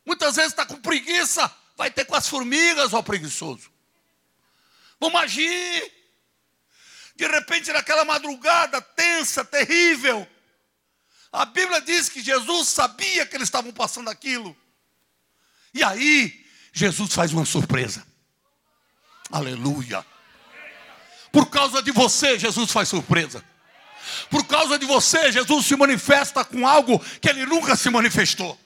Muitas 0.04 0.36
vezes 0.36 0.52
está 0.52 0.66
com 0.66 0.76
preguiça, 0.76 1.50
vai 1.76 1.90
ter 1.90 2.04
com 2.04 2.14
as 2.14 2.28
formigas, 2.28 2.92
ó 2.92 3.02
preguiçoso. 3.02 3.70
Vamos 5.00 5.20
agir. 5.20 5.92
De 7.16 7.26
repente, 7.26 7.72
naquela 7.72 8.04
madrugada 8.04 8.80
tensa, 8.80 9.44
terrível, 9.44 10.26
a 11.32 11.44
Bíblia 11.44 11.80
diz 11.80 12.08
que 12.08 12.22
Jesus 12.22 12.68
sabia 12.68 13.26
que 13.26 13.36
eles 13.36 13.48
estavam 13.48 13.72
passando 13.72 14.10
aquilo. 14.10 14.56
E 15.72 15.82
aí, 15.82 16.44
Jesus 16.72 17.12
faz 17.12 17.32
uma 17.32 17.44
surpresa. 17.44 18.06
Aleluia. 19.30 20.04
Por 21.32 21.50
causa 21.50 21.82
de 21.82 21.90
você, 21.90 22.38
Jesus 22.38 22.70
faz 22.70 22.88
surpresa. 22.88 23.44
Por 24.30 24.46
causa 24.46 24.78
de 24.78 24.86
você, 24.86 25.32
Jesus 25.32 25.66
se 25.66 25.76
manifesta 25.76 26.44
com 26.44 26.66
algo 26.66 26.98
que 27.20 27.28
ele 27.28 27.46
nunca 27.46 27.74
se 27.74 27.90
manifestou. 27.90 28.58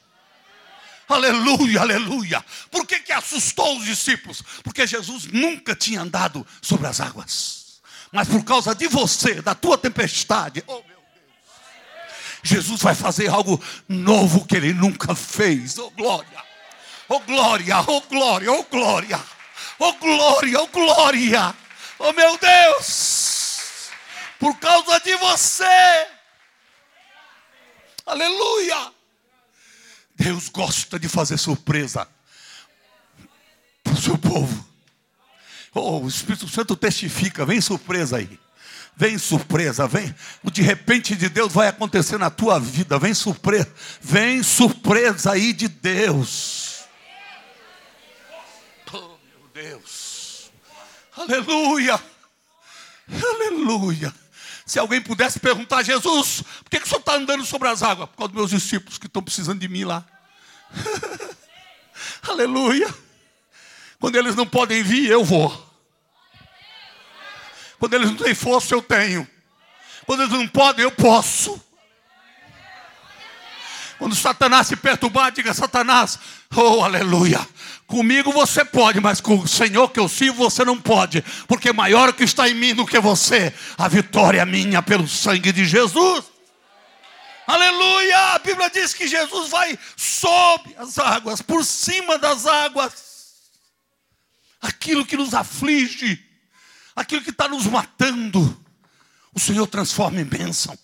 Aleluia, 1.08 1.80
aleluia. 1.80 2.44
Por 2.70 2.86
que, 2.86 3.00
que 3.00 3.12
assustou 3.12 3.78
os 3.78 3.84
discípulos? 3.86 4.42
Porque 4.62 4.86
Jesus 4.86 5.24
nunca 5.26 5.74
tinha 5.74 6.02
andado 6.02 6.46
sobre 6.60 6.86
as 6.86 7.00
águas. 7.00 7.80
Mas 8.12 8.28
por 8.28 8.44
causa 8.44 8.74
de 8.74 8.86
você, 8.88 9.40
da 9.40 9.54
tua 9.54 9.78
tempestade, 9.78 10.62
oh 10.66 10.74
meu 10.74 10.82
Deus, 10.82 10.98
Jesus 12.42 12.82
vai 12.82 12.94
fazer 12.94 13.28
algo 13.28 13.62
novo 13.88 14.46
que 14.46 14.56
ele 14.56 14.72
nunca 14.74 15.14
fez. 15.14 15.78
Oh 15.78 15.90
glória, 15.90 16.44
oh 17.08 17.20
glória, 17.20 17.80
oh 17.86 18.00
glória, 18.02 18.52
oh 18.52 18.64
glória, 18.64 19.20
oh 19.78 19.92
glória, 19.94 20.60
oh 20.60 20.66
glória, 20.68 21.54
oh 21.98 22.12
meu 22.12 22.38
Deus, 22.38 23.90
por 24.38 24.58
causa 24.58 25.00
de 25.00 25.14
você, 25.16 26.06
aleluia. 28.06 28.97
Deus 30.18 30.48
gosta 30.48 30.98
de 30.98 31.08
fazer 31.08 31.38
surpresa 31.38 32.08
para 33.84 33.92
o 33.92 33.96
seu 33.96 34.18
povo. 34.18 34.68
Oh, 35.72 36.00
o 36.00 36.08
Espírito 36.08 36.48
Santo 36.48 36.74
testifica, 36.74 37.46
vem 37.46 37.60
surpresa 37.60 38.16
aí. 38.16 38.38
Vem 38.96 39.16
surpresa, 39.16 39.86
vem. 39.86 40.12
O 40.42 40.50
de 40.50 40.60
repente 40.60 41.14
de 41.14 41.28
Deus 41.28 41.52
vai 41.52 41.68
acontecer 41.68 42.18
na 42.18 42.30
tua 42.30 42.58
vida. 42.58 42.98
Vem 42.98 43.14
surpresa, 43.14 43.72
vem 44.00 44.42
surpresa 44.42 45.32
aí 45.32 45.52
de 45.52 45.68
Deus. 45.68 46.80
Oh, 48.92 48.98
meu 48.98 49.48
Deus. 49.54 50.50
Aleluia. 51.16 52.02
Aleluia. 53.08 54.12
Se 54.68 54.78
alguém 54.78 55.00
pudesse 55.00 55.40
perguntar 55.40 55.78
a 55.78 55.82
Jesus, 55.82 56.42
por 56.62 56.70
que, 56.70 56.78
que 56.78 56.84
o 56.84 56.88
senhor 56.88 57.00
está 57.00 57.14
andando 57.14 57.42
sobre 57.42 57.68
as 57.68 57.82
águas? 57.82 58.06
Por 58.10 58.18
causa 58.18 58.32
dos 58.34 58.36
meus 58.38 58.50
discípulos 58.50 58.98
que 58.98 59.06
estão 59.06 59.22
precisando 59.22 59.58
de 59.58 59.66
mim 59.66 59.84
lá. 59.84 60.04
Aleluia. 62.28 62.94
Quando 63.98 64.16
eles 64.16 64.36
não 64.36 64.46
podem 64.46 64.82
vir, 64.82 65.08
eu 65.08 65.24
vou. 65.24 65.50
Quando 67.78 67.94
eles 67.94 68.10
não 68.10 68.18
têm 68.18 68.34
força, 68.34 68.74
eu 68.74 68.82
tenho. 68.82 69.26
Quando 70.04 70.24
eles 70.24 70.32
não 70.34 70.46
podem, 70.46 70.84
eu 70.84 70.92
posso. 70.92 71.58
Quando 73.98 74.14
Satanás 74.14 74.68
se 74.68 74.76
perturbar, 74.76 75.32
diga: 75.32 75.52
Satanás, 75.52 76.18
oh 76.54 76.84
aleluia. 76.84 77.46
Comigo 77.86 78.30
você 78.30 78.64
pode, 78.64 79.00
mas 79.00 79.20
com 79.20 79.38
o 79.38 79.48
Senhor 79.48 79.88
que 79.90 79.98
eu 79.98 80.08
sirvo 80.08 80.44
você 80.44 80.64
não 80.64 80.80
pode, 80.80 81.24
porque 81.46 81.72
maior 81.72 82.12
que 82.12 82.22
está 82.22 82.48
em 82.48 82.54
mim 82.54 82.74
do 82.74 82.86
que 82.86 83.00
você. 83.00 83.52
A 83.76 83.88
vitória 83.88 84.42
é 84.42 84.44
minha 84.44 84.82
pelo 84.82 85.08
sangue 85.08 85.50
de 85.50 85.64
Jesus. 85.64 86.24
Aleluia! 87.46 88.34
A 88.34 88.38
Bíblia 88.38 88.70
diz 88.70 88.92
que 88.92 89.08
Jesus 89.08 89.48
vai 89.48 89.76
sob 89.96 90.76
as 90.76 90.98
águas, 90.98 91.40
por 91.40 91.64
cima 91.64 92.18
das 92.18 92.46
águas. 92.46 93.08
Aquilo 94.60 95.06
que 95.06 95.16
nos 95.16 95.32
aflige, 95.32 96.22
aquilo 96.94 97.22
que 97.22 97.30
está 97.30 97.48
nos 97.48 97.66
matando, 97.66 98.64
o 99.32 99.40
Senhor 99.40 99.66
transforma 99.66 100.20
em 100.20 100.24
bênção. 100.24 100.78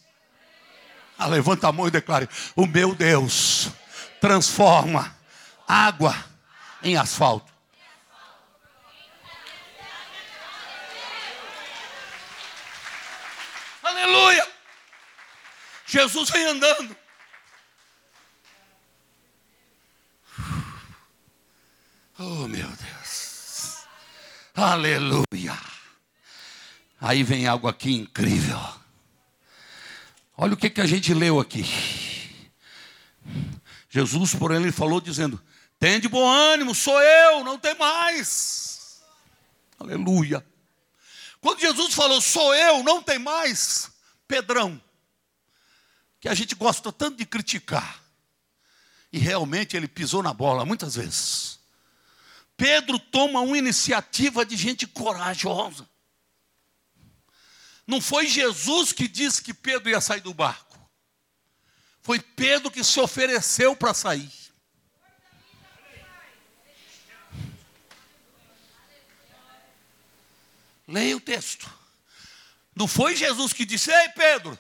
Ah, 1.18 1.27
levanta 1.27 1.68
a 1.68 1.72
mão 1.72 1.87
e 1.87 1.90
declare: 1.90 2.29
O 2.57 2.66
meu 2.66 2.94
Deus 2.94 3.70
transforma 4.20 5.14
água 5.66 6.14
em 6.83 6.96
asfalto. 6.96 7.53
Aleluia! 13.83 14.48
Jesus 15.87 16.31
vem 16.31 16.44
andando. 16.46 16.96
Oh, 22.18 22.48
meu 22.48 22.68
Deus. 22.68 23.85
Aleluia. 24.55 25.59
Aí 27.00 27.22
vem 27.22 27.46
algo 27.46 27.68
aqui 27.68 27.92
incrível. 27.92 28.59
Olha 30.37 30.55
o 30.55 30.57
que, 30.57 30.68
que 30.70 30.81
a 30.81 30.87
gente 30.87 31.14
leu 31.14 31.38
aqui. 31.38 31.64
Jesus, 33.88 34.35
porém, 34.35 34.61
ele 34.61 34.73
falou 34.73 35.01
dizendo: 35.01 35.40
Tem 35.79 36.01
de 36.01 36.09
bom 36.09 36.29
ânimo, 36.29 36.75
sou 36.75 37.01
eu, 37.01 37.44
não 37.44 37.59
tem 37.59 37.77
mais. 37.77 39.03
Aleluia. 39.79 40.44
Quando 41.44 41.61
Jesus 41.61 41.92
falou, 41.92 42.23
sou 42.23 42.55
eu, 42.55 42.83
não 42.83 43.03
tem 43.03 43.18
mais, 43.18 43.90
Pedrão, 44.27 44.81
que 46.18 46.27
a 46.27 46.33
gente 46.33 46.55
gosta 46.55 46.90
tanto 46.90 47.18
de 47.18 47.27
criticar, 47.27 48.03
e 49.12 49.18
realmente 49.18 49.77
ele 49.77 49.87
pisou 49.87 50.23
na 50.23 50.33
bola 50.33 50.64
muitas 50.64 50.94
vezes. 50.97 51.61
Pedro 52.57 52.99
toma 52.99 53.40
uma 53.40 53.59
iniciativa 53.59 54.47
de 54.47 54.57
gente 54.57 54.87
corajosa. 54.87 55.87
Não 57.87 58.01
foi 58.01 58.27
Jesus 58.27 58.92
que 58.92 59.07
disse 59.07 59.42
que 59.42 59.53
Pedro 59.53 59.90
ia 59.90 60.01
sair 60.01 60.20
do 60.20 60.33
barco. 60.33 60.79
Foi 62.03 62.18
Pedro 62.18 62.70
que 62.70 62.83
se 62.83 62.99
ofereceu 63.01 63.77
para 63.77 63.94
sair. 63.94 64.31
Leia 70.87 71.16
o 71.16 71.20
texto. 71.20 71.70
Não 72.75 72.87
foi 72.87 73.16
Jesus 73.16 73.53
que 73.53 73.64
disse: 73.64 73.90
Ei, 73.90 74.09
Pedro, 74.11 74.59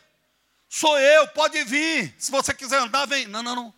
sou 0.68 0.98
eu, 0.98 1.28
pode 1.28 1.62
vir. 1.64 2.14
Se 2.18 2.30
você 2.30 2.54
quiser 2.54 2.80
andar, 2.80 3.06
vem. 3.06 3.26
Não, 3.26 3.42
não, 3.42 3.54
não. 3.54 3.74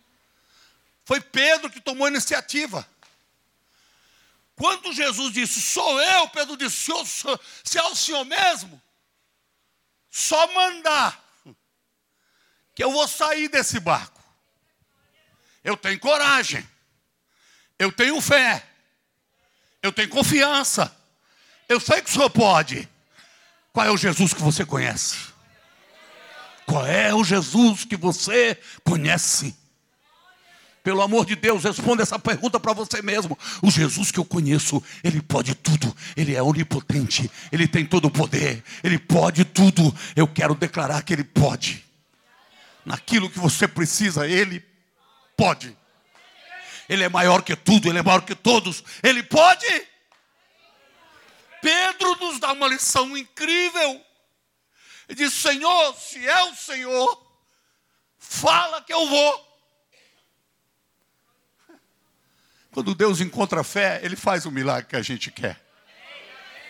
Foi 1.03 1.21
Pedro 1.21 1.69
que 1.69 1.79
tomou 1.79 2.05
a 2.05 2.09
iniciativa. 2.09 2.87
Quando 4.57 4.91
Jesus 4.91 5.33
disse, 5.33 5.61
sou 5.61 6.01
eu, 6.01 6.27
Pedro 6.29 6.57
disse, 6.57 6.91
se 7.63 7.77
é 7.77 7.83
o 7.83 7.95
Senhor 7.95 8.25
mesmo, 8.25 8.81
só 10.09 10.53
mandar, 10.53 11.23
que 12.75 12.83
eu 12.83 12.91
vou 12.91 13.07
sair 13.07 13.47
desse 13.47 13.79
barco. 13.79 14.21
Eu 15.63 15.75
tenho 15.75 15.99
coragem, 15.99 16.67
eu 17.77 17.91
tenho 17.91 18.19
fé, 18.21 18.65
eu 19.81 19.91
tenho 19.91 20.09
confiança, 20.09 20.95
eu 21.67 21.79
sei 21.79 22.01
que 22.01 22.09
o 22.09 22.13
Senhor 22.13 22.29
pode. 22.29 22.87
Qual 23.73 23.85
é 23.85 23.91
o 23.91 23.97
Jesus 23.97 24.33
que 24.33 24.41
você 24.41 24.65
conhece? 24.65 25.17
Qual 26.65 26.85
é 26.85 27.13
o 27.13 27.23
Jesus 27.23 27.85
que 27.85 27.95
você 27.95 28.59
conhece? 28.83 29.55
Pelo 30.87 31.01
amor 31.01 31.25
de 31.25 31.35
Deus, 31.35 31.65
responda 31.65 32.01
essa 32.01 32.17
pergunta 32.17 32.61
para 32.61 32.71
você 32.71 33.01
mesmo. 33.01 33.37
O 33.61 33.69
Jesus 33.69 34.09
que 34.09 34.17
eu 34.17 34.23
conheço, 34.23 34.81
ele 35.03 35.21
pode 35.21 35.53
tudo, 35.53 35.93
ele 36.15 36.33
é 36.33 36.41
onipotente, 36.41 37.29
ele 37.51 37.67
tem 37.67 37.85
todo 37.85 38.05
o 38.05 38.09
poder, 38.09 38.63
ele 38.81 38.97
pode 38.97 39.43
tudo. 39.43 39.93
Eu 40.15 40.25
quero 40.29 40.55
declarar 40.55 41.03
que 41.03 41.11
ele 41.11 41.25
pode. 41.25 41.83
Naquilo 42.85 43.29
que 43.29 43.37
você 43.37 43.67
precisa, 43.67 44.25
ele 44.25 44.63
pode. 45.35 45.77
Ele 46.87 47.03
é 47.03 47.09
maior 47.09 47.41
que 47.41 47.53
tudo, 47.53 47.89
ele 47.89 47.99
é 47.99 48.01
maior 48.01 48.21
que 48.21 48.33
todos, 48.33 48.81
ele 49.03 49.23
pode. 49.23 49.67
Pedro 51.61 52.15
nos 52.15 52.39
dá 52.39 52.53
uma 52.53 52.69
lição 52.69 53.17
incrível. 53.17 54.01
Ele 55.09 55.17
diz: 55.17 55.33
Senhor, 55.33 55.95
se 55.95 56.25
é 56.25 56.43
o 56.45 56.55
Senhor, 56.55 57.21
fala 58.17 58.81
que 58.81 58.93
eu 58.93 59.05
vou. 59.05 59.46
Quando 62.77 62.93
Deus 62.93 63.21
encontra 63.21 63.63
fé, 63.63 63.99
Ele 64.03 64.15
faz 64.15 64.45
o 64.45 64.51
milagre 64.51 64.89
que 64.89 64.95
a 64.95 65.01
gente 65.01 65.31
quer. 65.31 65.59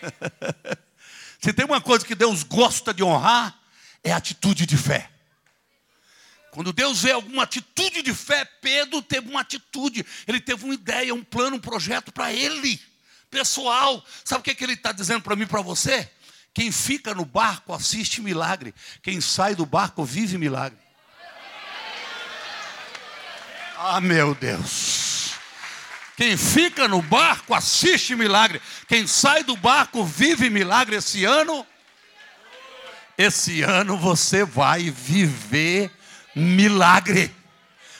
Se 1.38 1.52
tem 1.52 1.66
uma 1.66 1.82
coisa 1.82 2.02
que 2.02 2.14
Deus 2.14 2.42
gosta 2.42 2.94
de 2.94 3.02
honrar, 3.02 3.54
é 4.02 4.10
a 4.10 4.16
atitude 4.16 4.64
de 4.64 4.78
fé. 4.78 5.10
Quando 6.50 6.72
Deus 6.72 7.02
vê 7.02 7.12
alguma 7.12 7.42
atitude 7.42 8.00
de 8.00 8.14
fé, 8.14 8.46
Pedro 8.46 9.02
teve 9.02 9.28
uma 9.28 9.42
atitude, 9.42 10.02
ele 10.26 10.40
teve 10.40 10.64
uma 10.64 10.72
ideia, 10.72 11.14
um 11.14 11.22
plano, 11.22 11.56
um 11.56 11.60
projeto 11.60 12.10
para 12.10 12.32
ele, 12.32 12.80
pessoal. 13.30 14.02
Sabe 14.24 14.40
o 14.40 14.42
que, 14.44 14.52
é 14.52 14.54
que 14.54 14.64
ele 14.64 14.72
está 14.72 14.92
dizendo 14.92 15.20
para 15.20 15.36
mim 15.36 15.46
para 15.46 15.60
você? 15.60 16.10
Quem 16.54 16.72
fica 16.72 17.14
no 17.14 17.26
barco 17.26 17.74
assiste 17.74 18.22
milagre, 18.22 18.74
quem 19.02 19.20
sai 19.20 19.54
do 19.54 19.66
barco 19.66 20.06
vive 20.06 20.38
milagre. 20.38 20.78
Ah, 23.76 24.00
meu 24.00 24.34
Deus. 24.34 25.17
Quem 26.18 26.36
fica 26.36 26.88
no 26.88 27.00
barco 27.00 27.54
assiste 27.54 28.16
milagre. 28.16 28.60
Quem 28.88 29.06
sai 29.06 29.44
do 29.44 29.56
barco 29.56 30.04
vive 30.04 30.50
milagre 30.50 30.96
esse 30.96 31.24
ano. 31.24 31.64
Esse 33.16 33.62
ano 33.62 33.96
você 33.96 34.44
vai 34.44 34.90
viver 34.90 35.88
milagre. 36.34 37.32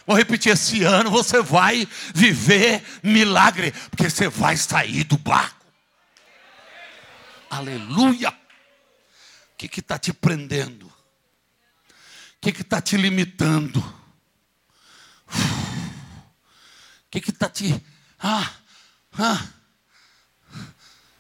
Vou 0.05 0.17
repetir: 0.17 0.51
esse 0.51 0.83
ano 0.83 1.13
você 1.13 1.41
vai 1.41 1.87
viver 2.13 2.83
milagre, 3.05 3.71
porque 3.89 4.11
você 4.11 4.27
vai 4.27 4.57
sair 4.57 5.05
do 5.05 5.17
barco. 5.17 5.65
Aleluia. 7.49 8.31
O 8.31 9.57
que 9.57 9.79
está 9.79 9.97
te 9.97 10.13
prendendo? 10.13 10.87
O 10.87 10.93
que 12.41 12.51
está 12.51 12.81
te 12.81 12.97
limitando? 12.97 13.79
O 17.07 17.11
que 17.13 17.31
está 17.31 17.49
te 17.49 17.81
ah, 18.21 18.51
ah, 19.19 19.47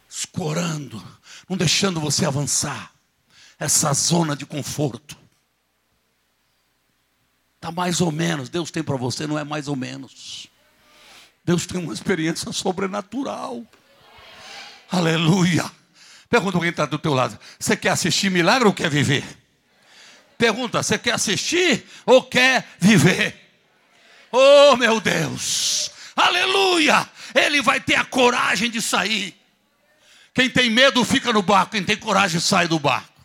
escorando, 0.08 1.02
não 1.48 1.56
deixando 1.56 2.00
você 2.00 2.24
avançar. 2.24 2.92
Essa 3.60 3.92
zona 3.92 4.36
de 4.36 4.46
conforto. 4.46 5.16
Está 7.56 7.72
mais 7.72 8.00
ou 8.00 8.12
menos. 8.12 8.48
Deus 8.48 8.70
tem 8.70 8.84
para 8.84 8.96
você, 8.96 9.26
não 9.26 9.36
é 9.36 9.42
mais 9.42 9.66
ou 9.66 9.74
menos. 9.74 10.46
Deus 11.44 11.66
tem 11.66 11.80
uma 11.80 11.92
experiência 11.92 12.52
sobrenatural. 12.52 13.64
Aleluia. 14.90 15.68
Pergunta 16.30 16.60
quem 16.60 16.68
está 16.68 16.86
do 16.86 16.98
teu 16.98 17.14
lado: 17.14 17.38
você 17.58 17.76
quer 17.76 17.90
assistir 17.90 18.30
milagre 18.30 18.68
ou 18.68 18.74
quer 18.74 18.88
viver? 18.88 19.24
Pergunta: 20.36 20.82
você 20.82 20.96
quer 20.98 21.14
assistir 21.14 21.84
ou 22.06 22.22
quer 22.22 22.64
viver? 22.78 23.34
Oh 24.30 24.76
meu 24.76 25.00
Deus! 25.00 25.90
Aleluia, 26.26 27.08
ele 27.34 27.62
vai 27.62 27.80
ter 27.80 27.94
a 27.94 28.04
coragem 28.04 28.70
de 28.70 28.82
sair. 28.82 29.34
Quem 30.34 30.48
tem 30.48 30.70
medo 30.70 31.04
fica 31.04 31.32
no 31.32 31.42
barco, 31.42 31.72
quem 31.72 31.82
tem 31.82 31.96
coragem 31.96 32.40
sai 32.40 32.68
do 32.68 32.78
barco. 32.78 33.18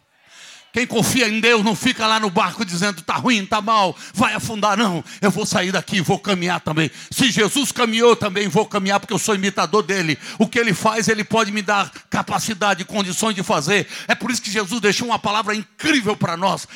Quem 0.74 0.88
confia 0.88 1.30
em 1.30 1.40
Deus 1.40 1.64
não 1.64 1.76
fica 1.76 2.08
lá 2.08 2.20
no 2.20 2.32
barco 2.32 2.66
dizendo 2.66 3.00
está 3.00 3.14
ruim, 3.14 3.44
está 3.44 3.62
mal, 3.62 3.96
vai 4.12 4.34
afundar. 4.34 4.76
Não, 4.76 5.06
eu 5.22 5.30
vou 5.30 5.46
sair 5.46 5.72
daqui, 5.72 6.02
vou 6.02 6.18
caminhar 6.18 6.60
também. 6.62 6.90
Se 7.12 7.30
Jesus 7.30 7.72
caminhou, 7.72 8.16
também 8.16 8.48
vou 8.48 8.66
caminhar, 8.66 9.00
porque 9.00 9.14
eu 9.14 9.20
sou 9.20 9.36
imitador 9.36 9.84
dele. 9.84 10.18
O 10.40 10.48
que 10.48 10.58
ele 10.58 10.74
faz, 10.74 11.08
ele 11.08 11.24
pode 11.24 11.52
me 11.52 11.62
dar 11.62 11.92
capacidade, 12.10 12.84
condições 12.86 13.36
de 13.36 13.44
fazer. 13.44 13.88
É 14.08 14.16
por 14.16 14.32
isso 14.32 14.42
que 14.42 14.50
Jesus 14.50 14.82
deixou 14.82 15.10
uma 15.10 15.20
palavra 15.20 15.54
incrível 15.54 16.18
para 16.18 16.36
nós. 16.36 16.68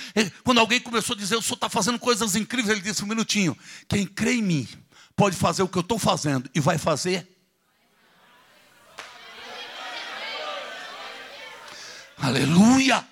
Quando 0.44 0.60
alguém 0.60 0.80
começou 0.80 1.16
a 1.16 1.18
dizer, 1.18 1.36
o 1.36 1.42
senhor 1.42 1.56
está 1.56 1.68
fazendo 1.68 1.98
coisas 1.98 2.36
incríveis, 2.36 2.70
ele 2.70 2.82
disse 2.82 3.04
um 3.04 3.08
minutinho: 3.08 3.58
quem 3.88 4.06
crê 4.06 4.34
em 4.34 4.44
mim, 4.44 4.68
pode 5.18 5.36
fazer 5.36 5.64
o 5.64 5.68
que 5.68 5.78
eu 5.78 5.82
estou 5.82 5.98
fazendo 5.98 6.48
e 6.54 6.60
vai 6.60 6.78
fazer. 6.78 7.28
Aleluia! 12.20 13.04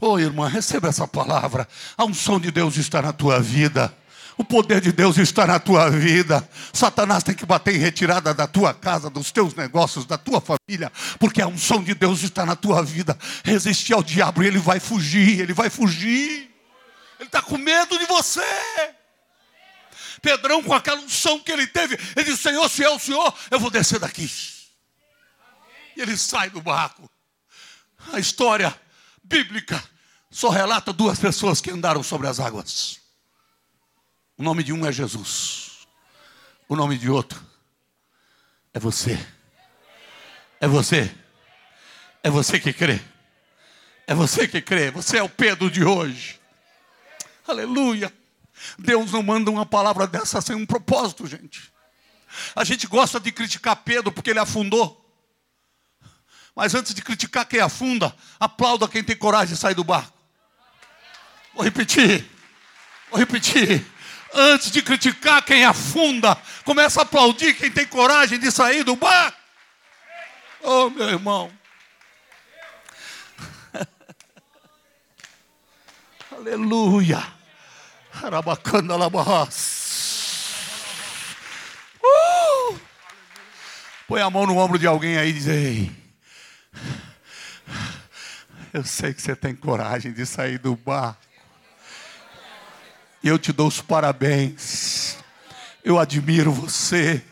Oh, 0.00 0.18
irmã, 0.18 0.48
receba 0.48 0.88
essa 0.88 1.06
palavra. 1.06 1.68
A 1.96 2.04
unção 2.04 2.40
de 2.40 2.50
Deus 2.50 2.76
está 2.76 3.00
na 3.02 3.12
tua 3.12 3.40
vida. 3.40 3.94
O 4.38 4.44
poder 4.44 4.80
de 4.80 4.92
Deus 4.92 5.16
está 5.18 5.46
na 5.46 5.58
tua 5.58 5.90
vida. 5.90 6.46
Satanás 6.72 7.22
tem 7.22 7.34
que 7.34 7.46
bater 7.46 7.74
em 7.74 7.78
retirada 7.78 8.34
da 8.34 8.46
tua 8.46 8.74
casa, 8.74 9.08
dos 9.08 9.30
teus 9.30 9.54
negócios, 9.54 10.04
da 10.04 10.18
tua 10.18 10.42
família, 10.42 10.92
porque 11.18 11.40
a 11.40 11.46
unção 11.46 11.82
de 11.82 11.94
Deus 11.94 12.22
está 12.22 12.44
na 12.44 12.54
tua 12.54 12.82
vida. 12.82 13.18
Resistir 13.44 13.94
ao 13.94 14.02
diabo 14.02 14.42
e 14.42 14.46
ele 14.46 14.58
vai 14.58 14.78
fugir, 14.78 15.40
ele 15.40 15.54
vai 15.54 15.70
fugir. 15.70 16.50
Ele 17.18 17.28
está 17.28 17.40
com 17.40 17.56
medo 17.56 17.98
de 17.98 18.04
você. 18.04 18.42
Pedrão, 20.26 20.60
com 20.60 20.74
aquela 20.74 21.00
unção 21.00 21.38
que 21.38 21.52
ele 21.52 21.68
teve, 21.68 21.96
ele 22.16 22.24
disse: 22.24 22.42
Senhor, 22.42 22.68
se 22.68 22.82
é 22.82 22.90
o 22.90 22.98
Senhor, 22.98 23.32
eu 23.48 23.60
vou 23.60 23.70
descer 23.70 24.00
daqui. 24.00 24.28
E 25.96 26.00
ele 26.02 26.16
sai 26.16 26.50
do 26.50 26.60
barco. 26.60 27.08
A 28.12 28.18
história 28.18 28.74
bíblica 29.22 29.80
só 30.28 30.48
relata 30.48 30.92
duas 30.92 31.16
pessoas 31.20 31.60
que 31.60 31.70
andaram 31.70 32.02
sobre 32.02 32.26
as 32.26 32.40
águas. 32.40 32.98
O 34.36 34.42
nome 34.42 34.64
de 34.64 34.72
um 34.72 34.84
é 34.84 34.90
Jesus, 34.90 35.86
o 36.68 36.74
nome 36.74 36.98
de 36.98 37.08
outro 37.08 37.40
é 38.74 38.80
você. 38.80 39.16
É 40.60 40.66
você. 40.66 41.14
É 42.20 42.28
você 42.28 42.58
que 42.58 42.72
crê. 42.72 43.00
É 44.08 44.14
você 44.14 44.48
que 44.48 44.60
crê. 44.60 44.90
Você 44.90 45.18
é 45.18 45.22
o 45.22 45.28
Pedro 45.28 45.70
de 45.70 45.84
hoje. 45.84 46.40
Aleluia. 47.46 48.12
Deus 48.78 49.12
não 49.12 49.22
manda 49.22 49.50
uma 49.50 49.66
palavra 49.66 50.06
dessa 50.06 50.40
sem 50.40 50.56
um 50.56 50.66
propósito, 50.66 51.26
gente. 51.26 51.72
A 52.54 52.64
gente 52.64 52.86
gosta 52.86 53.18
de 53.18 53.32
criticar 53.32 53.76
Pedro 53.76 54.12
porque 54.12 54.30
ele 54.30 54.38
afundou. 54.38 55.02
Mas 56.54 56.74
antes 56.74 56.94
de 56.94 57.02
criticar 57.02 57.46
quem 57.46 57.60
afunda, 57.60 58.14
aplauda 58.40 58.88
quem 58.88 59.04
tem 59.04 59.16
coragem 59.16 59.54
de 59.54 59.60
sair 59.60 59.74
do 59.74 59.84
barco. 59.84 60.16
Vou 61.54 61.62
repetir. 61.62 62.26
Vou 63.10 63.18
repetir. 63.18 63.86
Antes 64.32 64.70
de 64.70 64.82
criticar 64.82 65.42
quem 65.42 65.64
afunda, 65.64 66.36
começa 66.64 67.00
a 67.00 67.02
aplaudir 67.02 67.54
quem 67.54 67.70
tem 67.70 67.86
coragem 67.86 68.38
de 68.38 68.50
sair 68.50 68.84
do 68.84 68.96
barco. 68.96 69.38
Oh, 70.62 70.90
meu 70.90 71.08
irmão. 71.08 71.52
Aleluia. 76.32 77.35
Uh! 82.02 82.78
Põe 84.08 84.22
a 84.22 84.30
mão 84.30 84.46
no 84.46 84.56
ombro 84.56 84.78
de 84.78 84.86
alguém 84.86 85.18
aí 85.18 85.30
e 85.30 85.32
diz: 85.32 85.46
Ei, 85.46 85.92
eu 88.72 88.84
sei 88.84 89.12
que 89.12 89.20
você 89.20 89.36
tem 89.36 89.54
coragem 89.54 90.12
de 90.12 90.24
sair 90.24 90.58
do 90.58 90.74
barco. 90.76 91.20
Eu 93.22 93.38
te 93.38 93.52
dou 93.52 93.68
os 93.68 93.80
parabéns. 93.80 95.16
Eu 95.84 95.98
admiro 95.98 96.52
você. 96.52 97.22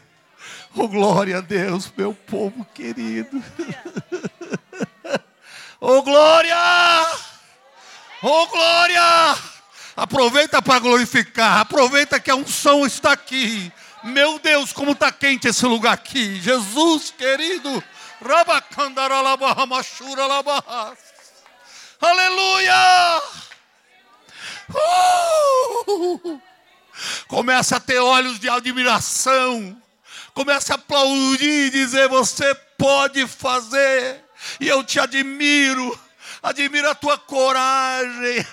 Oh, 0.75 0.89
glória 0.89 1.39
a 1.39 1.41
Deus, 1.41 1.93
meu 1.97 2.15
povo 2.15 2.65
querido. 2.75 3.43
Oh, 5.87 6.01
glória! 6.01 6.57
Oh, 8.23 8.47
glória! 8.47 9.54
Aproveita 9.97 10.61
para 10.61 10.81
glorificar. 10.81 11.61
Aproveita 11.61 12.19
que 12.19 12.31
a 12.31 12.35
unção 12.35 12.85
está 12.85 13.13
aqui. 13.13 13.73
Meu 14.03 14.39
Deus, 14.39 14.73
como 14.73 14.93
está 14.93 15.13
quente 15.13 15.49
esse 15.49 15.65
lugar 15.65 15.93
aqui. 15.95 16.41
Jesus 16.41 17.15
querido. 17.17 17.83
Aleluia! 22.01 23.23
Uh! 25.87 26.41
Começa 27.29 27.77
a 27.77 27.81
ter 27.81 27.99
olhos 27.99 28.39
de 28.39 28.49
admiração. 28.49 29.81
Começa 30.33 30.75
a 30.75 30.77
aplaudir 30.77 31.67
e 31.67 31.71
dizer: 31.71 32.09
Você 32.09 32.55
pode 32.77 33.27
fazer. 33.27 34.25
E 34.61 34.69
eu 34.69 34.83
te 34.85 34.99
admiro 34.99 35.99
admira 36.45 36.91
a 36.91 36.95
tua 36.95 37.17
coragem. 37.17 38.47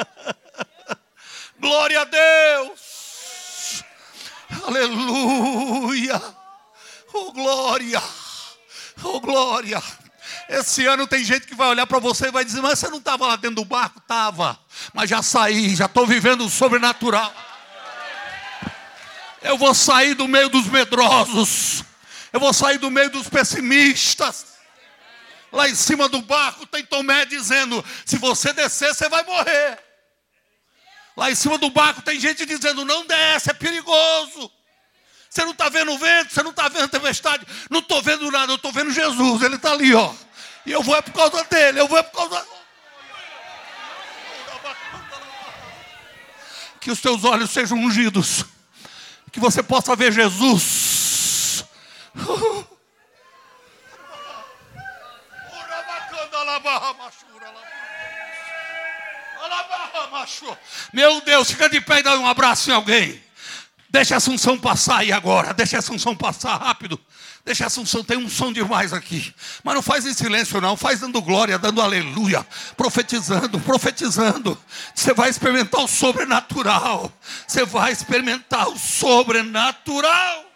Glória 1.60 2.00
a 2.00 2.04
Deus. 2.04 3.84
Aleluia. 4.66 6.20
Oh, 7.12 7.32
glória. 7.32 8.02
Oh, 9.02 9.20
glória. 9.20 9.82
Esse 10.48 10.86
ano 10.86 11.06
tem 11.06 11.22
gente 11.22 11.46
que 11.46 11.54
vai 11.54 11.68
olhar 11.68 11.86
para 11.86 11.98
você 11.98 12.28
e 12.28 12.30
vai 12.30 12.44
dizer: 12.44 12.62
Mas 12.62 12.78
você 12.78 12.88
não 12.88 12.98
estava 12.98 13.26
lá 13.26 13.36
dentro 13.36 13.56
do 13.56 13.64
barco? 13.64 13.98
Estava, 13.98 14.58
mas 14.94 15.10
já 15.10 15.22
saí, 15.22 15.76
já 15.76 15.84
estou 15.84 16.06
vivendo 16.06 16.46
o 16.46 16.50
sobrenatural. 16.50 17.32
Eu 19.42 19.58
vou 19.58 19.74
sair 19.74 20.14
do 20.14 20.26
meio 20.26 20.48
dos 20.48 20.66
medrosos, 20.66 21.84
eu 22.32 22.40
vou 22.40 22.52
sair 22.52 22.78
do 22.78 22.90
meio 22.90 23.10
dos 23.10 23.28
pessimistas, 23.28 24.46
Lá 25.52 25.68
em 25.68 25.74
cima 25.74 26.08
do 26.08 26.22
barco 26.22 26.66
tem 26.66 26.84
Tomé 26.84 27.24
dizendo: 27.24 27.84
se 28.04 28.16
você 28.18 28.52
descer, 28.52 28.94
você 28.94 29.08
vai 29.08 29.24
morrer. 29.24 29.78
Lá 31.16 31.30
em 31.30 31.34
cima 31.34 31.58
do 31.58 31.70
barco 31.70 32.02
tem 32.02 32.20
gente 32.20 32.46
dizendo: 32.46 32.84
não 32.84 33.06
desce, 33.06 33.50
é 33.50 33.54
perigoso. 33.54 34.50
Você 35.28 35.44
não 35.44 35.52
está 35.52 35.68
vendo 35.68 35.92
o 35.92 35.98
vento, 35.98 36.32
você 36.32 36.42
não 36.42 36.50
está 36.50 36.68
vendo 36.68 36.84
a 36.84 36.88
tempestade. 36.88 37.46
Não 37.68 37.80
estou 37.80 38.02
vendo 38.02 38.30
nada, 38.30 38.52
eu 38.52 38.56
estou 38.56 38.72
vendo 38.72 38.90
Jesus, 38.90 39.42
ele 39.42 39.56
está 39.56 39.72
ali, 39.72 39.94
ó. 39.94 40.12
E 40.66 40.72
eu 40.72 40.82
vou 40.82 40.96
é 40.96 41.02
por 41.02 41.12
causa 41.12 41.44
dele, 41.44 41.80
eu 41.80 41.86
vou 41.86 41.98
é 41.98 42.02
por 42.02 42.16
causa. 42.16 42.46
Que 46.80 46.90
os 46.90 47.00
teus 47.00 47.24
olhos 47.24 47.50
sejam 47.50 47.78
ungidos. 47.78 48.44
Que 49.30 49.38
você 49.38 49.62
possa 49.62 49.94
ver 49.94 50.12
Jesus. 50.12 51.64
Meu 60.92 61.20
Deus, 61.22 61.50
fica 61.50 61.68
de 61.68 61.80
pé 61.80 62.00
e 62.00 62.02
dá 62.02 62.18
um 62.18 62.26
abraço 62.26 62.70
em 62.70 62.74
alguém. 62.74 63.22
Deixa 63.88 64.14
essa 64.14 64.30
unção 64.30 64.56
passar 64.58 64.98
aí 64.98 65.12
agora. 65.12 65.52
Deixa 65.52 65.76
essa 65.76 65.92
unção 65.92 66.14
passar 66.14 66.56
rápido. 66.56 67.00
Deixa 67.44 67.64
essa 67.64 67.80
unção, 67.80 68.04
tem 68.04 68.18
um 68.18 68.28
som 68.28 68.52
demais 68.52 68.92
aqui. 68.92 69.34
Mas 69.64 69.74
não 69.74 69.82
faz 69.82 70.04
em 70.06 70.12
silêncio, 70.12 70.60
não. 70.60 70.76
Faz 70.76 71.00
dando 71.00 71.20
glória, 71.22 71.58
dando 71.58 71.80
aleluia. 71.80 72.46
Profetizando, 72.76 73.58
profetizando. 73.60 74.56
Você 74.94 75.14
vai 75.14 75.30
experimentar 75.30 75.82
o 75.82 75.88
sobrenatural. 75.88 77.10
Você 77.46 77.64
vai 77.64 77.90
experimentar 77.90 78.68
o 78.68 78.78
sobrenatural. 78.78 80.49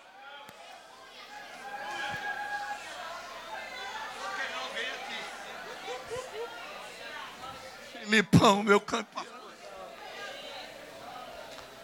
Filipão, 8.15 8.63
meu 8.63 8.81
campeão. 8.81 9.27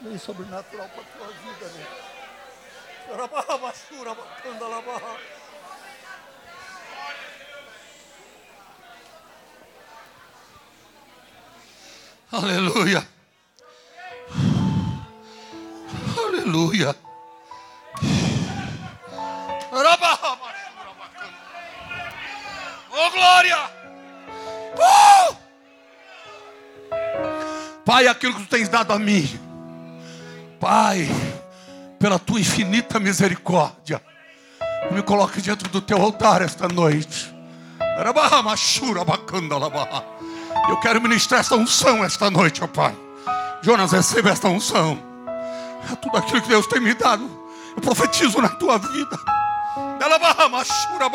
Vem 0.00 0.16
sobrenatural 0.16 0.88
para 0.88 1.02
a 1.02 1.04
tua 1.04 1.26
vida, 1.26 1.66
né? 1.72 1.86
Aleluia. 12.30 13.08
Aleluia. 16.16 16.96
Oh 22.92 23.10
glória! 23.10 23.58
Uh! 24.76 25.39
Pai, 27.90 28.06
aquilo 28.06 28.34
que 28.34 28.42
tu 28.42 28.46
tens 28.46 28.68
dado 28.68 28.92
a 28.92 29.00
mim, 29.00 29.28
Pai, 30.60 31.08
pela 31.98 32.20
tua 32.20 32.38
infinita 32.38 33.00
misericórdia, 33.00 34.00
me 34.92 35.02
coloque 35.02 35.42
diante 35.42 35.64
do 35.64 35.80
teu 35.80 36.00
altar 36.00 36.40
esta 36.40 36.68
noite. 36.68 37.34
Eu 40.68 40.76
quero 40.76 41.02
ministrar 41.02 41.40
esta 41.40 41.56
unção 41.56 42.04
esta 42.04 42.30
noite, 42.30 42.62
ó 42.62 42.68
Pai. 42.68 42.96
Jonas, 43.60 43.90
receba 43.90 44.30
esta 44.30 44.46
unção. 44.46 44.96
É 45.92 45.96
tudo 45.96 46.16
aquilo 46.16 46.42
que 46.42 46.48
Deus 46.48 46.68
tem 46.68 46.80
me 46.80 46.94
dado. 46.94 47.28
Eu 47.74 47.82
profetizo 47.82 48.40
na 48.40 48.50
tua 48.50 48.78
vida. 48.78 49.18
Machura, 50.48 51.08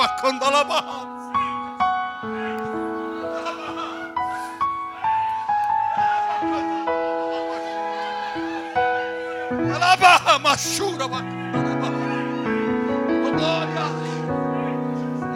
glória. 13.36 13.82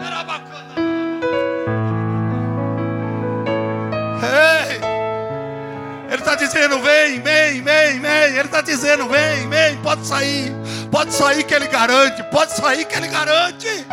Era 0.05 0.23
bacana. 0.23 0.73
Ei, 4.23 4.81
ele 6.07 6.21
está 6.21 6.35
dizendo: 6.35 6.79
vem, 6.81 7.21
vem, 7.21 7.61
vem, 7.61 7.99
vem. 7.99 8.35
Ele 8.35 8.39
está 8.39 8.61
dizendo: 8.61 9.07
vem, 9.07 9.49
vem, 9.49 9.77
pode 9.77 10.05
sair. 10.05 10.53
Pode 10.91 11.13
sair 11.13 11.43
que 11.43 11.53
ele 11.53 11.67
garante. 11.67 12.23
Pode 12.23 12.53
sair 12.53 12.85
que 12.85 12.95
ele 12.95 13.07
garante. 13.07 13.85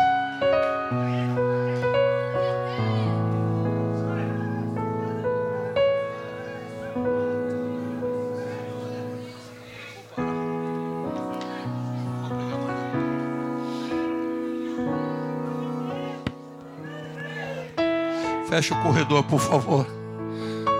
Fecha 18.57 18.73
o 18.73 18.81
corredor, 18.81 19.23
por 19.23 19.39
favor. 19.39 19.85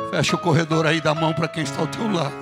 Fecha 0.10 0.36
o 0.36 0.40
corredor 0.40 0.88
aí, 0.88 1.00
dá 1.00 1.14
mão 1.14 1.32
para 1.32 1.48
quem 1.48 1.62
está 1.62 1.80
ao 1.80 1.86
teu 1.86 2.12
lado. 2.12 2.34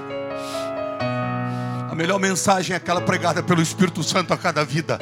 A 1.92 1.94
melhor 1.94 2.18
mensagem 2.22 2.74
é 2.74 2.78
aquela 2.78 3.02
pregada 3.02 3.44
pelo 3.44 3.62
Espírito 3.62 4.02
Santo 4.02 4.34
a 4.34 4.38
cada 4.38 4.64
vida, 4.64 4.98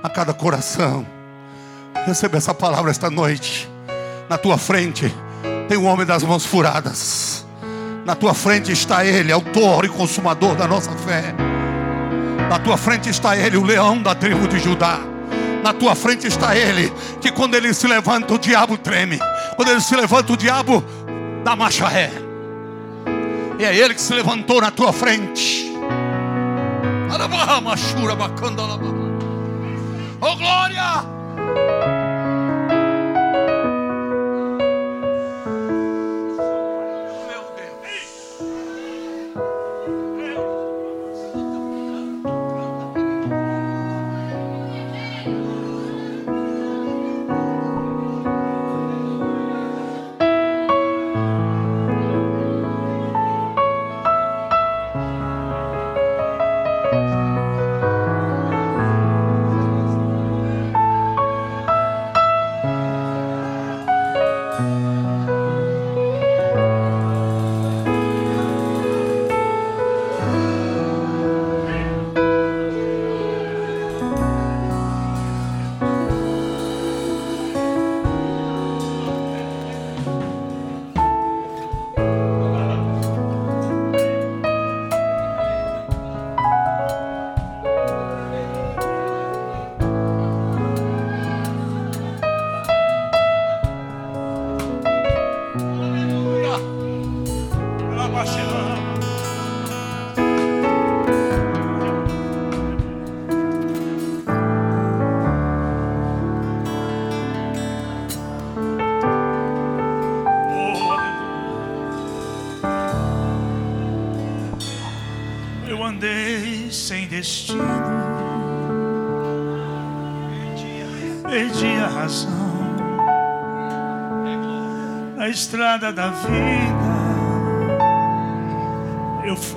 a 0.00 0.08
cada 0.08 0.32
coração. 0.32 1.04
Receba 2.06 2.36
essa 2.36 2.54
palavra 2.54 2.92
esta 2.92 3.10
noite. 3.10 3.68
Na 4.28 4.38
tua 4.38 4.56
frente 4.56 5.12
tem 5.68 5.76
o 5.76 5.80
um 5.80 5.86
homem 5.86 6.06
das 6.06 6.22
mãos 6.22 6.46
furadas. 6.46 7.44
Na 8.04 8.14
tua 8.14 8.34
frente 8.34 8.70
está 8.70 9.04
ele, 9.04 9.32
autor 9.32 9.84
e 9.84 9.88
consumador 9.88 10.54
da 10.54 10.68
nossa 10.68 10.92
fé. 10.92 11.34
Na 12.48 12.60
tua 12.60 12.76
frente 12.76 13.10
está 13.10 13.36
ele, 13.36 13.56
o 13.56 13.64
leão 13.64 14.00
da 14.00 14.14
tribo 14.14 14.46
de 14.46 14.60
Judá. 14.60 15.00
Na 15.64 15.72
tua 15.72 15.96
frente 15.96 16.28
está 16.28 16.56
ele, 16.56 16.92
que 17.20 17.32
quando 17.32 17.56
ele 17.56 17.74
se 17.74 17.88
levanta, 17.88 18.32
o 18.34 18.38
diabo 18.38 18.78
treme. 18.78 19.18
Quando 19.58 19.72
ele 19.72 19.80
se 19.80 19.96
levanta, 19.96 20.32
o 20.32 20.36
diabo 20.36 20.84
dá 21.42 21.56
marcha 21.56 21.88
ré. 21.88 22.12
E 23.58 23.64
é 23.64 23.74
ele 23.74 23.92
que 23.92 24.00
se 24.00 24.14
levantou 24.14 24.60
na 24.60 24.70
tua 24.70 24.92
frente. 24.92 25.68
Oh 30.20 30.36
glória! 30.36 31.17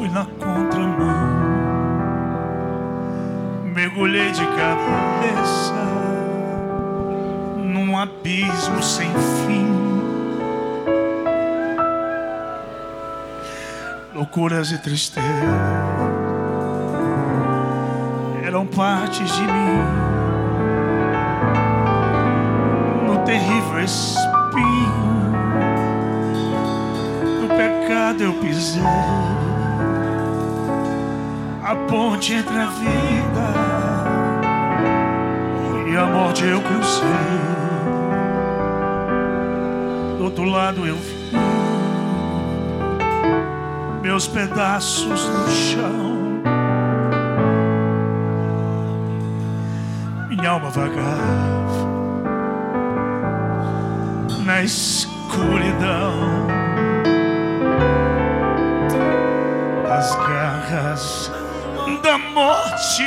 Fui 0.01 0.09
na 0.09 0.25
contramão, 0.25 1.29
mergulhei 3.65 4.31
de 4.31 4.43
cabeça 4.47 5.75
num 7.55 7.95
abismo 7.95 8.81
sem 8.81 9.11
fim. 9.45 9.67
Loucuras 14.15 14.71
e 14.71 14.79
tristeza 14.79 15.27
eram 18.43 18.65
partes 18.65 19.31
de 19.31 19.43
mim. 19.43 19.83
No 23.05 23.23
terrível 23.23 23.79
espinho 23.81 25.11
pecado 27.55 28.23
eu 28.23 28.33
pisei, 28.33 28.81
a 31.71 31.75
ponte 31.87 32.33
entre 32.33 32.53
a 32.53 32.65
vida 32.65 33.45
e 35.89 35.95
a 35.95 36.05
morte 36.05 36.43
eu 36.43 36.61
cruzei. 36.61 37.07
Do 40.17 40.25
outro 40.25 40.43
lado 40.43 40.85
eu 40.85 40.97
vi 40.97 41.31
meus 44.01 44.27
pedaços 44.27 45.29
no 45.29 45.49
chão, 45.49 46.41
minha 50.27 50.49
alma 50.49 50.69
vagava 50.71 51.71
na 54.43 54.61
escuridão. 54.61 56.40
Morte, 62.31 63.03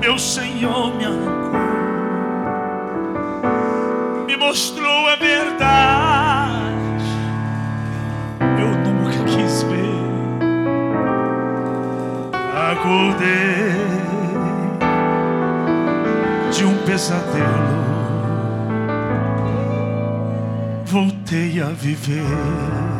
meu 0.00 0.18
Senhor 0.18 0.94
me 0.96 1.04
arrancou, 1.04 1.58
me 4.26 4.36
mostrou 4.36 5.08
a 5.08 5.16
verdade. 5.16 6.78
Eu 8.60 8.68
nunca 8.68 9.24
quis 9.24 9.62
ver, 9.64 10.08
acordei 12.70 13.68
de 16.52 16.64
um 16.64 16.76
pesadelo, 16.84 17.84
voltei 20.84 21.60
a 21.60 21.66
viver. 21.66 22.97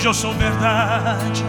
Hoje 0.00 0.08
eu 0.08 0.14
sou 0.14 0.32
verdade. 0.32 1.44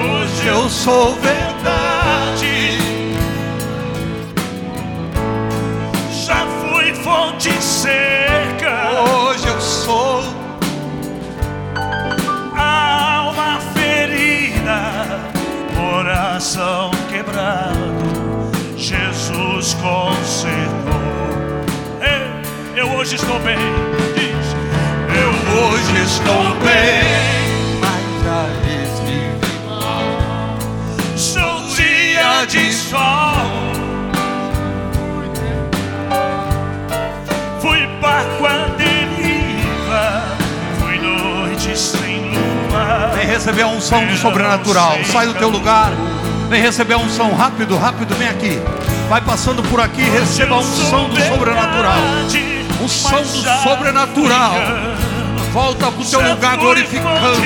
Hoje 0.00 0.46
eu 0.46 0.68
sou 0.70 1.14
verdade. 1.16 2.78
Já 6.10 6.46
fui 6.46 6.94
fonte 6.94 7.52
seca. 7.62 9.02
Hoje 9.02 9.46
eu 9.46 9.60
sou 9.60 10.22
alma 12.56 13.60
ferida, 13.74 15.20
coração 15.76 16.90
quebrado. 17.10 18.54
Jesus 18.74 19.74
consertou. 19.74 20.98
Eu 22.74 22.88
hoje 22.92 23.16
estou 23.16 23.38
bem 23.40 23.58
hoje 25.58 26.02
estou 26.04 26.54
bem, 26.62 27.02
mas 27.80 28.04
já 28.24 28.46
estive 28.82 29.52
mal. 29.66 30.58
Sou 31.16 31.74
dia 31.74 32.46
de 32.46 32.72
sol. 32.72 32.98
Fui 37.60 37.86
barco 38.00 38.46
à 38.46 38.68
deriva, 38.76 40.22
fui 40.78 40.98
noite 40.98 41.76
sem 41.76 42.30
lua. 42.30 43.10
Vem 43.14 43.26
receber 43.26 43.62
a 43.62 43.68
unção 43.68 44.06
do 44.06 44.16
sobrenatural. 44.16 44.98
Sai 45.04 45.26
do 45.26 45.34
teu 45.34 45.48
lugar. 45.48 45.90
Vem 46.48 46.62
receber 46.62 46.94
a 46.94 46.98
unção 46.98 47.34
rápido, 47.34 47.76
rápido, 47.76 48.14
vem 48.14 48.28
aqui. 48.28 48.58
Vai 49.08 49.20
passando 49.20 49.62
por 49.64 49.80
aqui, 49.80 50.02
receba 50.02 50.54
a 50.54 50.58
unção 50.58 51.08
do 51.08 51.20
sobrenatural. 51.20 51.98
Unção 52.80 53.22
do 53.22 53.62
sobrenatural. 53.62 54.54
Volta 55.52 55.90
para 55.90 56.02
o 56.02 56.04
teu 56.04 56.20
lugar 56.20 56.56
glorificando. 56.58 57.38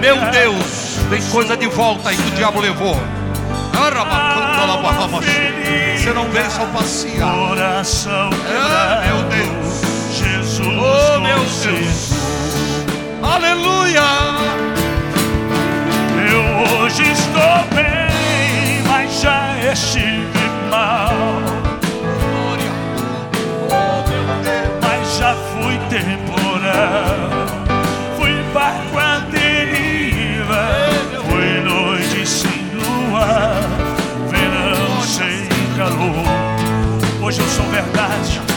Meu 0.00 0.16
Deus, 0.30 0.98
tem 1.08 1.22
coisa 1.30 1.56
de 1.56 1.66
volta 1.68 2.10
aí 2.10 2.16
que 2.16 2.28
o 2.28 2.30
diabo 2.32 2.60
levou. 2.60 3.00
Você 5.96 6.12
não 6.12 6.28
veio 6.30 6.50
só 6.50 6.64
passear. 6.66 7.34
Coração 7.34 8.30
Ah, 8.48 9.02
meu 9.06 9.22
Deus. 9.24 9.84
Jesus 10.12 10.66
Oh, 10.66 11.20
meu. 11.20 11.38
Deus. 11.38 12.10
Aleluia. 13.22 14.02
Eu 16.30 16.78
hoje 16.82 17.02
estou 17.10 17.64
bem, 17.74 18.82
mas 18.86 19.20
já 19.20 19.56
estive 19.72 20.28
mal. 20.70 21.14
Fui 28.16 28.32
barco 28.52 28.98
à 28.98 29.18
deriva. 29.30 30.68
Foi 31.28 31.60
noite 31.62 32.26
sem 32.26 32.70
lua. 32.74 33.54
Verão 34.28 35.02
sem 35.02 35.48
calor. 35.76 36.24
Hoje 37.22 37.40
eu 37.40 37.48
sou 37.48 37.64
verdade. 37.66 38.53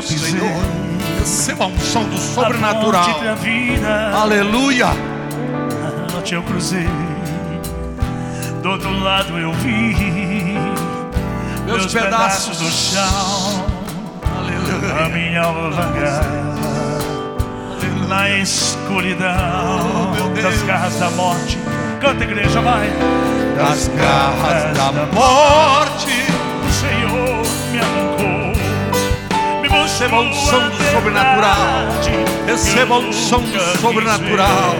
Do. 0.00 0.18
Senhor. 0.18 0.62
Receba 1.20 1.64
a 1.64 1.66
unção 1.68 2.04
do 2.04 2.16
A 2.16 2.18
sobrenatural. 2.18 3.04
da. 3.32 4.20
Aleluia. 4.20 4.86
A 4.88 6.12
noite 6.12 6.34
eu 6.34 6.42
cruzei. 6.42 6.88
Do 8.62 8.70
outro 8.70 8.98
lado 9.00 9.38
eu 9.38 9.52
vi. 9.54 9.94
Meus 11.66 11.80
Meus 11.82 11.92
pedaços. 11.92 12.46
pedaços 12.46 12.58
do 12.58 12.70
chão. 12.70 13.66
A 14.24 14.38
Aleluia. 14.38 15.08
minha 15.14 15.42
alma 15.42 15.70
vagar 15.70 16.24
na 18.08 18.30
escuridão 18.30 19.28
Oh, 20.16 20.42
das 20.42 20.62
garras 20.62 20.94
da 20.98 21.10
morte. 21.10 21.58
Canta, 22.00 22.24
igreja, 22.24 22.60
vai. 22.62 22.88
Das 23.58 23.88
garras 23.88 24.76
da 24.76 24.92
morte. 25.12 26.27
Receba 29.98 30.22
do 30.22 30.32
a 30.32 30.92
sobrenatural. 30.92 31.56
Receba 32.46 33.00
do 33.00 33.08
quis 33.08 33.80
sobrenatural. 33.80 34.76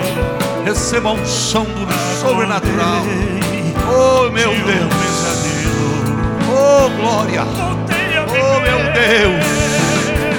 Receba 0.64 1.08
a 1.08 1.12
unção 1.12 1.64
do 1.64 2.20
sobrenatural. 2.20 3.02
Oh, 3.90 4.30
meu 4.30 4.54
de 4.54 4.60
um 4.60 4.64
Deus. 4.64 4.94
Oh, 6.48 6.88
glória. 7.00 7.42
Oh, 7.42 8.60
meu. 8.60 8.78
Deus. 8.92 9.44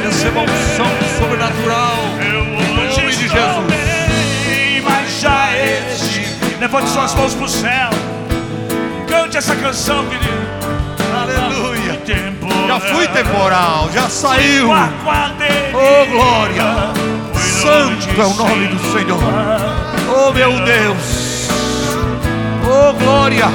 Receba 0.01 0.39
unção 0.43 0.87
do 0.87 1.19
sobrenatural. 1.19 1.97
Hoje 2.81 3.01
nome 3.01 3.15
de 3.17 3.27
Jesus. 3.27 4.81
mas 4.85 5.19
já 5.19 5.57
estive. 5.91 6.55
Levante 6.57 6.89
suas 6.89 7.13
mãos 7.15 7.35
pro 7.35 7.49
céu. 7.49 7.89
Cante 9.09 9.35
essa 9.35 9.57
canção, 9.57 10.05
querido. 10.07 10.58
Temporal, 13.39 13.89
já 13.93 14.09
saiu. 14.09 14.69
Oh, 14.69 16.05
glória. 16.11 16.63
Santo 17.39 18.21
é 18.21 18.25
o 18.25 18.33
nome 18.33 18.67
do 18.67 18.79
Senhor. 18.91 19.19
Oh, 20.09 20.33
meu 20.33 20.51
Deus. 20.65 21.47
Oh, 22.65 22.93
glória. 22.93 23.45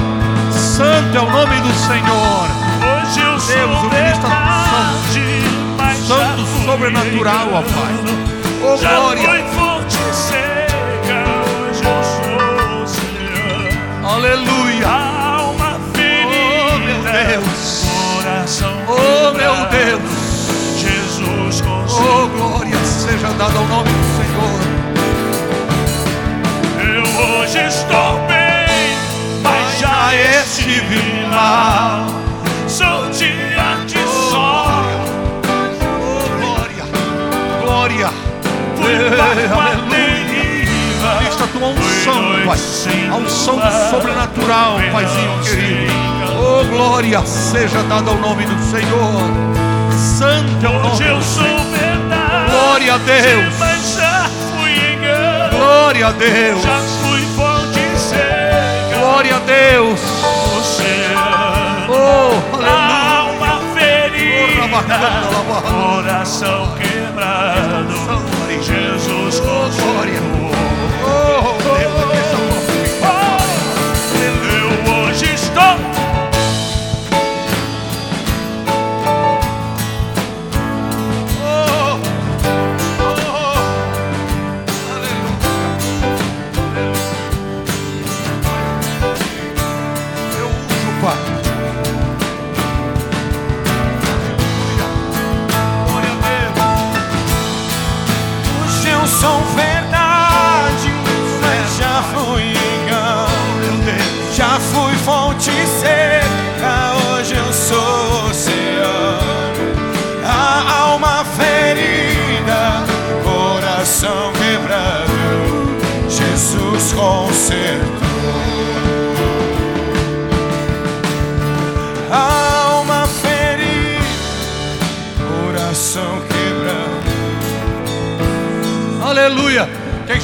Santo 0.50 1.16
é 1.16 1.20
o 1.20 1.30
nome 1.30 1.60
do 1.60 1.72
Senhor. 1.74 2.48
Hoje 2.80 3.20
eu 3.20 3.38
sou 3.38 3.54
Deus, 3.54 3.78
o 3.78 3.90
ministro 3.90 4.30
Santo 6.06 6.46
fui 6.46 6.64
sobrenatural, 6.64 7.48
ó 7.52 7.62
Pai. 7.62 7.94
Oh, 8.62 8.78
glória. 8.78 9.44
Aleluia. 14.02 14.53
Meu. 19.44 19.66
Deus. 19.66 20.00
Jesus 20.78 21.62
Oh, 21.66 22.28
glória 22.28 22.76
seja 22.84 23.28
dada 23.34 23.58
ao 23.58 23.66
nome 23.66 23.90
do 23.90 24.04
Senhor. 24.16 24.60
Eu 26.96 27.02
hoje 27.02 27.58
estou 27.66 28.18
bem, 28.26 28.96
mas 29.42 29.78
já 29.78 30.14
estive 30.40 31.26
mal. 31.30 32.06
Sou 32.68 33.10
dia 33.10 33.84
de 33.86 33.98
sol, 34.30 34.66
Oh, 35.92 36.26
glória. 36.40 36.84
Glória. 37.62 38.10
fui 38.76 38.94
deriva. 39.90 41.10
Vista 41.20 41.44
a 41.44 41.46
tua 41.46 41.68
unção, 41.68 42.22
Pai. 42.46 42.58
A 43.10 43.16
unção 43.16 43.60
sobrenatural, 43.90 44.80
Paizinho 44.92 45.38
querido. 45.44 46.23
Oh, 46.56 46.64
glória 46.66 47.20
seja 47.26 47.82
dada 47.82 48.10
ao 48.10 48.16
nome 48.16 48.44
do 48.46 48.62
Senhor. 48.70 49.28
Santo 49.92 50.64
é 50.64 50.68
o 50.68 50.72
nome 50.82 51.04
eu 51.04 51.20
sou 51.20 51.42
verdade, 51.42 52.50
Glória 52.50 52.94
a 52.94 52.98
Deus. 52.98 53.54
mas 53.58 53.94
já 53.96 54.28
fui 54.52 54.94
engano. 54.94 55.56
Glória 55.56 56.06
a 56.06 56.12
Deus. 56.12 56.62
Já 56.62 56.78
fui 57.02 57.22
fonte 57.34 57.98
seca. 57.98 58.98
Glória 59.00 59.34
a 59.36 59.38
Deus. 59.40 60.00
Oceano. 60.58 61.92
Oh, 61.92 62.56
aleluia. 62.56 63.18
Alma 63.18 63.60
ferida, 63.74 64.62
Oh, 65.50 65.62
coração 65.62 66.74
quebrado, 66.76 67.94
Jesus 68.62 69.40
glória. 69.40 70.43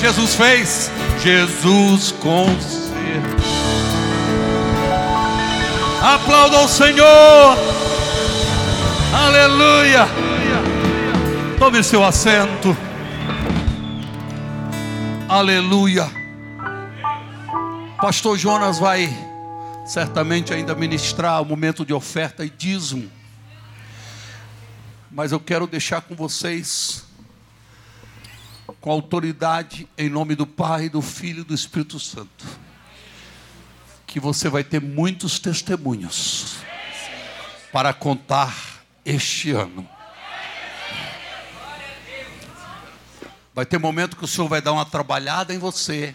Jesus 0.01 0.35
fez? 0.35 0.91
Jesus 1.23 2.11
consertou. 2.13 2.91
Aplauda 6.03 6.61
o 6.61 6.69
Senhor. 6.69 7.59
Aleluia. 9.13 10.09
Tome 11.59 11.85
seu 11.85 12.03
assento. 12.03 12.75
Aleluia. 15.29 16.11
Pastor 18.01 18.39
Jonas 18.39 18.79
vai 18.79 19.15
certamente 19.85 20.55
ainda 20.55 20.75
ministrar 20.75 21.43
o 21.43 21.45
momento 21.45 21.85
de 21.85 21.93
oferta 21.93 22.43
e 22.43 22.49
dízimo. 22.49 23.11
Mas 25.11 25.31
eu 25.31 25.39
quero 25.39 25.67
deixar 25.67 26.01
com 26.01 26.15
vocês 26.15 27.05
com 28.81 28.91
autoridade 28.91 29.87
em 29.99 30.09
nome 30.09 30.35
do 30.35 30.47
Pai, 30.47 30.89
do 30.89 31.03
Filho 31.03 31.41
e 31.41 31.45
do 31.45 31.55
Espírito 31.55 32.01
Santo. 32.01 32.47
que 34.07 34.19
você 34.19 34.49
vai 34.49 34.65
ter 34.65 34.81
muitos 34.81 35.39
testemunhos 35.39 36.57
para 37.73 37.93
contar 37.93 38.83
este 39.05 39.53
ano. 39.53 39.89
Vai 43.55 43.65
ter 43.65 43.79
momento 43.79 44.17
que 44.17 44.25
o 44.25 44.27
Senhor 44.27 44.49
vai 44.49 44.61
dar 44.61 44.73
uma 44.73 44.85
trabalhada 44.85 45.55
em 45.55 45.59
você. 45.59 46.13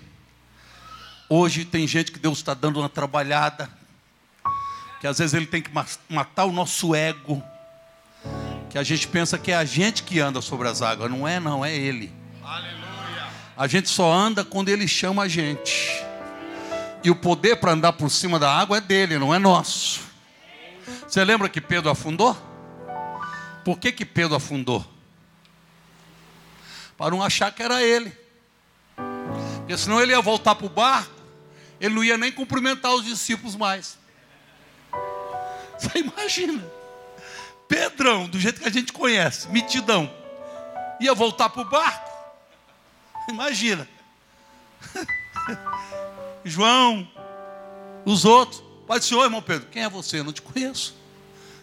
Hoje 1.29 1.63
tem 1.63 1.87
gente 1.87 2.11
que 2.11 2.19
Deus 2.19 2.39
está 2.39 2.53
dando 2.53 2.81
uma 2.81 2.89
trabalhada, 2.89 3.69
que 4.99 5.07
às 5.07 5.19
vezes 5.19 5.33
Ele 5.33 5.47
tem 5.47 5.61
que 5.61 5.71
matar 6.09 6.43
o 6.43 6.51
nosso 6.51 6.93
ego, 6.93 7.41
que 8.69 8.77
a 8.77 8.83
gente 8.83 9.07
pensa 9.07 9.37
que 9.37 9.53
é 9.53 9.55
a 9.55 9.63
gente 9.63 10.03
que 10.03 10.19
anda 10.19 10.41
sobre 10.41 10.67
as 10.67 10.81
águas. 10.81 11.09
Não 11.09 11.25
é, 11.25 11.39
não, 11.39 11.63
é 11.63 11.73
Ele. 11.73 12.24
Aleluia. 12.45 13.27
A 13.57 13.65
gente 13.65 13.89
só 13.89 14.13
anda 14.13 14.45
quando 14.45 14.69
Ele 14.69 14.87
chama 14.87 15.23
a 15.23 15.27
gente. 15.27 16.05
E 17.03 17.09
o 17.09 17.15
poder 17.15 17.55
para 17.55 17.71
andar 17.71 17.93
por 17.93 18.09
cima 18.09 18.37
da 18.37 18.51
água 18.51 18.77
é 18.77 18.81
dele, 18.81 19.17
não 19.17 19.33
é 19.33 19.39
nosso. 19.39 20.01
Você 21.07 21.23
lembra 21.23 21.49
que 21.49 21.59
Pedro 21.59 21.89
afundou? 21.89 22.37
Por 23.63 23.79
que, 23.79 23.91
que 23.91 24.05
Pedro 24.05 24.35
afundou? 24.35 24.85
Para 26.95 27.11
não 27.11 27.23
achar 27.23 27.51
que 27.51 27.63
era 27.63 27.81
ele. 27.81 28.15
Porque 29.57 29.77
senão 29.77 29.99
ele 29.99 30.11
ia 30.11 30.21
voltar 30.21 30.53
para 30.53 30.67
o 30.67 30.69
barco, 30.69 31.11
ele 31.81 31.95
não 31.95 32.03
ia 32.03 32.17
nem 32.17 32.31
cumprimentar 32.31 32.93
os 32.93 33.03
discípulos 33.03 33.55
mais. 33.55 33.97
Você 35.77 35.97
imagina? 35.99 36.63
Pedrão, 37.67 38.27
do 38.27 38.39
jeito 38.39 38.61
que 38.61 38.67
a 38.67 38.71
gente 38.71 38.93
conhece, 38.93 39.49
mitidão, 39.49 40.11
ia 40.99 41.13
voltar 41.15 41.49
para 41.49 41.61
o 41.63 41.65
barco. 41.65 42.14
Imagina. 43.29 43.87
João, 46.43 47.07
os 48.05 48.25
outros. 48.25 48.63
Pai 48.87 48.99
do 48.99 49.05
Senhor, 49.05 49.23
irmão 49.23 49.41
Pedro, 49.41 49.67
quem 49.69 49.83
é 49.83 49.89
você? 49.89 50.19
Eu 50.19 50.23
não 50.23 50.33
te 50.33 50.41
conheço. 50.41 50.95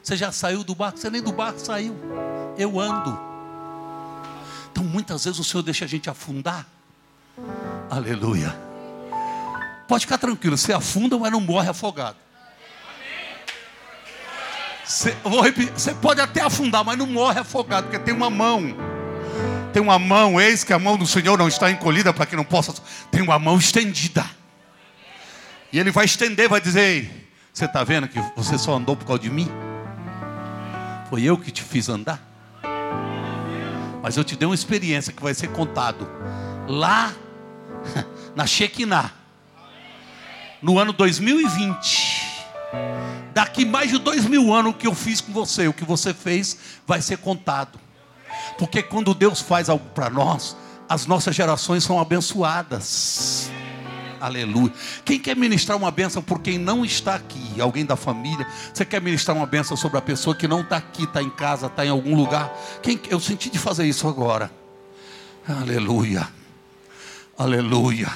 Você 0.02 0.16
já 0.16 0.32
saiu 0.32 0.64
do 0.64 0.74
barco? 0.74 0.98
Você 0.98 1.08
nem 1.08 1.22
do 1.22 1.32
barco 1.32 1.60
saiu. 1.60 1.96
Eu 2.58 2.80
ando. 2.80 3.18
Então 4.72 4.82
muitas 4.82 5.24
vezes 5.24 5.38
o 5.38 5.44
Senhor 5.44 5.62
deixa 5.62 5.84
a 5.84 5.88
gente 5.88 6.10
afundar. 6.10 6.66
Aleluia. 7.88 8.54
Pode 9.86 10.06
ficar 10.06 10.18
tranquilo, 10.18 10.56
você 10.56 10.72
afunda, 10.72 11.18
mas 11.18 11.30
não 11.30 11.40
morre 11.40 11.68
afogado. 11.68 12.16
Você, 14.84 15.16
vou 15.22 15.40
repetir, 15.40 15.72
você 15.72 15.94
pode 15.94 16.20
até 16.20 16.40
afundar, 16.40 16.84
mas 16.84 16.98
não 16.98 17.06
morre 17.06 17.38
afogado, 17.38 17.84
porque 17.84 17.98
tem 17.98 18.12
uma 18.12 18.28
mão. 18.28 18.74
Tem 19.72 19.80
uma 19.80 19.98
mão, 19.98 20.40
eis 20.40 20.62
que 20.62 20.72
a 20.72 20.78
mão 20.78 20.98
do 20.98 21.06
Senhor 21.06 21.38
não 21.38 21.48
está 21.48 21.70
encolhida 21.70 22.12
para 22.12 22.26
que 22.26 22.36
não 22.36 22.44
possa. 22.44 22.74
Tem 23.10 23.22
uma 23.22 23.38
mão 23.38 23.56
estendida. 23.56 24.24
E 25.72 25.78
ele 25.78 25.90
vai 25.90 26.04
estender, 26.04 26.48
vai 26.48 26.60
dizer: 26.60 27.30
Você 27.52 27.64
está 27.64 27.82
vendo 27.82 28.06
que 28.06 28.20
você 28.36 28.58
só 28.58 28.74
andou 28.74 28.94
por 28.94 29.06
causa 29.06 29.22
de 29.22 29.30
mim? 29.30 29.48
Foi 31.08 31.22
eu 31.22 31.38
que 31.38 31.50
te 31.50 31.62
fiz 31.62 31.88
andar. 31.88 32.20
Mas 34.02 34.16
eu 34.16 34.24
te 34.24 34.36
dei 34.36 34.46
uma 34.46 34.54
experiência 34.54 35.12
que 35.12 35.22
vai 35.22 35.32
ser 35.32 35.48
contado 35.48 36.08
lá 36.68 37.12
na 38.36 38.46
Shekinah, 38.46 39.12
no 40.60 40.78
ano 40.78 40.92
2020. 40.92 42.22
Daqui 43.32 43.64
mais 43.64 43.90
de 43.90 43.98
dois 43.98 44.26
mil 44.26 44.52
anos, 44.52 44.72
o 44.72 44.74
que 44.74 44.86
eu 44.86 44.94
fiz 44.94 45.20
com 45.20 45.32
você, 45.32 45.66
o 45.66 45.72
que 45.72 45.84
você 45.84 46.12
fez, 46.12 46.58
vai 46.86 47.00
ser 47.00 47.18
contado. 47.18 47.78
Porque 48.58 48.82
quando 48.82 49.14
Deus 49.14 49.40
faz 49.40 49.68
algo 49.68 49.84
para 49.94 50.10
nós, 50.10 50.56
as 50.88 51.06
nossas 51.06 51.34
gerações 51.34 51.84
são 51.84 52.00
abençoadas. 52.00 53.50
Aleluia. 54.20 54.72
Quem 55.04 55.18
quer 55.18 55.36
ministrar 55.36 55.76
uma 55.76 55.90
bênção 55.90 56.22
por 56.22 56.40
quem 56.40 56.56
não 56.56 56.84
está 56.84 57.16
aqui? 57.16 57.60
Alguém 57.60 57.84
da 57.84 57.96
família? 57.96 58.46
Você 58.72 58.84
quer 58.84 59.00
ministrar 59.02 59.36
uma 59.36 59.46
bênção 59.46 59.76
sobre 59.76 59.98
a 59.98 60.00
pessoa 60.00 60.36
que 60.36 60.46
não 60.46 60.60
está 60.60 60.76
aqui, 60.76 61.02
está 61.04 61.20
em 61.20 61.30
casa, 61.30 61.66
está 61.66 61.84
em 61.84 61.88
algum 61.88 62.14
lugar? 62.14 62.56
Quem, 62.82 63.00
eu 63.10 63.18
senti 63.18 63.50
de 63.50 63.58
fazer 63.58 63.84
isso 63.84 64.06
agora. 64.06 64.48
Aleluia. 65.48 66.28
Aleluia. 67.36 68.12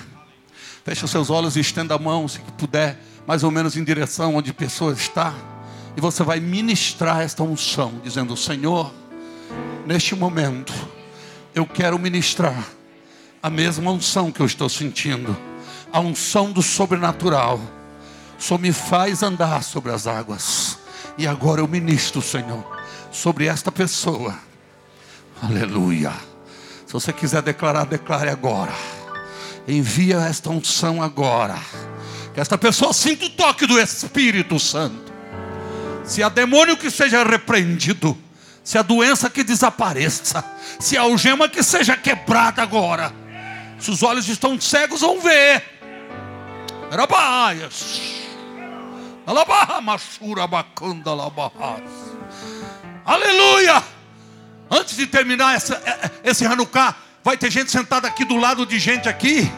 Feche 0.84 1.04
os 1.04 1.10
seus 1.10 1.28
olhos 1.28 1.56
e 1.56 1.60
estenda 1.60 1.96
a 1.96 1.98
mão, 1.98 2.28
se 2.28 2.38
puder, 2.56 3.02
mais 3.26 3.42
ou 3.42 3.50
menos 3.50 3.76
em 3.76 3.82
direção 3.82 4.36
onde 4.36 4.52
a 4.52 4.54
pessoa 4.54 4.92
está. 4.92 5.34
E 5.96 6.00
você 6.00 6.22
vai 6.22 6.38
ministrar 6.38 7.20
esta 7.22 7.42
unção, 7.42 8.00
dizendo: 8.04 8.36
Senhor, 8.36 8.94
neste 9.86 10.14
momento, 10.14 10.72
eu 11.54 11.64
quero 11.66 11.98
ministrar 11.98 12.66
a 13.42 13.48
mesma 13.48 13.90
unção 13.90 14.32
que 14.32 14.40
eu 14.40 14.46
estou 14.46 14.68
sentindo 14.68 15.36
a 15.92 16.00
unção 16.00 16.52
do 16.52 16.62
sobrenatural 16.62 17.60
só 18.38 18.58
me 18.58 18.72
faz 18.72 19.22
andar 19.22 19.62
sobre 19.62 19.92
as 19.92 20.06
águas. 20.06 20.78
E 21.16 21.26
agora 21.26 21.60
eu 21.60 21.68
ministro, 21.68 22.20
Senhor, 22.20 22.64
sobre 23.10 23.46
esta 23.46 23.72
pessoa. 23.72 24.38
Aleluia. 25.42 26.12
Se 26.86 26.92
você 26.92 27.12
quiser 27.12 27.40
declarar, 27.40 27.86
declare 27.86 28.28
agora. 28.28 28.74
Envia 29.66 30.18
esta 30.18 30.50
unção 30.50 31.02
agora. 31.02 31.58
Que 32.34 32.40
esta 32.40 32.58
pessoa 32.58 32.92
sinta 32.92 33.24
o 33.24 33.30
toque 33.30 33.66
do 33.66 33.80
Espírito 33.80 34.58
Santo. 34.58 35.12
Se 36.04 36.22
há 36.22 36.28
demônio 36.28 36.76
que 36.76 36.90
seja 36.90 37.24
repreendido. 37.24 38.16
Se 38.66 38.76
a 38.76 38.82
doença 38.82 39.30
que 39.30 39.44
desapareça. 39.44 40.44
Se 40.80 40.98
a 40.98 41.02
algema 41.02 41.48
que 41.48 41.62
seja 41.62 41.96
quebrada 41.96 42.60
agora. 42.60 43.14
Se 43.78 43.92
os 43.92 44.02
olhos 44.02 44.28
estão 44.28 44.60
cegos, 44.60 45.02
vão 45.02 45.20
ver 45.20 45.62
Rabaias. 46.90 48.00
Aleluia! 53.04 53.84
Antes 54.68 54.96
de 54.96 55.06
terminar 55.06 55.54
essa, 55.54 55.80
é, 55.84 55.90
é, 55.90 56.30
esse 56.30 56.44
Hanukkah, 56.44 56.96
vai 57.22 57.36
ter 57.36 57.52
gente 57.52 57.70
sentada 57.70 58.08
aqui 58.08 58.24
do 58.24 58.36
lado 58.36 58.66
de 58.66 58.80
gente 58.80 59.08
aqui 59.08 59.48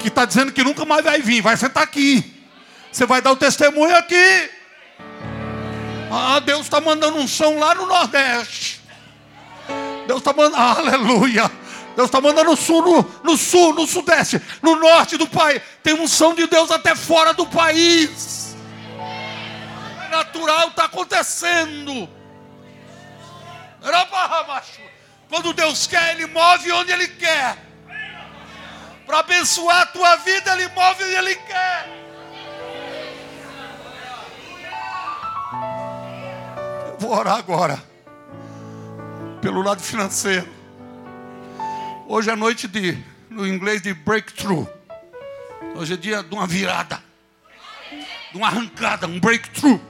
que 0.00 0.08
está 0.08 0.24
dizendo 0.24 0.50
que 0.50 0.64
nunca 0.64 0.86
mais 0.86 1.04
vai 1.04 1.20
vir. 1.20 1.42
Vai 1.42 1.58
sentar 1.58 1.82
aqui. 1.82 2.48
Você 2.90 3.04
vai 3.04 3.20
dar 3.20 3.32
o 3.32 3.36
testemunho 3.36 3.94
aqui. 3.96 4.50
Ah, 6.10 6.38
Deus 6.40 6.62
está 6.62 6.80
mandando 6.80 7.18
um 7.18 7.26
som 7.26 7.58
lá 7.58 7.74
no 7.74 7.86
Nordeste. 7.86 8.80
Deus 10.06 10.18
está 10.18 10.32
mandando. 10.32 10.56
Aleluia. 10.56 11.50
Deus 11.96 12.08
está 12.08 12.20
mandando 12.20 12.50
no 12.50 12.56
sul, 12.56 12.82
no, 12.82 13.02
no, 13.24 13.36
sul, 13.38 13.74
no 13.74 13.86
sudeste, 13.86 14.40
no 14.60 14.76
norte 14.76 15.16
do 15.16 15.26
país. 15.26 15.62
Tem 15.82 15.94
unção 15.94 16.34
de 16.34 16.46
Deus 16.46 16.70
até 16.70 16.94
fora 16.94 17.32
do 17.32 17.46
país. 17.46 18.54
É 20.04 20.08
natural 20.08 20.68
está 20.68 20.84
acontecendo. 20.84 22.08
Quando 25.28 25.52
Deus 25.54 25.86
quer, 25.86 26.14
Ele 26.14 26.26
move 26.26 26.72
onde 26.72 26.92
Ele 26.92 27.08
quer. 27.08 27.56
Para 29.06 29.20
abençoar 29.20 29.82
a 29.82 29.86
tua 29.86 30.16
vida, 30.16 30.52
Ele 30.52 30.68
move 30.68 31.02
onde 31.02 31.14
Ele 31.14 31.34
quer. 31.34 32.05
Vou 36.98 37.12
orar 37.12 37.36
agora. 37.36 37.82
Pelo 39.40 39.62
lado 39.62 39.82
financeiro. 39.82 40.48
Hoje 42.08 42.30
é 42.30 42.36
noite 42.36 42.68
de, 42.68 42.96
no 43.28 43.46
inglês, 43.46 43.82
de 43.82 43.92
breakthrough. 43.92 44.66
Hoje 45.76 45.94
é 45.94 45.96
dia 45.96 46.22
de 46.22 46.34
uma 46.34 46.46
virada, 46.46 47.02
de 48.32 48.38
uma 48.38 48.46
arrancada, 48.46 49.06
um 49.06 49.20
breakthrough. 49.20 49.80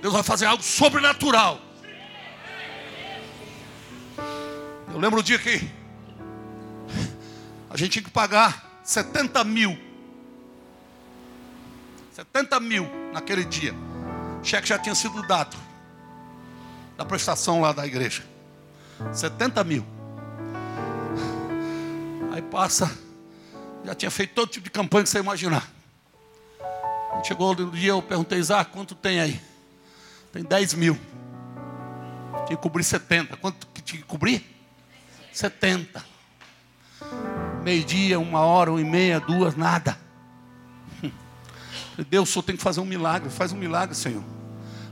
Deus 0.00 0.14
vai 0.14 0.22
fazer 0.22 0.46
algo 0.46 0.62
sobrenatural. 0.62 1.60
Eu 4.92 4.98
lembro 4.98 5.20
o 5.20 5.22
dia 5.22 5.38
que 5.38 5.68
a 7.68 7.76
gente 7.76 7.92
tinha 7.92 8.02
que 8.02 8.10
pagar 8.10 8.80
70 8.84 9.42
mil. 9.44 9.78
70 12.12 12.60
mil 12.60 12.88
naquele 13.12 13.44
dia. 13.44 13.74
O 14.40 14.44
cheque 14.44 14.68
já 14.68 14.78
tinha 14.78 14.94
sido 14.94 15.22
dado. 15.26 15.56
Da 16.96 17.04
prestação 17.04 17.60
lá 17.60 17.72
da 17.72 17.86
igreja. 17.86 18.22
70 19.12 19.62
mil. 19.64 19.84
Aí 22.32 22.42
passa, 22.42 22.90
já 23.84 23.94
tinha 23.94 24.10
feito 24.10 24.34
todo 24.34 24.50
tipo 24.50 24.64
de 24.64 24.70
campanha 24.70 25.04
que 25.04 25.10
você 25.10 25.18
imaginar. 25.18 25.68
Chegou 27.24 27.54
no 27.54 27.70
dia, 27.70 27.90
eu 27.90 28.00
perguntei, 28.00 28.38
Isaac, 28.38 28.70
quanto 28.70 28.94
tem 28.94 29.20
aí? 29.20 29.40
Tem 30.32 30.42
10 30.42 30.74
mil. 30.74 30.98
Tinha 32.46 32.56
que 32.56 32.62
cobrir 32.62 32.84
70. 32.84 33.36
Quanto 33.36 33.66
que 33.68 33.82
tinha 33.82 34.00
que 34.00 34.08
cobrir? 34.08 34.44
70. 35.32 36.02
Meio-dia, 37.62 38.18
uma 38.18 38.40
hora, 38.40 38.70
uma 38.70 38.80
e 38.80 38.84
meia, 38.84 39.20
duas, 39.20 39.54
nada. 39.54 39.98
Deus, 42.04 42.28
o 42.28 42.32
senhor 42.32 42.42
tem 42.42 42.56
que 42.56 42.62
fazer 42.62 42.80
um 42.80 42.84
milagre. 42.84 43.30
Faz 43.30 43.52
um 43.52 43.56
milagre, 43.56 43.94
Senhor. 43.94 44.24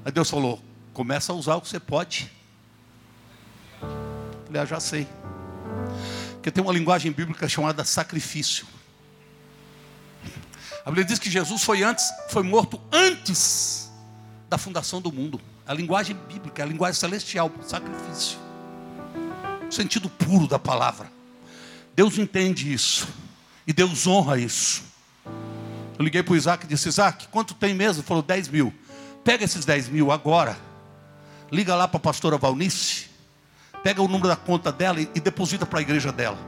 Aí 0.04 0.12
Deus 0.12 0.28
falou: 0.28 0.62
começa 0.92 1.32
a 1.32 1.34
usar 1.34 1.56
o 1.56 1.60
que 1.60 1.68
você 1.68 1.80
pode. 1.80 2.30
Eu 3.80 4.46
falei, 4.46 4.62
ah, 4.62 4.64
já 4.64 4.80
sei. 4.80 5.06
Porque 6.32 6.50
tem 6.50 6.62
uma 6.62 6.72
linguagem 6.72 7.12
bíblica 7.12 7.48
chamada 7.48 7.84
sacrifício. 7.84 8.66
A 10.84 10.90
Bíblia 10.90 11.04
diz 11.04 11.18
que 11.18 11.30
Jesus 11.30 11.62
foi 11.62 11.82
antes, 11.82 12.04
foi 12.30 12.42
morto 12.42 12.80
antes 12.90 13.90
da 14.48 14.56
fundação 14.56 15.00
do 15.00 15.12
mundo. 15.12 15.40
A 15.66 15.74
linguagem 15.74 16.16
bíblica, 16.16 16.62
a 16.62 16.66
linguagem 16.66 16.98
celestial, 16.98 17.52
sacrifício. 17.62 18.38
O 19.68 19.72
sentido 19.72 20.08
puro 20.08 20.48
da 20.48 20.58
palavra. 20.58 21.12
Deus 21.94 22.16
entende 22.16 22.72
isso. 22.72 23.06
E 23.66 23.72
Deus 23.72 24.06
honra 24.06 24.38
isso. 24.38 24.87
Eu 25.98 26.04
liguei 26.04 26.22
para 26.22 26.32
o 26.32 26.36
Isaac 26.36 26.64
e 26.64 26.68
disse: 26.68 26.88
Isaac, 26.88 27.26
quanto 27.28 27.54
tem 27.54 27.74
mesmo? 27.74 28.00
Ele 28.00 28.06
falou: 28.06 28.22
10 28.22 28.48
mil. 28.48 28.72
Pega 29.24 29.44
esses 29.44 29.64
10 29.64 29.88
mil 29.88 30.12
agora. 30.12 30.56
Liga 31.50 31.74
lá 31.74 31.88
para 31.88 31.96
a 31.96 32.00
pastora 32.00 32.38
Valnice. 32.38 33.08
Pega 33.82 34.00
o 34.00 34.06
número 34.06 34.28
da 34.28 34.36
conta 34.36 34.70
dela 34.70 35.00
e, 35.00 35.20
deposita 35.20 35.66
para 35.66 35.80
a 35.80 35.82
igreja 35.82 36.12
dela. 36.12 36.38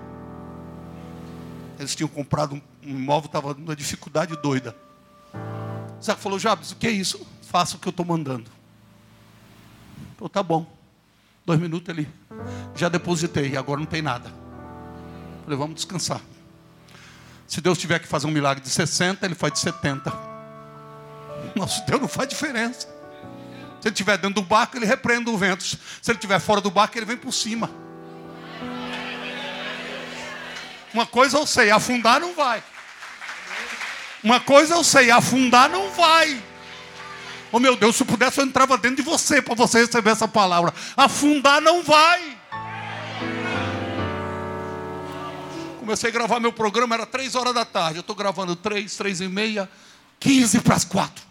Eles 1.79 1.95
tinham 1.95 2.09
comprado 2.09 2.55
um, 2.55 2.61
um 2.85 2.91
imóvel, 2.91 3.27
estava 3.27 3.55
numa 3.55 3.75
dificuldade 3.75 4.37
doida. 4.41 4.77
Isaac 6.01 6.21
falou: 6.21 6.39
Jabes, 6.39 6.71
o 6.71 6.77
que 6.77 6.87
é 6.87 6.91
isso? 6.91 7.27
Faça 7.43 7.77
o 7.77 7.81
que 7.81 7.89
eu 7.89 7.91
estou 7.91 8.07
mandando. 8.07 8.51
Falou: 10.17 10.29
tá 10.29 10.43
bom. 10.43 10.65
Dois 11.45 11.59
minutos 11.59 11.89
ele 11.89 12.09
já 12.77 12.89
depositei, 12.89 13.57
agora 13.57 13.81
não 13.81 13.87
tem 13.87 14.01
nada. 14.01 14.33
Falei: 15.43 15.59
vamos 15.59 15.75
descansar. 15.75 16.21
Se 17.51 17.61
Deus 17.61 17.77
tiver 17.77 17.99
que 17.99 18.07
fazer 18.07 18.29
um 18.29 18.31
milagre 18.31 18.63
de 18.63 18.71
60, 18.71 19.27
ele 19.27 19.35
faz 19.35 19.55
de 19.55 19.59
70. 19.59 20.13
Nosso 21.57 21.85
Deus 21.85 22.01
não 22.01 22.07
faz 22.07 22.29
diferença. 22.29 22.87
Se 23.81 23.89
ele 23.89 23.93
estiver 23.93 24.17
dentro 24.19 24.41
do 24.41 24.43
barco, 24.43 24.77
ele 24.77 24.87
repreende 24.87 25.29
o 25.29 25.37
vento. 25.37 25.65
Se 25.65 25.77
ele 26.07 26.15
estiver 26.15 26.39
fora 26.39 26.61
do 26.61 26.71
barco, 26.71 26.97
ele 26.97 27.07
vem 27.07 27.17
por 27.17 27.33
cima. 27.33 27.69
Uma 30.95 31.05
coisa 31.05 31.39
eu 31.39 31.45
sei, 31.45 31.73
afundar 31.73 32.21
não 32.21 32.37
vai. 32.37 32.63
Uma 34.23 34.39
coisa 34.39 34.77
eu 34.77 34.85
sei, 34.85 35.11
afundar 35.11 35.69
não 35.69 35.91
vai. 35.91 36.41
Oh 37.51 37.59
meu 37.59 37.75
Deus, 37.75 37.97
se 37.97 38.05
eu 38.05 38.07
pudesse 38.07 38.39
eu 38.39 38.45
entrava 38.45 38.79
dentro 38.79 38.99
de 38.99 39.03
você 39.03 39.43
para 39.43 39.57
você 39.57 39.81
receber 39.81 40.11
essa 40.11 40.29
palavra. 40.29 40.73
Afundar 40.97 41.61
não 41.61 41.83
vai. 41.83 42.40
Comecei 45.91 46.09
a 46.09 46.13
gravar 46.13 46.39
meu 46.39 46.53
programa, 46.53 46.95
era 46.95 47.05
três 47.05 47.35
horas 47.35 47.53
da 47.53 47.65
tarde. 47.65 47.97
Eu 47.99 48.03
estou 48.03 48.15
gravando 48.15 48.55
três, 48.55 48.97
três 48.97 49.21
e 49.21 49.27
meia, 49.27 49.69
quinze 50.21 50.61
para 50.61 50.77
as 50.77 50.85
quatro. 50.85 51.27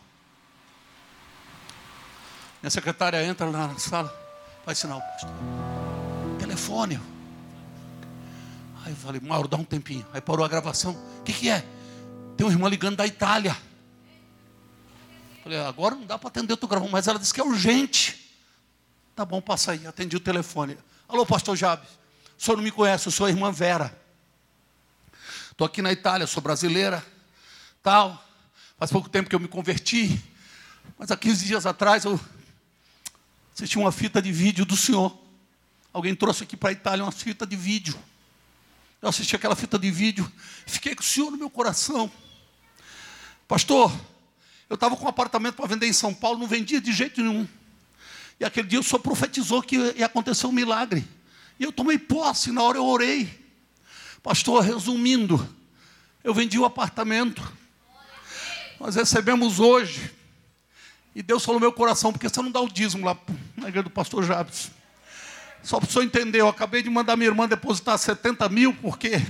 Minha 2.61 2.69
secretária 2.69 3.23
entra 3.23 3.49
na 3.49 3.79
sala, 3.79 4.13
faz 4.65 4.77
sinal, 4.77 4.99
pastor. 4.99 5.29
Telefone. 6.39 6.99
Aí 8.83 8.91
eu 8.91 8.97
falei, 8.97 9.21
Mauro, 9.21 9.47
dá 9.47 9.55
um 9.55 9.63
tempinho. 9.63 10.05
Aí 10.11 10.19
parou 10.19 10.45
a 10.45 10.49
gravação. 10.49 10.91
O 11.21 11.23
que, 11.23 11.31
que 11.31 11.49
é? 11.49 11.65
Tem 12.35 12.45
uma 12.45 12.51
irmã 12.51 12.67
ligando 12.67 12.97
da 12.97 13.07
Itália. 13.07 13.55
Falei, 15.41 15.57
agora 15.57 15.95
não 15.95 16.05
dá 16.05 16.19
para 16.19 16.27
atender, 16.27 16.51
eu 16.51 16.55
estou 16.55 16.67
gravando, 16.67 16.91
mas 16.91 17.07
ela 17.07 17.17
disse 17.17 17.33
que 17.33 17.39
é 17.39 17.45
urgente. 17.45 18.29
Tá 19.15 19.23
bom, 19.23 19.39
passa 19.39 19.71
aí. 19.71 19.87
Atendi 19.87 20.17
o 20.17 20.19
telefone. 20.19 20.77
Alô, 21.07 21.25
pastor 21.25 21.55
Jabes. 21.55 21.87
O 22.37 22.43
senhor 22.43 22.57
não 22.57 22.63
me 22.65 22.71
conhece, 22.71 23.07
eu 23.07 23.11
sou 23.13 23.25
a 23.25 23.29
irmã 23.29 23.53
Vera. 23.53 23.97
Estou 25.59 25.67
aqui 25.67 25.81
na 25.81 25.91
Itália, 25.91 26.25
sou 26.25 26.41
brasileira. 26.41 27.05
Tal. 27.83 28.25
Faz 28.77 28.89
pouco 28.89 29.09
tempo 29.09 29.29
que 29.29 29.35
eu 29.35 29.41
me 29.41 29.47
converti. 29.49 30.17
Mas 30.97 31.11
há 31.11 31.17
15 31.17 31.45
dias 31.45 31.65
atrás 31.65 32.05
eu 32.05 32.17
assisti 33.53 33.77
uma 33.77 33.91
fita 33.91 34.21
de 34.21 34.31
vídeo 34.31 34.63
do 34.63 34.77
senhor. 34.77 35.13
Alguém 35.91 36.15
trouxe 36.15 36.43
aqui 36.43 36.55
para 36.55 36.69
a 36.69 36.71
Itália 36.71 37.03
uma 37.03 37.11
fita 37.11 37.45
de 37.45 37.57
vídeo. 37.57 37.99
Eu 39.01 39.09
assisti 39.09 39.35
aquela 39.35 39.53
fita 39.53 39.77
de 39.77 39.91
vídeo, 39.91 40.31
fiquei 40.65 40.95
com 40.95 41.01
o 41.01 41.05
Senhor 41.05 41.29
no 41.29 41.35
meu 41.35 41.49
coração. 41.49 42.09
Pastor, 43.45 43.93
eu 44.69 44.75
estava 44.75 44.95
com 44.95 45.03
um 45.03 45.09
apartamento 45.09 45.55
para 45.55 45.67
vender 45.67 45.87
em 45.87 45.93
São 45.93 46.13
Paulo, 46.13 46.39
não 46.39 46.47
vendia 46.47 46.79
de 46.79 46.93
jeito 46.93 47.21
nenhum. 47.21 47.45
E 48.39 48.45
aquele 48.45 48.69
dia 48.69 48.79
o 48.79 48.83
Senhor 48.83 49.01
profetizou 49.01 49.61
que 49.61 49.75
ia 49.75 50.05
acontecer 50.05 50.47
um 50.47 50.53
milagre. 50.53 51.05
E 51.59 51.65
eu 51.65 51.73
tomei 51.73 51.97
posse, 51.97 52.49
na 52.49 52.63
hora 52.63 52.77
eu 52.77 52.85
orei. 52.85 53.48
Pastor, 54.21 54.61
resumindo, 54.61 55.47
eu 56.23 56.33
vendi 56.33 56.59
o 56.59 56.65
apartamento. 56.65 57.41
Nós 58.79 58.95
recebemos 58.95 59.59
hoje. 59.59 60.11
E 61.15 61.23
Deus 61.23 61.43
falou 61.43 61.59
no 61.59 61.65
meu 61.65 61.73
coração, 61.73 62.11
porque 62.11 62.27
você 62.29 62.41
não 62.41 62.51
dá 62.51 62.59
o 62.59 62.69
dízimo 62.69 63.05
lá 63.05 63.17
na 63.55 63.69
igreja 63.69 63.83
do 63.83 63.89
pastor 63.89 64.23
Jabes. 64.23 64.71
Só 65.63 65.79
para 65.79 65.87
o 65.87 65.91
senhor 65.91 66.05
entender, 66.05 66.39
eu 66.39 66.47
acabei 66.47 66.81
de 66.81 66.89
mandar 66.89 67.15
minha 67.15 67.29
irmã 67.29 67.47
depositar 67.47 67.97
70 67.97 68.47
mil, 68.49 68.73
porque. 68.75 69.21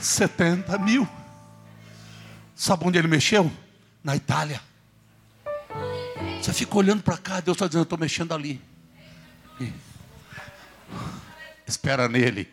Setenta 0.00 0.78
mil. 0.78 1.08
Sabe 2.66 2.84
onde 2.84 2.98
ele 2.98 3.06
mexeu? 3.06 3.48
Na 4.02 4.16
Itália. 4.16 4.60
Você 6.42 6.52
fica 6.52 6.76
olhando 6.76 7.00
para 7.00 7.16
cá, 7.16 7.38
Deus 7.38 7.54
está 7.54 7.68
dizendo, 7.68 7.82
eu 7.82 7.84
estou 7.84 7.96
mexendo 7.96 8.34
ali. 8.34 8.60
E... 9.60 9.72
Espera 11.64 12.08
nele. 12.08 12.52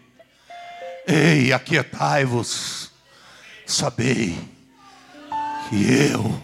Ei, 1.08 1.52
aquietai-vos, 1.52 2.92
sabei 3.66 4.38
que 5.68 6.12
eu 6.12 6.40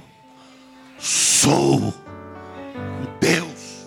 sou 0.97 1.93
Deus. 3.21 3.85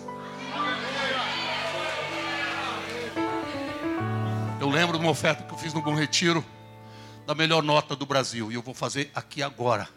Eu 4.61 4.69
lembro 4.69 4.97
de 4.97 5.03
uma 5.03 5.11
oferta 5.11 5.43
que 5.43 5.53
eu 5.53 5.57
fiz 5.57 5.73
no 5.73 5.81
Bom 5.81 5.93
Retiro, 5.93 6.41
da 7.25 7.33
melhor 7.33 7.63
nota 7.63 7.95
do 7.95 8.05
Brasil, 8.05 8.51
e 8.51 8.55
eu 8.55 8.61
vou 8.61 8.73
fazer 8.73 9.09
aqui 9.15 9.41
agora. 9.41 9.87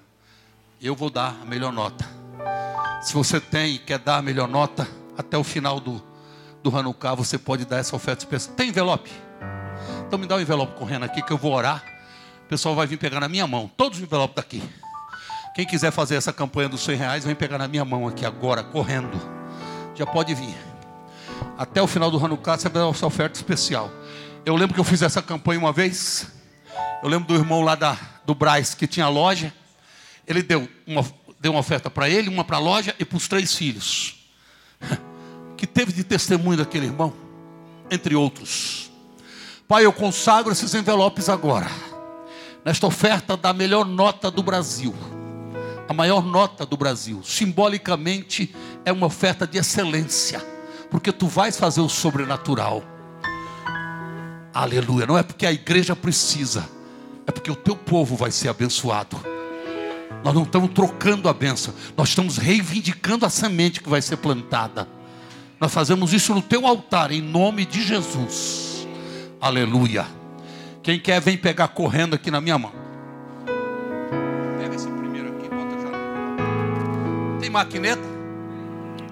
Eu 0.80 0.94
vou 0.94 1.10
dar 1.10 1.36
a 1.42 1.44
melhor 1.44 1.72
nota. 1.72 2.06
Se 3.02 3.12
você 3.14 3.40
tem 3.40 3.74
e 3.74 3.78
quer 3.78 3.98
dar 3.98 4.18
a 4.18 4.22
melhor 4.22 4.48
nota, 4.48 4.86
até 5.16 5.36
o 5.36 5.42
final 5.42 5.80
do, 5.80 6.02
do 6.62 6.76
Hanukkah, 6.76 7.14
você 7.14 7.38
pode 7.38 7.64
dar 7.64 7.78
essa 7.78 7.96
oferta 7.96 8.24
especial. 8.24 8.54
Tem 8.54 8.68
envelope? 8.68 9.10
Então 10.06 10.18
me 10.18 10.26
dá 10.26 10.36
o 10.36 10.38
um 10.38 10.40
envelope 10.40 10.78
correndo 10.78 11.04
aqui 11.04 11.22
que 11.22 11.32
eu 11.32 11.38
vou 11.38 11.52
orar. 11.52 11.84
O 12.44 12.48
pessoal 12.48 12.74
vai 12.74 12.86
vir 12.86 12.98
pegar 12.98 13.18
na 13.18 13.28
minha 13.28 13.46
mão. 13.46 13.70
Todos 13.76 13.98
os 13.98 14.04
envelopes 14.04 14.36
daqui. 14.36 14.62
Quem 15.54 15.66
quiser 15.66 15.90
fazer 15.90 16.14
essa 16.16 16.32
campanha 16.32 16.68
dos 16.68 16.82
100 16.82 16.96
reais, 16.96 17.24
vem 17.24 17.34
pegar 17.34 17.58
na 17.58 17.66
minha 17.66 17.84
mão 17.84 18.06
aqui 18.06 18.26
agora, 18.26 18.62
correndo. 18.62 19.18
Já 19.94 20.06
pode 20.06 20.34
vir. 20.34 20.54
Até 21.58 21.80
o 21.80 21.86
final 21.86 22.10
do 22.10 22.22
Hanukkah 22.22 22.58
você 22.58 22.68
vai 22.68 22.82
dar 22.82 22.90
essa 22.90 23.06
oferta 23.06 23.36
especial. 23.36 23.90
Eu 24.44 24.54
lembro 24.54 24.74
que 24.74 24.80
eu 24.80 24.84
fiz 24.84 25.02
essa 25.02 25.22
campanha 25.22 25.58
uma 25.58 25.72
vez. 25.72 26.35
Eu 27.02 27.08
lembro 27.08 27.28
do 27.28 27.34
irmão 27.34 27.62
lá 27.62 27.74
da, 27.74 27.98
do 28.24 28.34
Braz 28.34 28.74
que 28.74 28.86
tinha 28.86 29.08
loja. 29.08 29.52
Ele 30.26 30.42
deu 30.42 30.68
uma, 30.86 31.04
deu 31.38 31.52
uma 31.52 31.60
oferta 31.60 31.90
para 31.90 32.08
ele, 32.08 32.28
uma 32.28 32.44
para 32.44 32.56
a 32.56 32.60
loja 32.60 32.94
e 32.98 33.04
para 33.04 33.16
os 33.16 33.28
três 33.28 33.54
filhos. 33.54 34.16
Que 35.56 35.66
teve 35.66 35.90
de 35.90 36.04
testemunho 36.04 36.58
daquele 36.58 36.84
irmão, 36.84 37.14
entre 37.90 38.14
outros. 38.14 38.90
Pai, 39.66 39.86
eu 39.86 39.92
consagro 39.92 40.52
esses 40.52 40.74
envelopes 40.74 41.30
agora, 41.30 41.66
nesta 42.62 42.86
oferta 42.86 43.38
da 43.38 43.54
melhor 43.54 43.86
nota 43.86 44.30
do 44.30 44.42
Brasil, 44.42 44.94
a 45.88 45.94
maior 45.94 46.22
nota 46.26 46.66
do 46.66 46.76
Brasil. 46.76 47.22
Simbolicamente, 47.24 48.54
é 48.84 48.92
uma 48.92 49.06
oferta 49.06 49.46
de 49.46 49.56
excelência, 49.56 50.44
porque 50.90 51.10
tu 51.10 51.26
vais 51.26 51.56
fazer 51.56 51.80
o 51.80 51.88
sobrenatural. 51.88 52.84
Aleluia. 54.52 55.06
Não 55.06 55.16
é 55.16 55.22
porque 55.22 55.46
a 55.46 55.52
igreja 55.52 55.96
precisa, 55.96 56.68
é 57.26 57.32
porque 57.32 57.50
o 57.50 57.56
teu 57.56 57.76
povo 57.76 58.16
vai 58.16 58.30
ser 58.30 58.48
abençoado. 58.48 59.16
Nós 60.22 60.34
não 60.34 60.42
estamos 60.42 60.70
trocando 60.70 61.28
a 61.28 61.32
benção, 61.32 61.74
nós 61.96 62.08
estamos 62.08 62.36
reivindicando 62.36 63.26
a 63.26 63.30
semente 63.30 63.80
que 63.80 63.88
vai 63.88 64.02
ser 64.02 64.16
plantada. 64.16 64.88
Nós 65.60 65.72
fazemos 65.72 66.12
isso 66.12 66.34
no 66.34 66.42
teu 66.42 66.66
altar, 66.66 67.10
em 67.10 67.22
nome 67.22 67.64
de 67.64 67.82
Jesus. 67.82 68.86
Aleluia. 69.40 70.06
Quem 70.82 71.00
quer, 71.00 71.20
vem 71.20 71.36
pegar 71.36 71.68
correndo 71.68 72.14
aqui 72.14 72.30
na 72.30 72.40
minha 72.40 72.58
mão. 72.58 72.72
Pega 74.58 74.74
esse 74.74 74.88
primeiro 74.88 75.28
aqui, 75.28 75.48
bota 75.48 75.80
já. 75.80 77.40
Tem 77.40 77.50
maquineta? 77.50 78.02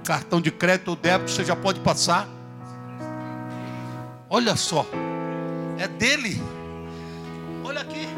Cartão 0.04 0.40
de 0.40 0.50
crédito 0.50 0.88
ou 0.88 0.96
débito, 0.96 1.30
você 1.30 1.44
já 1.44 1.56
pode 1.56 1.80
passar. 1.80 2.28
Olha 4.28 4.54
só. 4.56 4.86
É 5.78 5.88
dele. 5.88 6.40
Aqui. 7.84 8.08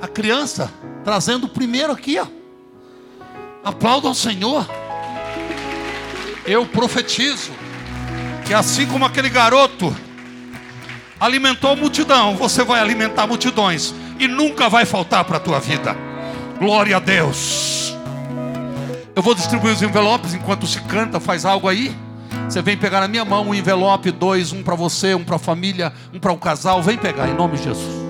A 0.00 0.08
criança 0.08 0.70
trazendo 1.02 1.44
o 1.44 1.48
primeiro 1.48 1.92
aqui, 1.92 2.18
ó. 2.18 2.26
Aplauda 3.64 4.08
ao 4.08 4.14
Senhor. 4.14 4.66
Eu 6.46 6.66
profetizo 6.66 7.50
que 8.46 8.54
assim 8.54 8.86
como 8.86 9.04
aquele 9.04 9.28
garoto 9.28 9.94
alimentou 11.18 11.70
a 11.70 11.76
multidão, 11.76 12.34
você 12.34 12.64
vai 12.64 12.80
alimentar 12.80 13.26
multidões 13.26 13.94
e 14.18 14.26
nunca 14.26 14.68
vai 14.68 14.84
faltar 14.84 15.24
para 15.24 15.36
a 15.36 15.40
tua 15.40 15.60
vida. 15.60 15.96
Glória 16.58 16.96
a 16.96 17.00
Deus. 17.00 17.94
Eu 19.14 19.22
vou 19.22 19.34
distribuir 19.34 19.74
os 19.74 19.82
envelopes 19.82 20.34
enquanto 20.34 20.66
se 20.66 20.80
canta, 20.82 21.20
faz 21.20 21.44
algo 21.44 21.68
aí. 21.68 21.94
Você 22.48 22.62
vem 22.62 22.76
pegar 22.76 23.00
na 23.00 23.08
minha 23.08 23.24
mão 23.24 23.48
um 23.48 23.54
envelope, 23.54 24.10
dois, 24.10 24.52
um 24.52 24.62
para 24.62 24.74
você, 24.74 25.14
um 25.14 25.24
para 25.24 25.36
a 25.36 25.38
família, 25.38 25.92
um 26.12 26.18
para 26.18 26.32
o 26.32 26.38
casal. 26.38 26.82
Vem 26.82 26.96
pegar 26.96 27.28
em 27.28 27.34
nome 27.34 27.56
de 27.56 27.64
Jesus. 27.64 28.09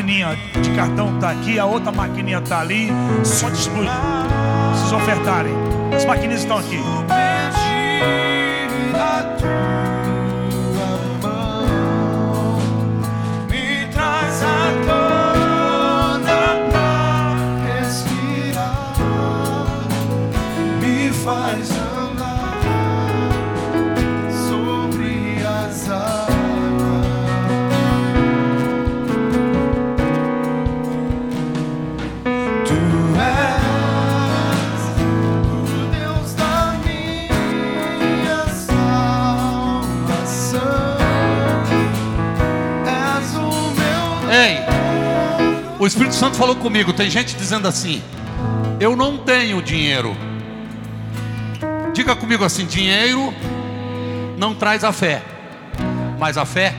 Maquininha 0.00 0.36
de 0.62 0.70
cartão 0.74 1.18
tá 1.18 1.30
aqui, 1.30 1.58
a 1.58 1.66
outra 1.66 1.92
maquininha 1.92 2.40
tá 2.40 2.60
ali. 2.60 2.88
Você 3.18 3.44
pode 3.44 3.56
distribuir. 3.56 3.90
Vocês 4.72 4.92
ofertarem. 4.92 5.52
As 5.94 6.04
maquininhas 6.06 6.40
estão 6.40 6.58
aqui. 6.58 6.78
Pedir 20.80 21.79
o 45.80 45.86
Espírito 45.86 46.14
Santo 46.14 46.36
falou 46.36 46.54
comigo. 46.56 46.92
Tem 46.92 47.10
gente 47.10 47.34
dizendo 47.34 47.66
assim: 47.66 48.02
Eu 48.78 48.94
não 48.94 49.16
tenho 49.16 49.62
dinheiro. 49.62 50.14
Diga 51.94 52.14
comigo 52.14 52.44
assim: 52.44 52.66
dinheiro 52.66 53.32
não 54.36 54.54
traz 54.54 54.84
a 54.84 54.92
fé, 54.92 55.22
mas 56.18 56.36
a 56.36 56.44
fé 56.44 56.74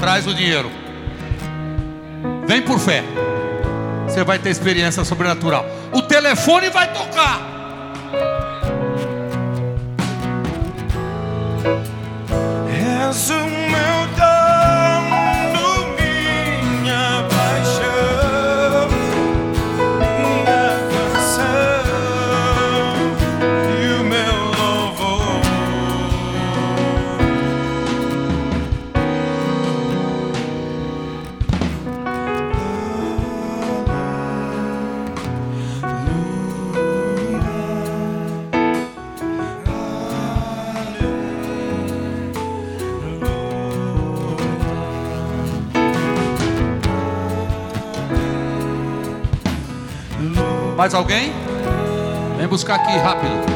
traz 0.00 0.26
o 0.26 0.34
dinheiro. 0.34 0.70
Vem 2.46 2.62
por 2.62 2.78
fé, 2.78 3.04
você 4.06 4.24
vai 4.24 4.38
ter 4.38 4.50
experiência 4.50 5.04
sobrenatural. 5.04 5.66
O 5.92 6.02
telefone 6.02 6.70
vai 6.70 6.92
tocar. 6.92 7.52
O 13.12 13.70
meu 13.70 14.16
Mais 50.82 50.94
alguém? 50.94 51.32
Vem 52.36 52.48
buscar 52.48 52.74
aqui 52.74 52.98
rápido. 52.98 53.51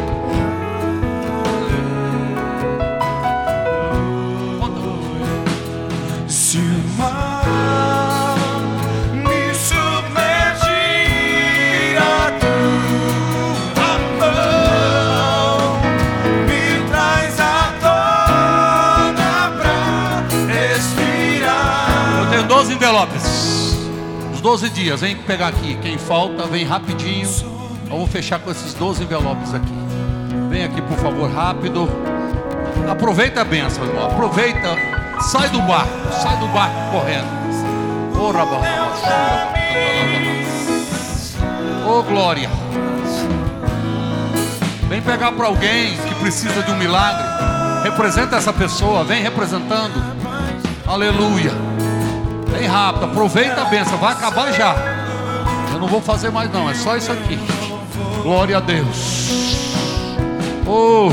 12 24.47 24.71
dias, 24.71 25.01
vem 25.01 25.17
pegar 25.17 25.49
aqui. 25.49 25.77
Quem 25.83 25.99
falta, 25.99 26.47
vem 26.47 26.65
rapidinho. 26.65 27.29
Vou 27.89 28.07
fechar 28.07 28.39
com 28.39 28.49
esses 28.49 28.73
12 28.75 29.03
envelopes 29.03 29.53
aqui. 29.53 29.75
Vem 30.49 30.63
aqui, 30.63 30.81
por 30.83 30.97
favor, 30.99 31.29
rápido. 31.29 31.89
Aproveita 32.89 33.41
a 33.41 33.45
benção, 33.45 33.85
irmão. 33.85 34.07
Aproveita. 34.07 34.77
Sai 35.33 35.49
do 35.49 35.61
barco. 35.63 36.13
Sai 36.13 36.37
do 36.37 36.47
barco 36.47 36.77
correndo. 36.93 37.27
Ô, 38.17 38.31
Rabá, 38.31 38.61
Ô, 41.85 42.03
glória. 42.05 42.49
Vem 44.89 45.03
pegar 45.03 45.33
para 45.33 45.47
alguém 45.47 45.97
que 45.97 46.15
precisa 46.21 46.63
de 46.63 46.71
um 46.71 46.77
milagre. 46.77 47.27
Representa 47.83 48.37
essa 48.37 48.53
pessoa. 48.53 49.03
Vem 49.03 49.25
representando. 49.25 50.01
Aleluia. 50.87 51.76
Vem 52.59 52.67
rápido, 52.67 53.05
aproveita 53.05 53.61
a 53.61 53.65
benção, 53.67 53.99
vai 53.99 54.13
acabar 54.13 54.51
já. 54.53 54.75
Eu 55.73 55.79
não 55.79 55.87
vou 55.87 56.01
fazer 56.01 56.31
mais 56.31 56.51
não, 56.51 56.71
é 56.71 56.75
só 56.75 56.97
isso 56.97 57.13
aqui. 57.13 57.39
Glória 58.23 58.57
a 58.57 58.61
Deus. 58.61 59.29
Oh, 60.67 61.11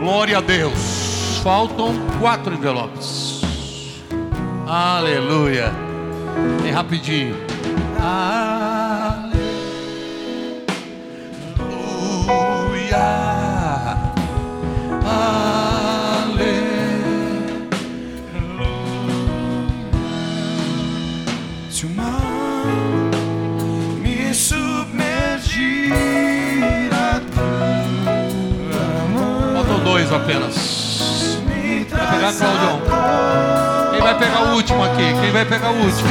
glória 0.00 0.38
a 0.38 0.40
Deus. 0.40 1.40
Faltam 1.44 1.94
quatro 2.20 2.52
envelopes. 2.52 3.42
Aleluia. 4.66 5.72
Vem 6.62 6.72
rapidinho. 6.72 7.36
Aleluia. 8.00 8.71
Apenas. 30.22 31.38
Vai 31.90 32.06
pegar, 32.06 32.32
Claudião. 32.32 32.80
Quem 33.90 34.00
vai 34.00 34.18
pegar 34.18 34.42
o 34.44 34.54
último 34.54 34.84
aqui? 34.84 35.14
Quem 35.20 35.30
vai 35.32 35.44
pegar 35.44 35.70
o 35.70 35.84
último? 35.84 36.08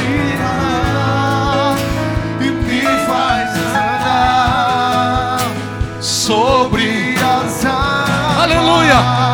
e 2.40 2.50
me 2.50 2.82
faz 3.06 3.50
andar 3.56 5.38
Sobre. 6.00 7.14
as. 7.16 7.64
Aleluia. 8.42 9.31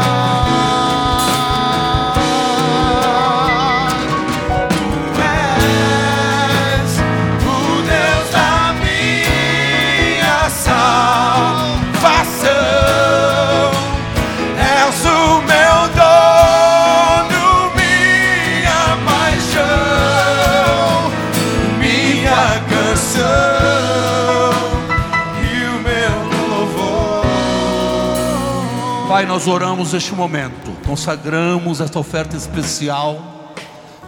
Nós 29.39 29.47
oramos 29.47 29.95
este 29.95 30.12
momento, 30.16 30.76
consagramos 30.84 31.80
esta 31.80 31.97
oferta 31.97 32.36
especial 32.36 33.55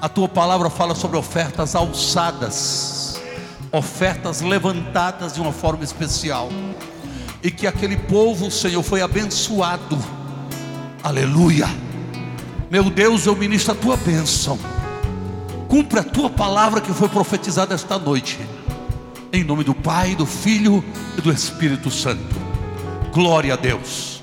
A 0.02 0.08
tua 0.08 0.28
palavra 0.28 0.68
fala 0.68 0.92
sobre 0.92 1.16
ofertas 1.16 1.76
alçadas, 1.76 3.20
ofertas 3.70 4.40
levantadas 4.40 5.34
de 5.34 5.40
uma 5.40 5.52
forma 5.52 5.84
especial, 5.84 6.48
e 7.44 7.48
que 7.48 7.64
aquele 7.64 7.96
povo, 7.96 8.50
Senhor, 8.50 8.82
foi 8.82 9.02
abençoado. 9.02 9.96
Aleluia. 11.00 11.68
Meu 12.68 12.90
Deus, 12.90 13.26
eu 13.26 13.36
ministro 13.36 13.70
a 13.70 13.76
tua 13.76 13.96
bênção. 13.96 14.58
Cumpre 15.68 16.00
a 16.00 16.04
tua 16.04 16.28
palavra 16.28 16.80
que 16.80 16.92
foi 16.92 17.08
profetizada 17.08 17.72
esta 17.72 17.96
noite. 18.00 18.36
Em 19.32 19.44
nome 19.44 19.62
do 19.62 19.76
Pai, 19.76 20.16
do 20.16 20.26
Filho 20.26 20.82
e 21.16 21.20
do 21.20 21.30
Espírito 21.30 21.88
Santo. 21.88 22.34
Glória 23.12 23.54
a 23.54 23.56
Deus. 23.56 24.19